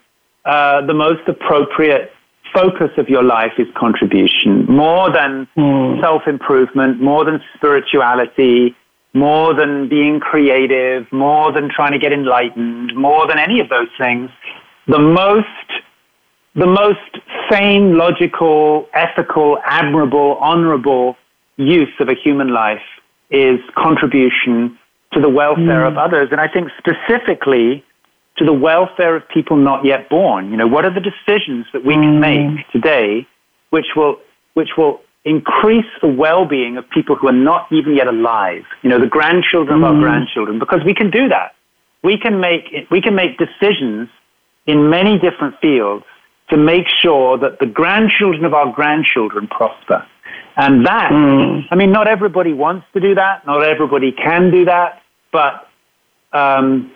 uh, 0.46 0.86
the 0.86 0.94
most 0.94 1.28
appropriate 1.28 2.12
focus 2.56 2.90
of 2.98 3.10
your 3.10 3.24
life 3.24 3.52
is 3.58 3.68
contribution 3.76 4.66
more 4.68 5.12
than 5.12 5.48
mm. 5.58 6.02
self 6.02 6.24
improvement, 6.28 7.02
more 7.02 7.26
than 7.26 7.42
spirituality, 7.56 8.76
more 9.14 9.54
than 9.54 9.88
being 9.90 10.20
creative, 10.20 11.12
more 11.12 11.52
than 11.52 11.70
trying 11.70 11.92
to 11.92 12.00
get 12.00 12.12
enlightened, 12.12 12.96
more 12.96 13.28
than 13.28 13.38
any 13.38 13.60
of 13.60 13.70
those 13.70 13.90
things. 13.98 14.30
The 14.88 15.00
most, 15.00 15.68
the 16.56 16.68
most 16.68 17.00
sane, 17.50 17.98
logical, 17.98 18.88
ethical, 18.94 19.58
admirable, 19.66 20.38
honorable 20.40 21.18
use 21.58 21.94
of 22.00 22.10
a 22.10 22.16
human 22.16 22.54
life 22.54 22.84
is 23.30 23.60
contribution 23.76 24.78
to 25.14 25.22
the 25.22 25.30
welfare 25.30 25.84
mm. 25.84 25.92
of 25.92 25.98
others. 25.98 26.30
And 26.32 26.42
I 26.42 26.48
think 26.48 26.70
specifically 26.78 27.84
to 28.38 28.46
the 28.46 28.54
welfare 28.54 29.16
of 29.16 29.28
people 29.30 29.58
not 29.58 29.86
yet 29.86 30.10
born. 30.10 30.52
You 30.52 30.58
know, 30.58 30.68
what 30.68 30.86
are 30.86 30.94
the 30.94 31.00
decisions 31.00 31.66
that 31.74 31.86
we 31.86 31.94
can 31.94 32.20
mm. 32.20 32.56
make 32.58 32.68
today 32.72 33.28
which 33.70 33.88
will, 33.96 34.18
which 34.54 34.70
will 34.78 35.02
increase 35.24 35.86
the 36.02 36.08
well-being 36.08 36.78
of 36.78 36.90
people 36.90 37.16
who 37.16 37.28
are 37.28 37.34
not 37.34 37.68
even 37.72 37.96
yet 37.96 38.08
alive, 38.08 38.64
you 38.84 38.90
know, 38.90 39.00
the 39.00 39.08
grandchildren 39.08 39.80
mm. 39.80 39.84
of 39.84 39.84
our 39.86 39.94
mm. 39.94 40.02
grandchildren, 40.02 40.60
because 40.60 40.82
we 40.86 40.94
can 40.94 41.10
do 41.10 41.28
that. 41.30 41.56
We 42.04 42.18
can 42.18 42.40
make, 42.40 42.88
we 42.92 43.02
can 43.02 43.16
make 43.16 43.38
decisions 43.38 44.10
in 44.68 44.90
many 44.90 45.18
different 45.18 45.60
fields 45.60 46.06
to 46.50 46.58
make 46.58 46.86
sure 47.02 47.38
that 47.40 47.60
the 47.60 47.66
grandchildren 47.66 48.46
of 48.46 48.54
our 48.54 48.72
grandchildren 48.72 49.48
prosper. 49.48 50.06
And 50.56 50.86
that, 50.86 51.12
mm. 51.12 51.66
I 51.72 51.76
mean, 51.76 51.92
not 51.92 52.08
everybody 52.08 52.54
wants 52.54 52.86
to 52.94 53.00
do 53.00 53.16
that, 53.16 53.46
not 53.46 53.64
everybody 53.64 54.12
can 54.12 54.52
do 54.52 54.66
that, 54.66 55.02
but 55.32 55.68
um, 56.32 56.92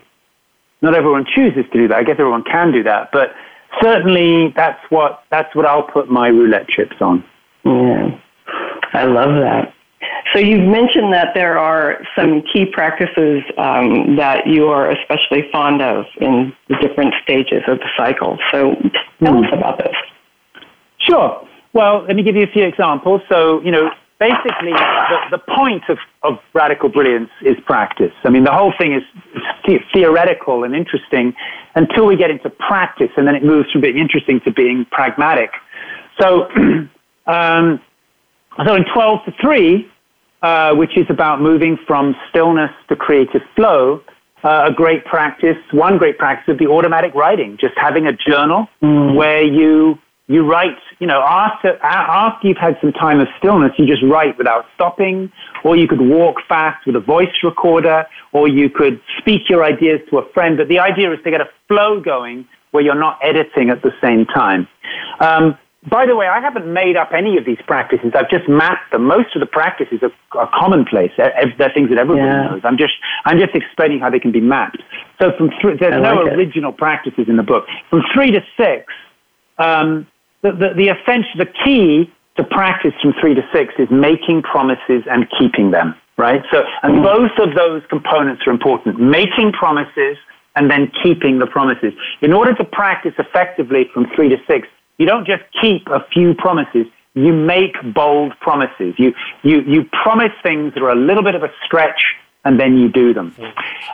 not 0.82 0.96
everyone 0.96 1.26
chooses 1.36 1.66
to 1.72 1.78
do 1.78 1.88
that. 1.90 1.98
I 1.98 2.04
guess 2.04 2.16
everyone 2.20 2.44
can 2.44 2.72
do 2.72 2.84
that, 2.84 3.10
but 3.12 3.34
certainly 3.82 4.54
that's 4.56 4.80
what 4.90 5.24
that's 5.30 5.54
what 5.56 5.66
I'll 5.66 5.84
put 5.88 6.10
my 6.10 6.28
roulette 6.28 6.68
chips 6.68 6.96
on. 7.02 7.24
Yeah, 7.66 8.20
I 8.94 9.04
love 9.06 9.36
that. 9.42 9.74
So 10.34 10.40
you've 10.40 10.68
mentioned 10.68 11.14
that 11.14 11.34
there 11.34 11.58
are 11.58 12.00
some 12.16 12.44
key 12.54 12.66
practices 12.66 13.42
um, 13.58 14.16
that 14.16 14.48
you 14.48 14.68
are 14.68 14.92
especially 14.92 15.50
fond 15.52 15.82
of 15.82 16.06
in 16.22 16.54
the 16.68 16.76
different 16.76 17.14
stages 17.24 17.64
of 17.68 17.80
the 17.80 17.90
cycle. 17.98 18.38
So 18.52 18.76
tell 19.24 19.34
mm. 19.34 19.46
us 19.46 19.52
about 19.52 19.80
this. 19.80 19.96
Sure. 21.00 21.48
Well, 21.74 22.04
let 22.08 22.16
me 22.16 22.24
give 22.24 22.36
you 22.36 22.44
a 22.44 22.52
few 22.52 22.64
examples. 22.64 23.22
So, 23.30 23.62
you 23.62 23.72
know, 23.72 23.90
basically 24.20 24.74
the, 24.74 25.20
the 25.32 25.38
point 25.56 25.84
of, 25.90 25.98
of 26.24 26.40
radical 26.54 26.90
brilliance 26.90 27.30
is 27.42 27.56
practice. 27.66 28.12
I 28.24 28.30
mean, 28.30 28.44
the 28.44 28.52
whole 28.52 28.74
thing 28.78 28.94
is 28.94 29.04
the- 29.66 29.80
theoretical 29.94 30.64
and 30.64 30.76
interesting 30.76 31.34
until 31.76 32.06
we 32.06 32.18
get 32.18 32.30
into 32.30 32.50
practice, 32.50 33.10
and 33.16 33.26
then 33.28 33.36
it 33.36 33.44
moves 33.44 33.72
from 33.72 33.82
being 33.82 33.98
interesting 33.98 34.42
to 34.42 34.52
being 34.52 34.86
pragmatic. 34.92 35.52
So, 36.20 36.50
um, 37.26 37.80
so 38.66 38.76
in 38.76 38.84
12 38.94 39.26
to 39.26 39.32
3, 39.42 39.92
uh, 40.42 40.76
which 40.76 40.98
is 40.98 41.06
about 41.10 41.42
moving 41.42 41.78
from 41.88 42.16
stillness 42.30 42.72
to 42.90 42.96
creative 42.96 43.42
flow, 43.56 44.04
uh, 44.44 44.70
a 44.70 44.74
great 44.74 45.06
practice, 45.06 45.58
one 45.72 45.98
great 45.98 46.18
practice 46.18 46.48
would 46.48 46.58
be 46.58 46.68
automatic 46.68 47.14
writing, 47.14 47.58
just 47.60 47.74
having 47.78 48.08
a 48.08 48.14
journal 48.14 48.68
mm. 48.82 49.16
where 49.16 49.44
you 49.44 49.98
you 50.30 50.46
write, 50.46 50.78
you 51.00 51.08
know, 51.08 51.22
after, 51.24 51.78
after 51.84 52.48
you've 52.48 52.58
had 52.58 52.78
some 52.82 52.94
time 52.94 53.20
of 53.20 53.28
stillness, 53.40 53.72
you 53.80 53.88
just 53.88 54.04
write 54.04 54.38
without 54.38 54.66
stopping, 54.76 55.32
or 55.64 55.76
you 55.76 55.88
could 55.88 56.02
walk 56.02 56.38
fast 56.48 56.86
with 56.86 56.96
a 56.96 57.00
voice 57.00 57.34
recorder, 57.44 58.06
or 58.32 58.48
you 58.48 58.70
could 58.70 59.02
speak 59.18 59.50
your 59.50 59.64
ideas 59.64 60.00
to 60.12 60.20
a 60.20 60.30
friend. 60.32 60.56
But 60.56 60.68
the 60.68 60.78
idea 60.78 61.12
is 61.12 61.20
to 61.24 61.32
get 61.32 61.42
a 61.42 61.50
flow 61.68 62.00
going 62.00 62.48
where 62.70 62.84
you're 62.84 62.94
not 62.94 63.18
editing 63.24 63.72
at 63.72 63.82
the 63.82 63.92
same 64.00 64.28
time. 64.28 64.68
Um, 65.20 65.58
by 65.90 66.06
the 66.06 66.16
way, 66.16 66.28
I 66.28 66.40
haven't 66.40 66.72
made 66.72 66.96
up 66.96 67.10
any 67.12 67.38
of 67.38 67.46
these 67.46 67.58
practices. 67.66 68.12
I've 68.14 68.30
just 68.30 68.48
mapped 68.48 68.92
them. 68.92 69.06
Most 69.06 69.36
of 69.36 69.40
the 69.40 69.48
practices 69.48 70.00
are, 70.04 70.12
are 70.40 70.52
commonplace. 70.54 71.12
They're 71.18 71.72
things 71.74 71.90
that 71.90 71.98
everybody 71.98 72.28
yeah. 72.28 72.50
knows. 72.50 72.62
I'm 72.64 72.78
just, 72.78 72.94
I'm 73.26 73.40
just 73.40 73.56
explaining 73.56 74.00
how 74.00 74.12
they 74.12 74.20
can 74.20 74.32
be 74.32 74.42
mapped. 74.42 74.84
So 75.20 75.32
from 75.36 75.50
th- 75.50 75.80
there's 75.80 76.04
no 76.04 76.22
original 76.22 76.72
practices 76.72 77.26
in 77.28 77.38
the 77.38 77.44
book. 77.44 77.66
From 77.90 78.04
three 78.14 78.30
to 78.30 78.42
six, 78.56 78.94
um, 79.58 80.06
the, 80.42 80.52
the, 80.52 80.74
the 80.76 80.88
essential, 80.90 81.32
the 81.38 81.52
key 81.66 82.12
to 82.38 82.44
practice 82.44 82.94
from 83.02 83.14
three 83.20 83.36
to 83.36 83.42
six 83.54 83.74
is 83.78 83.88
making 83.92 84.42
promises 84.44 85.04
and 85.10 85.28
keeping 85.38 85.72
them, 85.72 85.96
right? 86.18 86.42
So, 86.52 86.64
and 86.84 87.00
mm. 87.00 87.04
both 87.04 87.48
of 87.48 87.56
those 87.56 87.82
components 87.90 88.44
are 88.48 88.52
important. 88.52 89.00
Making 89.00 89.52
promises 89.52 90.18
and 90.56 90.70
then 90.70 90.92
keeping 91.04 91.40
the 91.40 91.48
promises. 91.48 91.94
In 92.22 92.34
order 92.34 92.54
to 92.56 92.64
practice 92.64 93.14
effectively 93.18 93.90
from 93.94 94.08
three 94.16 94.30
to 94.30 94.38
six, 94.48 94.68
you 94.98 95.06
don't 95.06 95.26
just 95.26 95.44
keep 95.62 95.88
a 95.88 96.06
few 96.12 96.34
promises. 96.34 96.86
You 97.14 97.34
make 97.34 97.76
bold 97.94 98.34
promises. 98.40 98.94
You, 98.98 99.14
you, 99.44 99.62
you 99.62 99.86
promise 100.04 100.32
things 100.44 100.74
that 100.74 100.84
are 100.84 100.90
a 100.90 100.96
little 100.96 101.24
bit 101.24 101.36
of 101.36 101.44
a 101.44 101.52
stretch 101.66 102.02
and 102.46 102.60
then 102.60 102.78
you 102.78 102.90
do 102.90 103.14
them. 103.14 103.36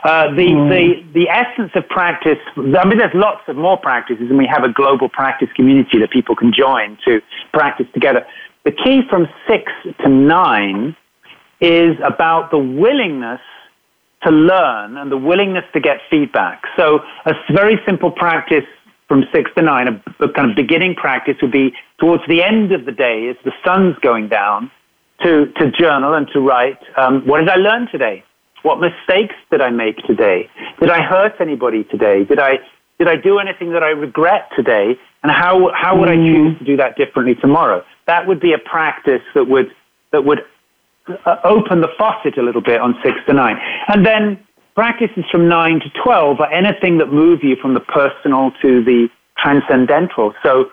Uh, 0.04 0.28
the, 0.34 0.46
mm. 0.46 0.70
the, 0.70 1.20
the 1.20 1.28
essence 1.28 1.72
of 1.74 1.88
practice, 1.88 2.38
I 2.56 2.86
mean, 2.86 2.98
there's 2.98 3.14
lots 3.14 3.42
of 3.48 3.56
more 3.56 3.76
practices, 3.76 4.28
and 4.28 4.38
we 4.38 4.46
have 4.46 4.62
a 4.62 4.72
global 4.72 5.08
practice 5.08 5.48
community 5.56 5.98
that 5.98 6.10
people 6.10 6.36
can 6.36 6.52
join 6.56 6.96
to 7.04 7.20
practice 7.52 7.86
together. 7.92 8.24
The 8.64 8.72
key 8.72 9.02
from 9.08 9.26
six 9.48 9.72
to 10.00 10.08
nine 10.08 10.96
is 11.60 11.96
about 12.04 12.50
the 12.50 12.58
willingness 12.58 13.40
to 14.22 14.30
learn 14.30 14.96
and 14.96 15.10
the 15.10 15.16
willingness 15.16 15.64
to 15.72 15.80
get 15.80 15.98
feedback. 16.10 16.62
So, 16.76 17.00
a 17.26 17.32
very 17.52 17.78
simple 17.86 18.10
practice 18.10 18.64
from 19.08 19.24
six 19.32 19.50
to 19.56 19.62
nine, 19.62 19.88
a, 19.88 20.24
a 20.24 20.32
kind 20.32 20.50
of 20.50 20.56
beginning 20.56 20.94
practice 20.94 21.36
would 21.42 21.52
be 21.52 21.74
towards 21.98 22.22
the 22.28 22.42
end 22.42 22.72
of 22.72 22.86
the 22.86 22.92
day 22.92 23.28
as 23.28 23.36
the 23.44 23.52
sun's 23.64 23.96
going 24.00 24.28
down 24.28 24.70
to, 25.22 25.46
to 25.58 25.70
journal 25.70 26.14
and 26.14 26.28
to 26.32 26.40
write, 26.40 26.78
um, 26.96 27.26
what 27.26 27.38
did 27.38 27.48
I 27.48 27.56
learn 27.56 27.88
today? 27.90 28.24
What 28.66 28.80
mistakes 28.80 29.36
did 29.48 29.60
I 29.60 29.70
make 29.70 29.96
today? 30.08 30.50
Did 30.80 30.90
I 30.90 31.00
hurt 31.00 31.34
anybody 31.40 31.84
today? 31.84 32.24
Did 32.24 32.40
I, 32.40 32.58
did 32.98 33.06
I 33.06 33.14
do 33.14 33.38
anything 33.38 33.70
that 33.74 33.84
I 33.84 33.90
regret 33.90 34.50
today? 34.56 34.98
And 35.22 35.30
how, 35.30 35.70
how 35.72 35.96
would 35.96 36.08
I 36.08 36.16
mm. 36.16 36.26
choose 36.26 36.58
to 36.58 36.64
do 36.64 36.76
that 36.78 36.96
differently 36.96 37.36
tomorrow? 37.36 37.84
That 38.08 38.26
would 38.26 38.40
be 38.40 38.54
a 38.54 38.58
practice 38.58 39.22
that 39.36 39.44
would, 39.44 39.70
that 40.10 40.24
would 40.24 40.40
uh, 41.06 41.36
open 41.44 41.80
the 41.80 41.90
faucet 41.96 42.38
a 42.38 42.42
little 42.42 42.60
bit 42.60 42.80
on 42.80 42.96
six 43.04 43.16
to 43.28 43.34
nine. 43.34 43.56
And 43.86 44.04
then 44.04 44.44
practices 44.74 45.24
from 45.30 45.46
nine 45.48 45.78
to 45.78 45.88
12 46.02 46.40
are 46.40 46.52
anything 46.52 46.98
that 46.98 47.12
move 47.12 47.44
you 47.44 47.54
from 47.62 47.74
the 47.74 47.80
personal 47.80 48.50
to 48.62 48.82
the 48.82 49.06
transcendental. 49.38 50.34
So 50.42 50.72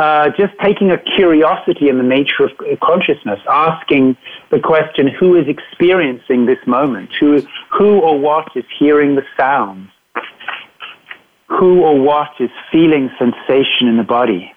uh, 0.00 0.30
just 0.30 0.54
taking 0.64 0.90
a 0.90 0.96
curiosity 0.96 1.90
in 1.90 1.98
the 1.98 2.02
nature 2.02 2.44
of 2.44 2.80
consciousness, 2.82 3.38
asking 3.46 4.16
the 4.50 4.58
question, 4.58 5.06
who 5.06 5.36
is 5.36 5.44
experiencing 5.46 6.46
this 6.46 6.58
moment? 6.66 7.10
Who, 7.20 7.42
who 7.70 8.00
or 8.00 8.18
what 8.18 8.48
is 8.56 8.64
hearing 8.78 9.16
the 9.16 9.24
sounds? 9.36 9.90
Who 11.48 11.82
or 11.82 12.00
what 12.00 12.30
is 12.40 12.48
feeling 12.72 13.10
sensation 13.18 13.88
in 13.88 13.98
the 13.98 14.02
body? 14.02 14.50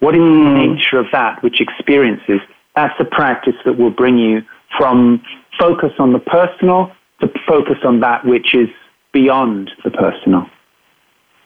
What 0.00 0.14
is 0.14 0.20
the 0.20 0.26
hmm. 0.26 0.74
nature 0.74 0.98
of 0.98 1.06
that 1.12 1.42
which 1.42 1.62
experiences? 1.62 2.40
That's 2.76 2.94
a 3.00 3.06
practice 3.06 3.56
that 3.64 3.78
will 3.78 3.92
bring 3.92 4.18
you 4.18 4.42
from 4.76 5.22
focus 5.58 5.92
on 5.98 6.12
the 6.12 6.18
personal 6.18 6.92
to 7.22 7.30
focus 7.46 7.78
on 7.82 8.00
that 8.00 8.26
which 8.26 8.54
is 8.54 8.68
beyond 9.12 9.70
the 9.84 9.90
personal. 9.90 10.50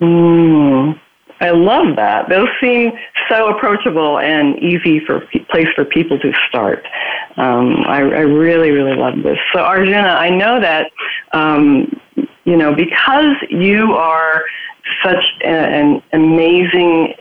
Mm. 0.01 0.99
I 1.41 1.51
love 1.51 1.97
that. 1.97 2.29
Those 2.29 2.49
seem 2.61 2.93
so 3.29 3.55
approachable 3.55 4.19
and 4.19 4.59
easy 4.59 5.01
for 5.01 5.21
place 5.51 5.69
for 5.75 5.85
people 5.85 6.19
to 6.19 6.33
start. 6.49 6.85
Um, 7.37 7.85
I, 7.87 7.99
I, 7.99 8.21
really, 8.21 8.71
really 8.71 8.97
love 8.97 9.23
this. 9.23 9.39
So, 9.53 9.61
Arjuna, 9.61 9.99
I 9.99 10.31
know 10.31 10.61
that 10.61 10.91
um, 11.33 12.01
you 12.45 12.57
know 12.57 12.75
because 12.75 13.37
you 13.51 13.93
are 13.95 14.45
such 15.05 15.25
an 15.45 16.03
amazing. 16.13 17.15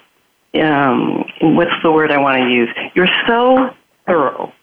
Um, 0.61 1.25
what's 1.41 1.71
the 1.83 1.91
word 1.91 2.11
I 2.11 2.17
want 2.17 2.37
to 2.37 2.49
use? 2.49 2.69
You're 2.93 3.09
so 3.27 3.75
thorough 4.07 4.53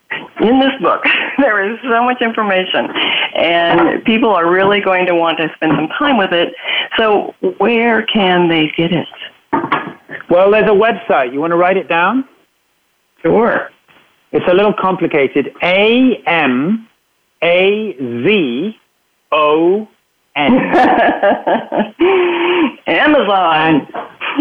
in 0.41 0.59
this 0.59 0.73
book. 0.81 1.05
there 1.39 1.71
is 1.71 1.79
so 1.83 2.03
much 2.05 2.23
information, 2.23 2.89
and 3.37 4.03
people 4.05 4.31
are 4.31 4.51
really 4.51 4.81
going 4.81 5.05
to 5.07 5.15
want 5.15 5.37
to 5.39 5.51
spend 5.57 5.73
some 5.77 5.89
time 5.89 6.17
with 6.17 6.33
it. 6.33 6.55
So, 6.97 7.35
where 7.59 8.07
can 8.07 8.49
they 8.49 8.73
get 8.75 8.93
it? 8.93 9.09
Well, 10.33 10.51
there's 10.51 10.69
a 10.69 10.75
website. 10.75 11.33
You 11.33 11.39
want 11.41 11.51
to 11.51 11.57
write 11.57 11.77
it 11.77 11.89
down? 11.89 12.27
Sure. 13.21 13.69
It's 14.33 14.47
a 14.49 14.55
little 14.55 14.73
complicated. 14.73 15.55
A 15.63 16.23
M 16.27 16.89
A 17.43 17.95
Z 17.99 18.79
O 19.31 19.87
N. 20.35 20.53
Amazon. 22.87 23.87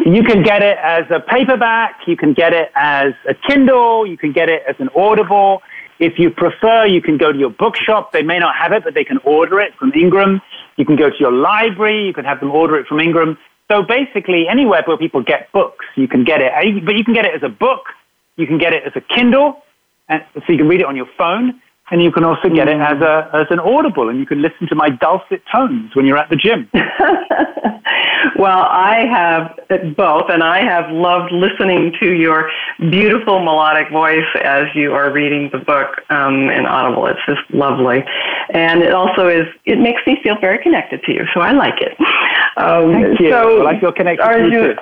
And 0.05 0.15
you 0.15 0.23
can 0.23 0.43
get 0.43 0.63
it 0.63 0.77
as 0.81 1.03
a 1.11 1.19
paperback. 1.19 2.07
You 2.07 2.15
can 2.15 2.33
get 2.33 2.53
it 2.53 2.71
as 2.75 3.13
a 3.27 3.33
Kindle. 3.33 4.07
You 4.07 4.17
can 4.17 4.31
get 4.31 4.47
it 4.49 4.63
as 4.67 4.77
an 4.79 4.87
Audible. 4.95 5.61
If 5.99 6.17
you 6.17 6.31
prefer, 6.31 6.85
you 6.85 7.01
can 7.01 7.17
go 7.17 7.33
to 7.33 7.37
your 7.37 7.49
bookshop. 7.49 8.13
They 8.13 8.23
may 8.23 8.39
not 8.39 8.55
have 8.55 8.71
it, 8.71 8.85
but 8.85 8.93
they 8.93 9.03
can 9.03 9.17
order 9.25 9.59
it 9.59 9.73
from 9.77 9.91
Ingram. 9.93 10.41
You 10.77 10.85
can 10.85 10.95
go 10.95 11.09
to 11.09 11.17
your 11.19 11.33
library. 11.33 12.07
You 12.07 12.13
can 12.13 12.23
have 12.23 12.39
them 12.39 12.51
order 12.51 12.79
it 12.79 12.87
from 12.87 13.01
Ingram. 13.01 13.37
So 13.71 13.83
basically, 13.83 14.47
anywhere 14.49 14.83
where 14.85 14.97
people 14.97 15.23
get 15.23 15.49
books, 15.53 15.85
you 15.95 16.07
can 16.07 16.25
get 16.25 16.41
it. 16.41 16.51
But 16.85 16.97
you 16.97 17.05
can 17.05 17.13
get 17.13 17.23
it 17.23 17.33
as 17.33 17.41
a 17.41 17.47
book, 17.47 17.85
you 18.35 18.45
can 18.45 18.57
get 18.57 18.73
it 18.73 18.83
as 18.85 18.91
a 18.97 19.01
Kindle, 19.01 19.63
and 20.09 20.21
so 20.35 20.43
you 20.49 20.57
can 20.57 20.67
read 20.67 20.81
it 20.81 20.85
on 20.85 20.97
your 20.97 21.07
phone, 21.17 21.61
and 21.89 22.03
you 22.03 22.11
can 22.11 22.25
also 22.25 22.49
get 22.49 22.67
it 22.67 22.81
as 22.81 23.01
a 23.01 23.29
as 23.33 23.47
an 23.49 23.59
audible, 23.59 24.09
and 24.09 24.19
you 24.19 24.25
can 24.25 24.41
listen 24.41 24.67
to 24.67 24.75
my 24.75 24.89
dulcet 24.89 25.41
tones 25.49 25.95
when 25.95 26.05
you're 26.05 26.17
at 26.17 26.29
the 26.29 26.35
gym. 26.35 26.69
well, 28.35 28.65
I 28.69 29.05
have 29.09 29.95
both, 29.95 30.29
and 30.29 30.43
I 30.43 30.65
have 30.65 30.91
loved 30.91 31.31
listening 31.31 31.93
to 32.01 32.11
your 32.11 32.51
beautiful 32.89 33.39
melodic 33.39 33.89
voice 33.89 34.27
as 34.43 34.65
you 34.75 34.91
are 34.91 35.13
reading 35.13 35.49
the 35.53 35.59
book 35.59 36.01
um, 36.09 36.49
in 36.49 36.65
Audible. 36.65 37.05
It's 37.05 37.19
just 37.25 37.41
lovely, 37.53 38.03
and 38.49 38.81
it 38.81 38.93
also 38.93 39.29
is. 39.29 39.47
It 39.63 39.79
makes 39.79 40.01
me 40.05 40.19
feel 40.21 40.37
very 40.41 40.61
connected 40.61 41.03
to 41.03 41.13
you, 41.13 41.23
so 41.33 41.39
I 41.39 41.53
like 41.53 41.79
it. 41.79 41.95
Um, 42.57 42.93
Thank 42.93 43.19
you. 43.19 43.31
So, 43.31 43.59
well, 43.59 43.67
I 43.67 43.79
feel 43.79 43.91
connected 43.91 44.25
to 44.25 44.43
you 44.43 44.73
too. 44.73 44.75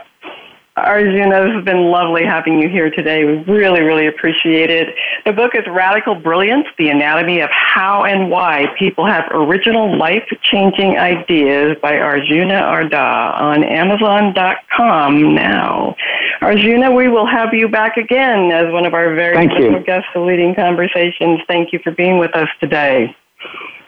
Arjuna, 0.86 1.46
this 1.46 1.56
has 1.56 1.66
been 1.66 1.92
lovely 1.92 2.24
having 2.24 2.62
you 2.62 2.70
here 2.70 2.90
today. 2.90 3.26
We 3.26 3.38
really, 3.52 3.82
really 3.82 4.08
appreciate 4.08 4.70
it. 4.70 4.96
The 5.26 5.34
book 5.34 5.52
is 5.54 5.64
Radical 5.68 6.16
Brilliance 6.16 6.68
The 6.78 6.90
Anatomy 6.90 7.42
of 7.42 7.50
How 7.52 8.04
and 8.04 8.30
Why 8.30 8.68
People 8.78 9.06
Have 9.06 9.26
Original 9.32 9.98
Life 9.98 10.28
Changing 10.44 10.98
Ideas 10.98 11.78
by 11.82 11.98
Arjuna 11.98 12.62
Ardagh 12.62 13.42
on 13.42 13.64
Amazon.com 13.64 15.36
now. 15.36 15.96
Arjuna, 16.42 16.92
we 16.92 17.08
will 17.10 17.28
have 17.28 17.54
you 17.54 17.68
back 17.68 17.98
again 17.98 18.52
as 18.52 18.72
one 18.72 18.86
of 18.86 18.94
our 18.94 19.14
very 19.16 19.36
Thank 19.36 19.52
special 19.52 19.84
guests 19.84 20.08
for 20.14 20.26
leading 20.26 20.56
conversations. 20.56 21.42
Thank 21.48 21.74
you 21.74 21.80
for 21.84 21.92
being 21.92 22.18
with 22.18 22.36
us 22.36 22.50
today. 22.60 23.16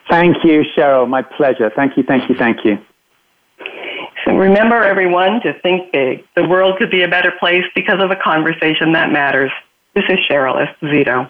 Thank 0.09 0.43
you, 0.43 0.63
Cheryl. 0.75 1.07
My 1.07 1.21
pleasure. 1.21 1.71
Thank 1.73 1.95
you, 1.95 2.03
thank 2.03 2.29
you, 2.29 2.35
thank 2.35 2.65
you. 2.65 2.77
So 4.25 4.33
remember, 4.33 4.83
everyone, 4.83 5.41
to 5.41 5.53
think 5.61 5.91
big. 5.91 6.23
The 6.35 6.47
world 6.47 6.77
could 6.77 6.91
be 6.91 7.03
a 7.03 7.07
better 7.07 7.31
place 7.39 7.63
because 7.75 8.01
of 8.01 8.11
a 8.11 8.15
conversation 8.15 8.93
that 8.93 9.11
matters. 9.11 9.51
This 9.95 10.03
is 10.09 10.19
Cheryl 10.29 10.65
Esposito. 10.65 11.29